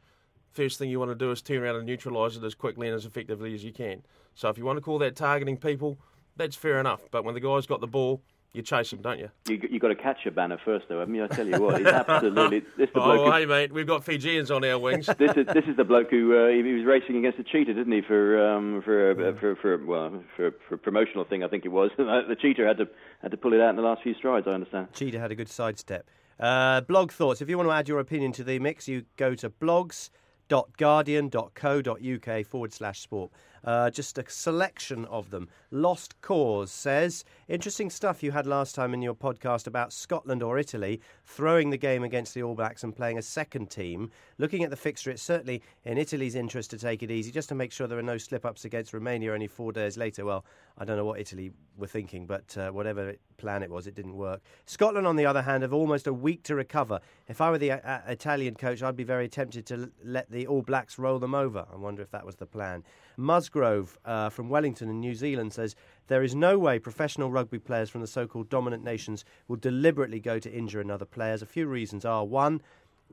first 0.51 0.77
thing 0.77 0.89
you 0.89 0.99
want 0.99 1.11
to 1.11 1.15
do 1.15 1.31
is 1.31 1.41
turn 1.41 1.63
around 1.63 1.77
and 1.77 1.85
neutralise 1.85 2.37
it 2.37 2.43
as 2.43 2.53
quickly 2.53 2.87
and 2.87 2.95
as 2.95 3.05
effectively 3.05 3.53
as 3.55 3.63
you 3.63 3.73
can. 3.73 4.03
So 4.35 4.49
if 4.49 4.57
you 4.57 4.65
want 4.65 4.77
to 4.77 4.81
call 4.81 4.99
that 4.99 5.15
targeting 5.15 5.57
people, 5.57 5.97
that's 6.35 6.55
fair 6.55 6.79
enough. 6.79 7.01
But 7.09 7.23
when 7.23 7.33
the 7.33 7.39
guy's 7.39 7.65
got 7.65 7.81
the 7.81 7.87
ball, 7.87 8.21
you 8.53 8.61
chase 8.61 8.93
him, 8.93 9.01
don't 9.01 9.19
you? 9.19 9.29
You 9.47 9.59
you 9.69 9.79
got 9.79 9.87
to 9.89 9.95
catch 9.95 10.19
Habana 10.23 10.57
first, 10.63 10.85
though. 10.87 11.01
I 11.01 11.05
mean, 11.05 11.23
I 11.23 11.27
tell 11.27 11.47
you 11.47 11.59
what, 11.59 11.79
he's 11.79 11.87
absolutely. 11.87 12.59
This 12.77 12.87
is 12.89 12.93
the 12.93 12.99
bloke. 12.99 13.19
Oh, 13.19 13.25
who- 13.25 13.31
hey, 13.31 13.45
mate, 13.45 13.73
we've 13.73 13.87
got 13.87 14.05
Fijians 14.05 14.51
on 14.51 14.63
our 14.63 14.77
wings. 14.77 15.05
this 15.17 15.35
is 15.35 15.47
this 15.47 15.65
is 15.67 15.75
the 15.75 15.83
bloke 15.83 16.11
who 16.11 16.37
uh, 16.37 16.49
he 16.49 16.61
he 16.63 16.73
was 16.73 16.85
racing 16.85 17.17
against 17.17 17.39
a 17.39 17.43
cheetah, 17.43 17.73
didn't 17.73 17.91
he? 17.91 18.01
For 18.01 18.47
um, 18.47 18.81
for, 18.83 19.11
uh, 19.11 19.33
for 19.39 19.55
for 19.55 19.83
well 19.83 20.23
for, 20.35 20.51
for 20.69 20.75
a 20.75 20.77
promotional 20.77 21.25
thing, 21.25 21.43
I 21.43 21.47
think 21.47 21.65
it 21.65 21.69
was. 21.69 21.89
the 21.97 22.37
cheetah 22.39 22.63
had 22.65 22.77
to 22.77 22.87
had 23.21 23.31
to 23.31 23.37
pull 23.37 23.53
it 23.53 23.59
out 23.59 23.71
in 23.71 23.75
the 23.75 23.81
last 23.81 24.03
few 24.03 24.13
strides. 24.13 24.47
I 24.47 24.51
understand. 24.51 24.93
Cheetah 24.93 25.19
had 25.19 25.31
a 25.31 25.35
good 25.35 25.49
sidestep. 25.49 26.07
Uh, 26.39 26.81
blog 26.81 27.11
thoughts. 27.11 27.41
If 27.41 27.49
you 27.49 27.57
want 27.57 27.69
to 27.69 27.73
add 27.73 27.87
your 27.87 27.99
opinion 27.99 28.31
to 28.33 28.43
the 28.43 28.59
mix, 28.59 28.87
you 28.87 29.05
go 29.17 29.33
to 29.35 29.49
blogs.guardian.co.uk 29.49 32.45
forward 32.45 32.73
slash 32.73 32.99
sport. 32.99 33.31
Uh, 33.63 33.89
just 33.89 34.17
a 34.17 34.25
selection 34.27 35.05
of 35.05 35.29
them. 35.29 35.47
Lost 35.73 36.21
Cause 36.21 36.71
says, 36.71 37.25
interesting 37.47 37.89
stuff 37.89 38.21
you 38.21 38.29
had 38.29 38.45
last 38.45 38.75
time 38.75 38.93
in 38.93 39.01
your 39.01 39.15
podcast 39.15 39.65
about 39.65 39.91
Scotland 39.91 40.43
or 40.43 40.59
Italy 40.59 41.01
throwing 41.25 41.71
the 41.71 41.77
game 41.77 42.03
against 42.03 42.35
the 42.35 42.43
All 42.43 42.53
Blacks 42.53 42.83
and 42.83 42.95
playing 42.95 43.17
a 43.17 43.23
second 43.23 43.71
team. 43.71 44.11
Looking 44.37 44.63
at 44.63 44.69
the 44.69 44.75
fixture, 44.75 45.09
it's 45.09 45.23
certainly 45.23 45.63
in 45.83 45.97
Italy's 45.97 46.35
interest 46.35 46.69
to 46.71 46.77
take 46.77 47.01
it 47.01 47.09
easy, 47.09 47.31
just 47.31 47.49
to 47.49 47.55
make 47.55 47.71
sure 47.71 47.87
there 47.87 47.97
are 47.97 48.03
no 48.03 48.19
slip 48.19 48.45
ups 48.45 48.65
against 48.65 48.93
Romania 48.93 49.33
only 49.33 49.47
four 49.47 49.71
days 49.71 49.97
later. 49.97 50.25
Well, 50.25 50.45
I 50.77 50.85
don't 50.85 50.95
know 50.95 51.05
what 51.05 51.19
Italy 51.19 51.51
were 51.75 51.87
thinking, 51.87 52.27
but 52.27 52.55
uh, 52.55 52.69
whatever 52.69 53.15
plan 53.37 53.63
it 53.63 53.71
was, 53.71 53.87
it 53.87 53.95
didn't 53.95 54.15
work. 54.15 54.41
Scotland, 54.67 55.07
on 55.07 55.15
the 55.15 55.25
other 55.25 55.41
hand, 55.41 55.63
have 55.63 55.73
almost 55.73 56.05
a 56.05 56.13
week 56.13 56.43
to 56.43 56.53
recover. 56.53 56.99
If 57.27 57.41
I 57.41 57.49
were 57.49 57.57
the 57.57 57.71
uh, 57.71 57.77
uh, 57.77 58.01
Italian 58.07 58.53
coach, 58.53 58.83
I'd 58.83 58.95
be 58.95 59.03
very 59.03 59.27
tempted 59.27 59.65
to 59.67 59.75
l- 59.75 59.87
let 60.03 60.29
the 60.29 60.45
All 60.45 60.61
Blacks 60.61 60.99
roll 60.99 61.17
them 61.17 61.33
over. 61.33 61.65
I 61.71 61.77
wonder 61.77 62.03
if 62.03 62.11
that 62.11 62.27
was 62.27 62.35
the 62.35 62.45
plan. 62.45 62.83
Musgrove 63.17 63.97
uh, 64.05 64.29
from 64.29 64.49
Wellington 64.49 64.89
in 64.89 64.99
New 64.99 65.13
Zealand 65.13 65.53
says 65.53 65.62
there 66.07 66.23
is 66.23 66.35
no 66.35 66.57
way 66.59 66.79
professional 66.79 67.31
rugby 67.31 67.59
players 67.59 67.89
from 67.89 68.01
the 68.01 68.07
so-called 68.07 68.49
dominant 68.49 68.83
nations 68.83 69.23
will 69.47 69.55
deliberately 69.57 70.19
go 70.19 70.37
to 70.39 70.51
injure 70.51 70.81
another 70.81 71.05
players. 71.05 71.41
A 71.41 71.45
few 71.45 71.65
reasons 71.67 72.05
are 72.05 72.25
one. 72.25 72.61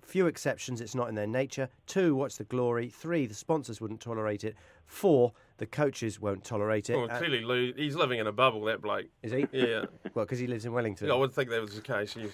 Few 0.02 0.26
exceptions, 0.26 0.80
it's 0.80 0.94
not 0.94 1.08
in 1.10 1.14
their 1.14 1.26
nature. 1.26 1.68
Two, 1.86 2.14
what's 2.14 2.36
the 2.38 2.44
glory? 2.44 2.88
Three, 2.88 3.26
the 3.26 3.34
sponsors 3.34 3.80
wouldn't 3.82 4.00
tolerate 4.00 4.44
it. 4.44 4.56
Four, 4.86 5.32
the 5.58 5.66
coaches 5.66 6.18
won't 6.18 6.42
tolerate 6.42 6.88
it. 6.88 6.96
Well, 6.96 7.10
Uh, 7.10 7.18
clearly, 7.18 7.42
Lou, 7.44 7.72
he's 7.76 7.94
living 7.96 8.18
in 8.18 8.26
a 8.26 8.32
bubble, 8.32 8.64
that 8.64 8.80
bloke. 8.80 9.06
is 9.22 9.32
he? 9.32 9.46
Yeah. 9.52 9.84
Well, 10.14 10.24
because 10.24 10.38
he 10.38 10.46
lives 10.46 10.64
in 10.64 10.72
Wellington. 10.72 11.06
Yeah, 11.08 11.14
I 11.14 11.16
would 11.18 11.32
think 11.32 11.50
that 11.50 11.60
was 11.60 11.74
the 11.76 11.82
case. 11.82 12.16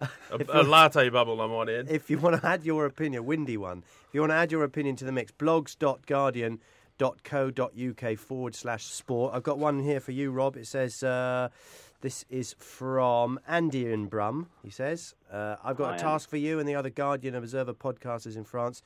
A, 0.00 0.08
a 0.50 0.62
latte 0.62 1.08
bubble, 1.08 1.40
I 1.40 1.46
might 1.46 1.68
add. 1.72 1.88
if 1.90 2.10
you 2.10 2.18
want 2.18 2.40
to 2.40 2.46
add 2.46 2.62
your 2.64 2.84
opinion, 2.84 3.24
windy 3.24 3.56
one, 3.56 3.78
if 4.06 4.08
you 4.14 4.20
want 4.20 4.30
to 4.32 4.34
add 4.36 4.52
your 4.52 4.64
opinion 4.64 4.96
to 4.96 5.04
the 5.06 5.12
mix, 5.12 5.32
blogs.guardian.co.uk 7.00 8.18
forward 8.18 8.54
slash 8.54 8.84
sport. 8.84 9.34
I've 9.34 9.42
got 9.42 9.58
one 9.58 9.82
here 9.82 10.00
for 10.00 10.12
you, 10.12 10.30
Rob. 10.30 10.56
It 10.56 10.66
says, 10.66 11.02
uh, 11.02 11.48
this 12.00 12.24
is 12.30 12.54
from 12.58 13.40
Andy 13.48 13.90
in 13.92 14.06
Brum. 14.06 14.48
He 14.62 14.70
says, 14.70 15.14
uh, 15.32 15.56
I've 15.64 15.76
got 15.76 15.84
Hi, 15.84 15.90
a 15.90 15.92
Andy. 15.94 16.02
task 16.02 16.28
for 16.28 16.36
you 16.36 16.58
and 16.58 16.68
the 16.68 16.74
other 16.74 16.90
Guardian 16.90 17.34
Observer 17.34 17.74
podcasters 17.74 18.36
in 18.36 18.44
France. 18.44 18.82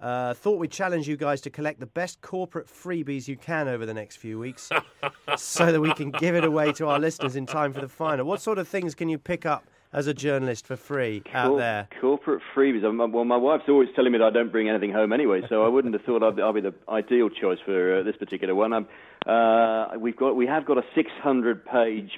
Uh, 0.00 0.34
thought 0.34 0.58
we'd 0.58 0.70
challenge 0.70 1.08
you 1.08 1.16
guys 1.16 1.40
to 1.40 1.48
collect 1.50 1.80
the 1.80 1.86
best 1.86 2.20
corporate 2.20 2.66
freebies 2.66 3.28
you 3.28 3.36
can 3.36 3.66
over 3.66 3.86
the 3.86 3.94
next 3.94 4.16
few 4.16 4.38
weeks 4.38 4.70
so 5.36 5.72
that 5.72 5.80
we 5.80 5.92
can 5.94 6.10
give 6.10 6.34
it 6.34 6.44
away 6.44 6.70
to 6.72 6.86
our 6.86 6.98
listeners 6.98 7.34
in 7.34 7.46
time 7.46 7.72
for 7.72 7.80
the 7.80 7.88
final. 7.88 8.26
What 8.26 8.42
sort 8.42 8.58
of 8.58 8.68
things 8.68 8.94
can 8.94 9.08
you 9.08 9.16
pick 9.16 9.46
up 9.46 9.64
as 9.92 10.06
a 10.06 10.14
journalist 10.14 10.66
for 10.66 10.76
free 10.76 11.22
out 11.32 11.56
there? 11.56 11.88
Corporate 12.00 12.42
freebies. 12.54 12.84
Um, 12.84 12.98
Well, 13.12 13.24
my 13.24 13.36
wife's 13.36 13.64
always 13.68 13.88
telling 13.94 14.12
me 14.12 14.18
that 14.18 14.24
I 14.24 14.30
don't 14.30 14.52
bring 14.52 14.68
anything 14.68 14.92
home 14.92 15.12
anyway, 15.12 15.42
so 15.48 15.64
I 15.64 15.68
wouldn't 15.68 15.94
have 15.94 16.02
thought 16.04 16.22
I'd, 16.22 16.40
I'd 16.40 16.54
be 16.54 16.60
the 16.60 16.74
ideal 16.88 17.28
choice 17.28 17.58
for 17.64 18.00
uh, 18.00 18.02
this 18.02 18.16
particular 18.16 18.54
one. 18.54 18.72
Um, 18.72 18.88
uh, 19.26 19.88
we've 19.98 20.16
got, 20.16 20.36
we 20.36 20.46
have 20.46 20.64
got 20.66 20.78
a 20.78 20.82
600-page 20.96 22.10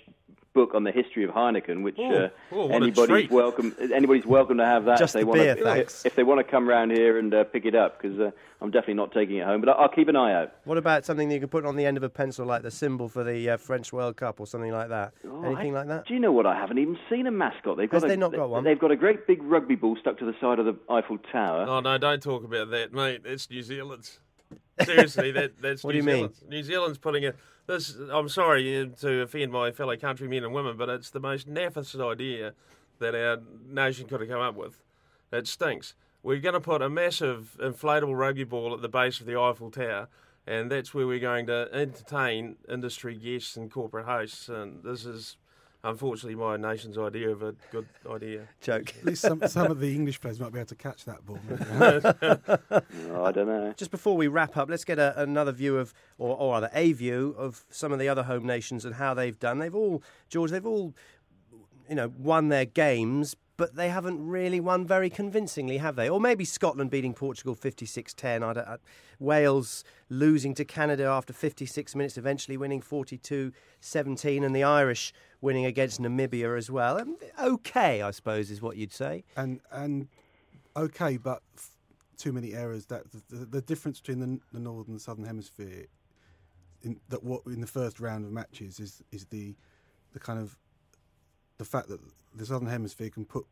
book 0.54 0.74
on 0.74 0.84
the 0.84 0.90
history 0.92 1.24
of 1.24 1.30
Heineken, 1.30 1.82
which 1.82 1.98
Ooh. 1.98 2.10
uh, 2.10 2.28
Ooh, 2.54 2.68
anybody's 2.70 3.30
welcome. 3.30 3.74
Anybody's 3.94 4.26
welcome 4.26 4.58
to 4.58 4.64
have 4.64 4.84
that 4.86 4.98
Just 4.98 5.14
if 5.14 5.20
they 5.20 5.24
the 5.24 5.26
wanna, 5.26 5.54
thanks. 5.56 6.04
If 6.04 6.14
they 6.16 6.22
want 6.24 6.38
to 6.44 6.44
come 6.50 6.68
round 6.68 6.90
here 6.92 7.18
and 7.18 7.32
uh, 7.32 7.44
pick 7.44 7.64
it 7.64 7.74
up, 7.74 8.00
because 8.00 8.18
uh, 8.18 8.30
I'm 8.60 8.70
definitely 8.70 8.94
not 8.94 9.12
taking 9.12 9.36
it 9.36 9.44
home. 9.44 9.60
But 9.60 9.70
I'll 9.70 9.88
keep 9.88 10.08
an 10.08 10.16
eye 10.16 10.32
out. 10.32 10.52
What 10.64 10.78
about 10.78 11.04
something 11.04 11.28
that 11.28 11.34
you 11.34 11.40
can 11.40 11.48
put 11.48 11.64
on 11.64 11.76
the 11.76 11.86
end 11.86 11.96
of 11.96 12.02
a 12.02 12.08
pencil, 12.08 12.46
like 12.46 12.62
the 12.62 12.70
symbol 12.70 13.08
for 13.08 13.22
the 13.24 13.50
uh, 13.50 13.56
French 13.56 13.92
World 13.92 14.16
Cup 14.16 14.40
or 14.40 14.46
something 14.46 14.72
like 14.72 14.88
that? 14.88 15.12
Oh, 15.26 15.42
Anything 15.44 15.74
I- 15.76 15.80
like 15.80 15.88
that? 15.88 16.06
Do 16.06 16.14
you 16.14 16.20
know 16.20 16.32
what? 16.32 16.46
I 16.46 16.56
haven't 16.56 16.78
even 16.78 16.98
seen 17.10 17.26
a 17.26 17.30
mascot. 17.30 17.76
They've 17.76 17.88
got 17.88 17.96
Has 17.96 18.04
a, 18.04 18.08
they 18.08 18.16
not 18.16 18.32
got 18.32 18.50
one? 18.50 18.64
They've 18.64 18.78
got 18.78 18.90
a 18.90 18.96
great 18.96 19.26
big 19.26 19.42
rugby 19.42 19.74
ball 19.76 19.96
stuck 20.00 20.18
to 20.18 20.24
the 20.24 20.34
side 20.40 20.58
of 20.58 20.64
the 20.64 20.76
Eiffel 20.90 21.18
Tower. 21.30 21.66
Oh 21.68 21.80
no, 21.80 21.98
don't 21.98 22.22
talk 22.22 22.44
about 22.44 22.70
that, 22.70 22.92
mate. 22.92 23.22
It's 23.24 23.48
New 23.50 23.62
Zealand's. 23.62 24.18
Seriously, 24.82 25.30
that 25.32 25.60
that's 25.60 25.84
What 25.84 25.94
New 25.94 26.02
do 26.02 26.06
you 26.10 26.14
mean? 26.14 26.16
Zealand's. 26.16 26.44
New 26.48 26.62
Zealand's 26.62 26.98
putting 26.98 27.22
it. 27.24 27.36
This. 27.68 27.96
I'm 28.10 28.30
sorry 28.30 28.90
to 29.00 29.20
offend 29.20 29.52
my 29.52 29.70
fellow 29.72 29.94
countrymen 29.94 30.42
and 30.42 30.54
women, 30.54 30.78
but 30.78 30.88
it's 30.88 31.10
the 31.10 31.20
most 31.20 31.46
naffest 31.46 32.00
idea 32.00 32.54
that 32.98 33.14
our 33.14 33.42
nation 33.68 34.08
could 34.08 34.20
have 34.20 34.30
come 34.30 34.40
up 34.40 34.54
with. 34.54 34.80
It 35.30 35.46
stinks. 35.46 35.92
We're 36.22 36.40
going 36.40 36.54
to 36.54 36.60
put 36.60 36.80
a 36.80 36.88
massive 36.88 37.58
inflatable 37.60 38.18
rugby 38.18 38.44
ball 38.44 38.72
at 38.72 38.80
the 38.80 38.88
base 38.88 39.20
of 39.20 39.26
the 39.26 39.38
Eiffel 39.38 39.70
Tower, 39.70 40.08
and 40.46 40.72
that's 40.72 40.94
where 40.94 41.06
we're 41.06 41.18
going 41.18 41.46
to 41.48 41.68
entertain 41.70 42.56
industry 42.70 43.14
guests 43.14 43.54
and 43.54 43.70
corporate 43.70 44.06
hosts. 44.06 44.48
And 44.48 44.82
this 44.82 45.04
is, 45.04 45.36
unfortunately, 45.84 46.34
my 46.34 46.56
nation's 46.56 46.98
idea 46.98 47.30
of 47.30 47.42
a 47.42 47.54
good 47.70 47.86
idea. 48.08 48.48
Joke. 48.60 48.94
At 48.98 49.04
least 49.04 49.22
some, 49.22 49.46
some 49.46 49.70
of 49.70 49.80
the 49.80 49.94
English 49.94 50.20
players 50.20 50.40
might 50.40 50.52
be 50.52 50.58
able 50.58 50.68
to 50.68 50.74
catch 50.74 51.04
that 51.04 51.24
ball. 51.24 51.38
Oh, 53.10 53.24
I 53.24 53.32
don't 53.32 53.46
know. 53.46 53.72
Just 53.76 53.90
before 53.90 54.16
we 54.16 54.28
wrap 54.28 54.56
up, 54.56 54.68
let's 54.70 54.84
get 54.84 54.98
a, 54.98 55.20
another 55.20 55.52
view 55.52 55.76
of, 55.78 55.92
or, 56.18 56.36
or 56.36 56.52
rather 56.52 56.70
a 56.72 56.92
view 56.92 57.34
of 57.38 57.64
some 57.70 57.92
of 57.92 57.98
the 57.98 58.08
other 58.08 58.22
home 58.22 58.46
nations 58.46 58.84
and 58.84 58.94
how 58.94 59.14
they've 59.14 59.38
done. 59.38 59.58
They've 59.58 59.74
all, 59.74 60.02
George, 60.28 60.50
they've 60.50 60.64
all, 60.66 60.94
you 61.88 61.94
know, 61.94 62.12
won 62.16 62.48
their 62.48 62.64
games, 62.64 63.34
but 63.58 63.74
they 63.74 63.88
haven't 63.90 64.24
really 64.26 64.60
won 64.60 64.86
very 64.86 65.10
convincingly, 65.10 65.76
have 65.78 65.96
they? 65.96 66.08
Or 66.08 66.20
maybe 66.20 66.44
Scotland 66.44 66.90
beating 66.90 67.12
Portugal 67.12 67.54
56-10, 67.56 68.42
I 68.42 68.52
don't, 68.52 68.66
I, 68.66 68.76
Wales 69.18 69.82
losing 70.08 70.54
to 70.54 70.64
Canada 70.64 71.04
after 71.06 71.32
56 71.32 71.94
minutes, 71.96 72.16
eventually 72.16 72.56
winning 72.56 72.80
42-17, 72.80 73.52
and 74.44 74.54
the 74.54 74.62
Irish 74.62 75.12
winning 75.40 75.66
against 75.66 76.00
Namibia 76.00 76.56
as 76.56 76.70
well. 76.70 76.98
Um, 77.00 77.16
Okay, 77.38 78.00
I 78.00 78.12
suppose, 78.12 78.50
is 78.50 78.62
what 78.62 78.76
you'd 78.76 78.92
say. 78.92 79.24
and 79.36 79.60
and 79.72 80.06
okay, 80.76 81.16
but 81.16 81.42
f- 81.56 81.70
too 82.16 82.32
many 82.32 82.54
errors. 82.54 82.86
That 82.86 83.10
the, 83.10 83.22
the, 83.36 83.44
the 83.46 83.60
difference 83.60 84.00
between 84.00 84.20
the, 84.20 84.40
the 84.52 84.60
northern 84.60 84.92
and 84.94 85.00
southern 85.00 85.24
hemisphere 85.24 85.86
in 86.82 87.00
that 87.08 87.24
what 87.24 87.42
in 87.46 87.60
the 87.60 87.66
first 87.66 87.98
round 87.98 88.24
of 88.24 88.30
matches 88.30 88.78
is 88.78 89.02
is 89.10 89.24
the 89.26 89.56
the 90.12 90.20
kind 90.20 90.38
of 90.40 90.56
the 91.58 91.64
fact 91.64 91.88
that 91.88 92.00
the 92.38 92.46
southern 92.46 92.68
hemisphere 92.68 93.10
can 93.10 93.24
put 93.24 93.44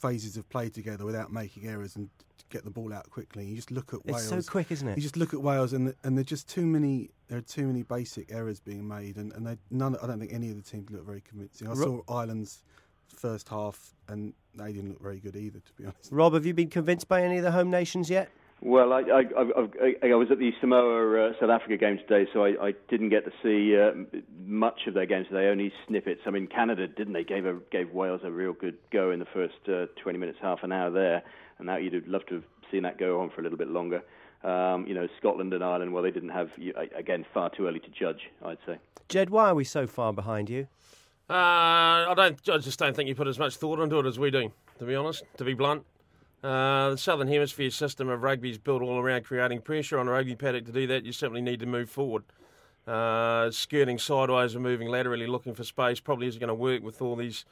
phases 0.00 0.36
of 0.36 0.48
play 0.48 0.68
together 0.68 1.04
without 1.04 1.32
making 1.32 1.66
errors 1.66 1.96
and 1.96 2.08
get 2.50 2.64
the 2.64 2.70
ball 2.70 2.92
out 2.92 3.08
quickly. 3.10 3.44
You 3.46 3.56
just 3.56 3.70
look 3.70 3.94
at 3.94 4.00
It's 4.04 4.28
Wales. 4.30 4.46
so 4.46 4.50
quick, 4.50 4.70
isn't 4.70 4.86
it? 4.86 4.96
You 4.96 5.02
just 5.02 5.16
look 5.16 5.32
at 5.32 5.40
Wales, 5.40 5.72
and 5.72 5.94
and 6.04 6.16
there's 6.16 6.26
just 6.26 6.48
too 6.48 6.66
many. 6.66 7.10
There 7.28 7.38
are 7.38 7.42
too 7.42 7.66
many 7.66 7.82
basic 7.82 8.30
errors 8.32 8.60
being 8.60 8.86
made, 8.86 9.16
and 9.16 9.32
and 9.32 9.46
they, 9.46 9.56
none. 9.70 9.96
I 10.02 10.06
don't 10.06 10.18
think 10.18 10.32
any 10.32 10.50
of 10.50 10.56
the 10.56 10.62
teams 10.62 10.90
look 10.90 11.06
very 11.06 11.22
convincing. 11.22 11.68
I 11.68 11.74
saw 11.74 12.02
Ireland's 12.08 12.62
first 13.08 13.48
half, 13.48 13.94
and 14.08 14.34
they 14.54 14.72
didn't 14.72 14.90
look 14.90 15.02
very 15.02 15.18
good 15.20 15.36
either, 15.36 15.60
to 15.60 15.72
be 15.74 15.84
honest. 15.84 16.10
Rob, 16.10 16.34
have 16.34 16.44
you 16.46 16.54
been 16.54 16.70
convinced 16.70 17.08
by 17.08 17.22
any 17.22 17.38
of 17.38 17.44
the 17.44 17.52
home 17.52 17.70
nations 17.70 18.10
yet? 18.10 18.30
Well, 18.64 18.92
I, 18.92 19.00
I, 19.00 19.22
I, 19.36 20.04
I, 20.06 20.10
I 20.10 20.14
was 20.14 20.28
at 20.30 20.38
the 20.38 20.52
Samoa 20.60 21.30
uh, 21.30 21.32
South 21.40 21.50
Africa 21.50 21.76
game 21.76 21.98
today, 21.98 22.30
so 22.32 22.44
I, 22.44 22.68
I 22.68 22.72
didn't 22.88 23.08
get 23.08 23.24
to 23.24 23.32
see 23.42 23.76
uh, 23.76 24.20
much 24.46 24.82
of 24.86 24.94
their 24.94 25.04
games 25.04 25.26
today. 25.26 25.48
Only 25.48 25.72
snippets. 25.88 26.20
I 26.26 26.30
mean, 26.30 26.46
Canada 26.46 26.86
didn't 26.86 27.12
they 27.12 27.24
gave 27.24 27.44
a, 27.44 27.58
gave 27.72 27.90
Wales 27.90 28.20
a 28.22 28.30
real 28.30 28.52
good 28.52 28.78
go 28.92 29.10
in 29.10 29.18
the 29.18 29.26
first 29.34 29.56
uh, 29.68 29.86
20 30.00 30.16
minutes, 30.16 30.38
half 30.40 30.60
an 30.62 30.70
hour 30.70 30.92
there, 30.92 31.24
and 31.58 31.66
now 31.66 31.76
you'd 31.76 31.94
have 31.94 32.06
loved 32.06 32.28
to 32.28 32.36
have 32.36 32.44
seen 32.70 32.84
that 32.84 32.98
go 32.98 33.20
on 33.20 33.30
for 33.30 33.40
a 33.40 33.42
little 33.42 33.58
bit 33.58 33.66
longer. 33.66 34.00
Um, 34.44 34.86
you 34.86 34.94
know, 34.94 35.08
Scotland 35.18 35.52
and 35.52 35.64
Ireland. 35.64 35.92
Well, 35.92 36.04
they 36.04 36.12
didn't 36.12 36.30
have 36.30 36.50
again 36.96 37.26
far 37.34 37.50
too 37.50 37.66
early 37.66 37.80
to 37.80 37.88
judge. 37.88 38.30
I'd 38.44 38.58
say. 38.64 38.78
Jed, 39.08 39.30
why 39.30 39.48
are 39.48 39.56
we 39.56 39.64
so 39.64 39.88
far 39.88 40.12
behind 40.12 40.48
you? 40.48 40.68
Uh, 41.28 41.34
I 41.34 42.14
don't. 42.14 42.48
I 42.48 42.58
just 42.58 42.78
don't 42.78 42.94
think 42.94 43.08
you 43.08 43.16
put 43.16 43.26
as 43.26 43.40
much 43.40 43.56
thought 43.56 43.80
into 43.80 43.98
it 43.98 44.06
as 44.06 44.20
we 44.20 44.30
do. 44.30 44.52
To 44.78 44.84
be 44.84 44.94
honest, 44.94 45.24
to 45.38 45.44
be 45.44 45.54
blunt, 45.54 45.84
uh, 46.42 46.90
the 46.90 46.98
Southern 46.98 47.28
Hemisphere 47.28 47.70
system 47.70 48.08
of 48.08 48.22
rugby 48.22 48.50
is 48.50 48.58
built 48.58 48.82
all 48.82 48.98
around 48.98 49.24
creating 49.24 49.60
pressure 49.60 49.98
on 49.98 50.08
a 50.08 50.10
rugby 50.10 50.34
paddock. 50.34 50.66
To 50.66 50.72
do 50.72 50.86
that, 50.88 51.04
you 51.04 51.12
simply 51.12 51.40
need 51.40 51.60
to 51.60 51.66
move 51.66 51.88
forward. 51.88 52.24
Uh, 52.86 53.50
skirting 53.52 53.98
sideways 53.98 54.54
and 54.54 54.62
moving 54.62 54.88
laterally, 54.88 55.28
looking 55.28 55.54
for 55.54 55.62
space, 55.62 56.00
probably 56.00 56.26
isn't 56.26 56.40
going 56.40 56.48
to 56.48 56.54
work 56.54 56.82
with 56.82 57.00
all 57.00 57.14
these 57.14 57.44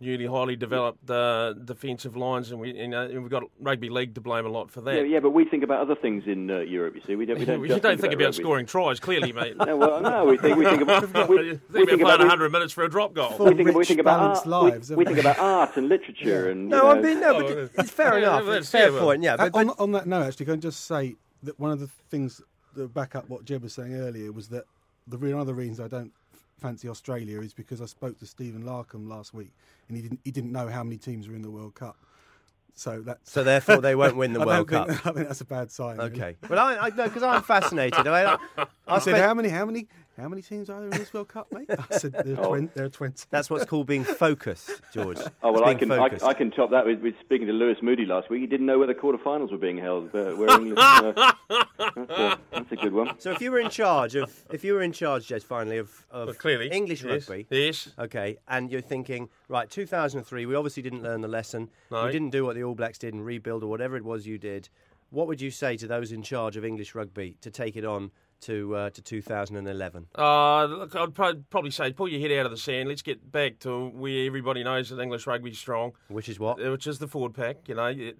newly 0.00 0.26
highly 0.26 0.56
developed 0.56 1.08
uh, 1.08 1.52
defensive 1.52 2.16
lines, 2.16 2.50
and 2.50 2.60
we, 2.60 2.74
you 2.74 2.88
know, 2.88 3.02
and 3.02 3.22
we've 3.22 3.30
got 3.30 3.44
rugby 3.60 3.88
league 3.88 4.14
to 4.14 4.20
blame 4.20 4.44
a 4.44 4.48
lot 4.48 4.70
for 4.70 4.80
that. 4.82 4.94
Yeah, 4.96 5.02
yeah, 5.02 5.20
but 5.20 5.30
we 5.30 5.44
think 5.44 5.62
about 5.62 5.80
other 5.80 5.94
things 5.94 6.24
in 6.26 6.50
uh, 6.50 6.58
Europe. 6.60 6.94
You 6.96 7.02
see, 7.06 7.16
we 7.16 7.26
don't. 7.26 7.38
We 7.38 7.44
don't, 7.46 7.60
you 7.62 7.68
just 7.68 7.82
don't 7.82 8.00
think 8.00 8.12
about 8.12 8.26
rugby. 8.26 8.42
scoring 8.42 8.66
tries, 8.66 9.00
clearly, 9.00 9.32
mate. 9.40 9.56
No, 9.56 9.76
well, 9.76 10.00
no, 10.00 10.24
we 10.24 10.36
think 10.36 10.56
we 10.58 10.64
think 10.64 10.82
about 10.82 11.28
we, 11.28 11.36
you 11.36 11.60
we 11.72 11.78
think 11.78 11.90
think 11.90 12.00
about 12.02 12.14
about 12.14 12.16
playing 12.16 12.28
100 12.28 12.52
minutes 12.52 12.72
for 12.72 12.84
a 12.84 12.90
drop 12.90 13.14
goal. 13.14 13.36
We 13.38 13.54
think, 13.54 13.74
we 13.76 13.84
think 13.84 14.00
about 14.00 14.20
art, 14.20 14.46
lives, 14.46 14.90
we, 14.90 14.96
we 14.96 15.04
think 15.04 15.18
about 15.18 15.38
art 15.38 15.76
and 15.76 15.88
literature 15.88 16.50
and 16.50 16.68
No, 16.68 16.82
know, 16.82 16.90
I'm 16.90 17.02
being 17.02 17.20
no, 17.20 17.36
Oh, 17.36 17.42
but 17.42 17.50
it 17.50 17.70
is. 17.80 17.90
fair 17.90 18.18
Yeah, 18.18 18.38
enough. 18.38 18.48
It's 18.54 18.70
fair 18.70 18.90
fair, 18.90 19.00
point. 19.00 19.22
Yeah, 19.22 19.34
Uh, 19.34 19.48
but, 19.50 19.54
on, 19.54 19.66
but 19.68 19.80
on 19.80 19.92
that 19.92 20.06
note, 20.06 20.22
actually, 20.26 20.46
can 20.46 20.54
I 20.54 20.58
just 20.58 20.84
say 20.84 21.14
that 21.42 21.58
one 21.58 21.70
of 21.70 21.80
the 21.80 21.86
things 22.10 22.40
that 22.74 22.92
back 22.92 23.14
up 23.14 23.28
what 23.28 23.44
Jed 23.44 23.62
was 23.62 23.72
saying 23.72 23.94
earlier 23.94 24.32
was 24.32 24.48
that 24.48 24.64
the 25.06 25.16
re- 25.18 25.32
one 25.32 25.40
of 25.40 25.46
the 25.46 25.54
reasons 25.54 25.80
I 25.80 25.88
don't 25.88 26.12
fancy 26.64 26.88
Australia 26.88 27.42
is 27.42 27.52
because 27.52 27.82
I 27.82 27.84
spoke 27.86 28.18
to 28.20 28.26
Stephen 28.26 28.62
Larkham 28.64 29.06
last 29.06 29.34
week, 29.34 29.52
and 29.88 29.96
he 29.98 30.02
didn't 30.02 30.20
he 30.24 30.30
didn't 30.30 30.50
know 30.50 30.68
how 30.68 30.82
many 30.82 30.96
teams 30.96 31.28
were 31.28 31.34
in 31.34 31.42
the 31.42 31.50
World 31.50 31.74
Cup. 31.74 31.96
So 32.74 33.02
that's 33.02 33.30
so 33.30 33.44
therefore 33.44 33.82
they 33.82 33.94
won't 33.94 34.16
win 34.16 34.32
the 34.38 34.40
World 34.40 34.68
Cup. 34.68 34.88
think, 34.88 35.06
I 35.06 35.12
think 35.12 35.28
that's 35.28 35.42
a 35.42 35.44
bad 35.44 35.70
sign. 35.70 35.98
really. 35.98 36.10
Okay, 36.12 36.36
but 36.48 36.56
I, 36.56 36.86
I 36.86 36.88
no, 36.88 37.04
because 37.04 37.22
I'm 37.22 37.42
fascinated. 37.42 38.06
I, 38.06 38.32
I, 38.32 38.38
I 38.58 38.66
I 38.88 38.98
said, 38.98 39.10
spent- 39.10 39.18
how 39.18 39.34
many, 39.34 39.50
how 39.50 39.66
many, 39.66 39.88
how 40.16 40.28
many 40.28 40.42
teams 40.42 40.70
are 40.70 40.80
there 40.80 40.90
in 40.90 40.98
this 40.98 41.12
World 41.12 41.28
Cup, 41.28 41.50
mate? 41.52 41.68
I 41.90 41.96
said 41.98 42.12
there 42.12 42.36
are, 42.38 42.44
Oh. 42.44 42.48
20, 42.48 42.68
there 42.74 42.84
are 42.84 42.88
20. 42.88 43.24
that's 43.30 43.50
what's 43.50 43.64
called 43.64 43.86
being 43.86 44.04
focused, 44.04 44.70
George. 44.92 45.18
Oh 45.42 45.52
well, 45.52 45.64
I 45.64 45.74
can 45.74 45.90
I. 45.90 46.08
I 46.22 46.34
can 46.34 46.50
top 46.50 46.70
that 46.70 46.86
with, 46.86 47.00
with 47.00 47.14
speaking 47.20 47.46
to 47.48 47.52
Lewis 47.52 47.78
Moody 47.82 48.06
last 48.06 48.30
week. 48.30 48.40
He 48.40 48.46
didn't 48.46 48.66
know 48.66 48.78
where 48.78 48.86
the 48.86 48.94
quarterfinals 48.94 49.50
were 49.50 49.58
being 49.58 49.78
held. 49.78 50.12
But 50.12 50.36
where 50.38 50.48
England, 50.50 50.78
uh, 50.78 51.32
that's, 51.48 52.10
a, 52.10 52.38
that's 52.52 52.72
a 52.72 52.76
good 52.76 52.92
one. 52.92 53.18
So 53.18 53.32
if 53.32 53.40
you 53.40 53.50
were 53.50 53.58
in 53.60 53.70
charge 53.70 54.14
of, 54.14 54.32
if 54.50 54.64
you 54.64 54.74
were 54.74 54.82
in 54.82 54.92
charge, 54.92 55.26
Jed, 55.26 55.42
finally 55.42 55.78
of, 55.78 56.04
of 56.10 56.26
Well, 56.28 56.34
clearly, 56.34 56.68
English 56.70 57.02
yes. 57.02 57.28
rugby, 57.28 57.46
Yes. 57.50 57.88
okay, 57.98 58.36
and 58.48 58.70
you're 58.70 58.80
thinking, 58.80 59.28
right, 59.48 59.68
2003, 59.68 60.46
we 60.46 60.54
obviously 60.54 60.82
didn't 60.82 61.02
learn 61.02 61.20
the 61.20 61.28
lesson. 61.28 61.70
No. 61.90 62.06
We 62.06 62.12
didn't 62.12 62.30
do 62.30 62.44
what 62.44 62.54
the 62.54 62.62
All 62.64 62.74
Blacks 62.74 62.98
did 62.98 63.14
and 63.14 63.24
rebuild 63.24 63.62
or 63.62 63.68
whatever 63.68 63.96
it 63.96 64.04
was 64.04 64.26
you 64.26 64.38
did. 64.38 64.68
What 65.10 65.26
would 65.28 65.40
you 65.40 65.50
say 65.50 65.76
to 65.76 65.86
those 65.86 66.10
in 66.12 66.22
charge 66.22 66.56
of 66.56 66.64
English 66.64 66.94
rugby 66.94 67.36
to 67.40 67.50
take 67.50 67.76
it 67.76 67.84
on 67.84 68.10
to 68.42 68.74
uh, 68.76 68.90
to 68.90 69.02
2011? 69.02 70.06
Uh, 70.16 70.86
I'd 70.94 71.14
prob- 71.14 71.44
probably 71.50 71.70
say 71.70 71.92
pull 71.92 72.08
your 72.08 72.20
head 72.20 72.38
out 72.38 72.46
of 72.46 72.50
the 72.52 72.58
sand. 72.58 72.88
Let's 72.88 73.02
get 73.02 73.30
back 73.32 73.58
to 73.60 73.88
where 73.88 74.26
everybody 74.26 74.62
knows 74.64 74.90
that 74.90 75.00
English 75.00 75.26
rugby's 75.26 75.58
strong, 75.58 75.92
Which 76.08 76.28
is 76.28 76.38
what? 76.38 76.64
uh, 76.64 76.70
which 76.70 76.86
is 76.86 76.98
the 76.98 77.08
forward 77.08 77.34
pack. 77.34 77.68
You 77.68 77.74
know, 77.76 77.86
it- 77.86 78.16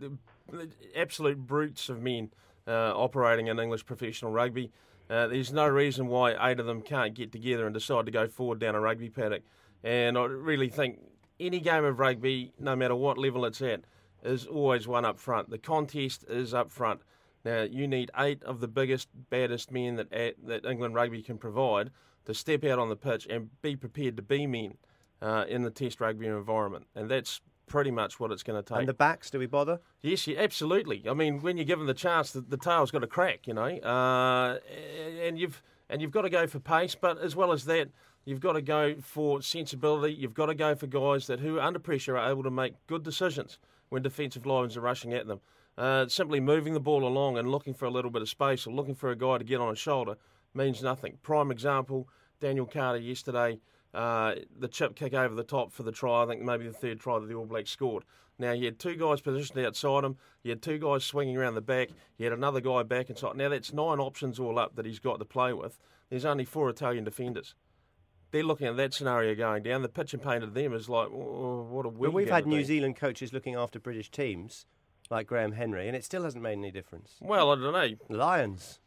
absolute 0.96 1.38
brutes 1.46 1.88
of 1.88 2.02
men 2.02 2.30
uh, 2.66 2.92
operating 2.94 3.46
in 3.48 3.58
English 3.58 3.84
professional 3.86 4.30
rugby. 4.30 4.70
Uh, 5.08 5.26
there's 5.26 5.52
no 5.52 5.66
reason 5.68 6.06
why 6.08 6.32
eight 6.50 6.58
of 6.60 6.66
them 6.66 6.80
can't 6.80 7.14
get 7.14 7.30
together 7.32 7.66
and 7.66 7.74
decide 7.74 8.06
to 8.06 8.12
go 8.12 8.26
forward 8.26 8.58
down 8.58 8.74
a 8.74 8.80
rugby 8.80 9.10
paddock. 9.10 9.42
And 9.82 10.16
I 10.16 10.24
really 10.24 10.68
think 10.70 10.98
any 11.38 11.60
game 11.60 11.84
of 11.84 11.98
rugby, 11.98 12.52
no 12.58 12.74
matter 12.74 12.94
what 12.94 13.18
level 13.18 13.44
it's 13.44 13.60
at, 13.60 13.82
is 14.22 14.46
always 14.46 14.88
one 14.88 15.04
up 15.04 15.18
front. 15.18 15.50
The 15.50 15.58
contest 15.58 16.24
is 16.28 16.54
up 16.54 16.70
front. 16.70 17.00
Now 17.44 17.62
you 17.62 17.86
need 17.86 18.10
eight 18.16 18.42
of 18.44 18.60
the 18.60 18.68
biggest, 18.68 19.08
baddest 19.30 19.70
men 19.70 19.96
that 19.96 20.10
that 20.10 20.64
England 20.64 20.94
rugby 20.94 21.22
can 21.22 21.38
provide 21.38 21.90
to 22.24 22.34
step 22.34 22.64
out 22.64 22.78
on 22.78 22.88
the 22.88 22.96
pitch 22.96 23.26
and 23.28 23.50
be 23.62 23.76
prepared 23.76 24.16
to 24.16 24.22
be 24.22 24.46
men 24.46 24.78
uh, 25.20 25.44
in 25.48 25.62
the 25.62 25.70
Test 25.70 26.00
rugby 26.00 26.26
environment, 26.26 26.86
and 26.94 27.10
that's 27.10 27.40
pretty 27.66 27.90
much 27.90 28.20
what 28.20 28.30
it's 28.30 28.42
going 28.42 28.62
to 28.62 28.68
take. 28.68 28.80
And 28.80 28.88
the 28.88 28.94
backs, 28.94 29.30
do 29.30 29.38
we 29.38 29.46
bother? 29.46 29.80
Yes, 30.02 30.26
yeah, 30.26 30.38
absolutely. 30.38 31.02
I 31.08 31.14
mean, 31.14 31.40
when 31.40 31.56
you're 31.56 31.64
given 31.64 31.86
the 31.86 31.94
chance, 31.94 32.32
the, 32.32 32.40
the 32.42 32.56
tail's 32.56 32.90
got 32.90 33.00
to 33.00 33.06
crack, 33.06 33.46
you 33.46 33.54
know, 33.54 33.64
uh, 33.64 34.58
and 35.22 35.38
you've 35.38 35.62
and 35.88 36.00
you've 36.00 36.10
got 36.10 36.22
to 36.22 36.30
go 36.30 36.46
for 36.46 36.60
pace, 36.60 36.94
but 36.94 37.18
as 37.18 37.36
well 37.36 37.52
as 37.52 37.66
that, 37.66 37.90
you've 38.24 38.40
got 38.40 38.54
to 38.54 38.62
go 38.62 38.94
for 39.00 39.42
sensibility. 39.42 40.14
You've 40.14 40.34
got 40.34 40.46
to 40.46 40.54
go 40.54 40.74
for 40.74 40.86
guys 40.86 41.26
that 41.26 41.40
who 41.40 41.60
under 41.60 41.78
pressure 41.78 42.16
are 42.16 42.30
able 42.30 42.42
to 42.42 42.50
make 42.50 42.74
good 42.86 43.02
decisions 43.02 43.58
when 43.90 44.02
defensive 44.02 44.46
lines 44.46 44.76
are 44.76 44.80
rushing 44.80 45.12
at 45.12 45.26
them. 45.26 45.40
Uh, 45.76 46.06
simply 46.06 46.38
moving 46.40 46.72
the 46.72 46.80
ball 46.80 47.06
along 47.06 47.36
and 47.36 47.50
looking 47.50 47.74
for 47.74 47.84
a 47.86 47.90
little 47.90 48.10
bit 48.10 48.22
of 48.22 48.28
space 48.28 48.66
or 48.66 48.72
looking 48.72 48.94
for 48.94 49.10
a 49.10 49.16
guy 49.16 49.38
to 49.38 49.44
get 49.44 49.60
on 49.60 49.70
his 49.70 49.78
shoulder 49.78 50.16
means 50.54 50.82
nothing. 50.82 51.18
Prime 51.22 51.50
example: 51.50 52.08
Daniel 52.40 52.66
Carter 52.66 52.98
yesterday. 53.00 53.58
Uh, 53.92 54.34
the 54.58 54.68
chip 54.68 54.96
kick 54.96 55.14
over 55.14 55.34
the 55.34 55.44
top 55.44 55.72
for 55.72 55.84
the 55.84 55.92
try. 55.92 56.22
I 56.24 56.26
think 56.26 56.42
maybe 56.42 56.66
the 56.66 56.72
third 56.72 56.98
try 57.00 57.18
that 57.18 57.26
the 57.26 57.34
All 57.34 57.46
Blacks 57.46 57.70
scored. 57.70 58.04
Now 58.38 58.50
you 58.52 58.64
had 58.64 58.78
two 58.80 58.96
guys 58.96 59.20
positioned 59.20 59.64
outside 59.64 60.02
him. 60.02 60.16
You 60.42 60.50
had 60.50 60.62
two 60.62 60.78
guys 60.78 61.04
swinging 61.04 61.36
around 61.36 61.54
the 61.54 61.60
back. 61.60 61.90
You 62.18 62.26
had 62.26 62.32
another 62.32 62.60
guy 62.60 62.82
back 62.82 63.08
inside. 63.08 63.36
Now 63.36 63.48
that's 63.48 63.72
nine 63.72 64.00
options 64.00 64.40
all 64.40 64.58
up 64.58 64.74
that 64.74 64.86
he's 64.86 64.98
got 64.98 65.18
to 65.20 65.24
play 65.24 65.52
with. 65.52 65.78
There's 66.10 66.24
only 66.24 66.44
four 66.44 66.68
Italian 66.68 67.04
defenders. 67.04 67.54
they're 68.32 68.42
looking 68.42 68.66
at 68.66 68.76
that 68.76 68.92
scenario 68.92 69.34
going 69.36 69.62
down. 69.62 69.82
The 69.82 69.88
picture 69.88 70.18
painted 70.18 70.54
them 70.54 70.72
is 70.74 70.88
like, 70.88 71.08
oh, 71.08 71.66
what 71.70 71.86
a 71.86 71.88
we? 71.88 72.08
We've 72.08 72.28
had 72.28 72.46
New 72.46 72.58
be?" 72.58 72.64
Zealand 72.64 72.96
coaches 72.96 73.32
looking 73.32 73.54
after 73.54 73.78
British 73.78 74.10
teams, 74.10 74.66
like 75.10 75.26
Graham 75.26 75.52
Henry, 75.52 75.86
and 75.86 75.96
it 75.96 76.04
still 76.04 76.24
hasn't 76.24 76.42
made 76.42 76.58
any 76.58 76.70
difference. 76.70 77.14
Well, 77.20 77.52
I 77.52 77.54
don't 77.56 77.72
know. 77.72 78.16
Lions. 78.16 78.80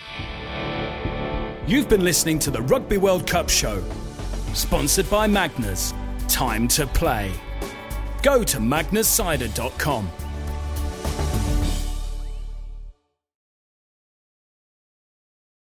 You've 1.66 1.88
been 1.88 2.04
listening 2.04 2.38
to 2.40 2.50
the 2.50 2.62
Rugby 2.62 2.96
World 2.96 3.26
Cup 3.26 3.48
show, 3.48 3.82
sponsored 4.54 5.08
by 5.10 5.28
Magners. 5.28 5.92
Time 6.28 6.68
to 6.68 6.86
play. 6.86 7.32
Go 8.22 8.42
to 8.44 8.58
magnerscider.com 8.58 10.10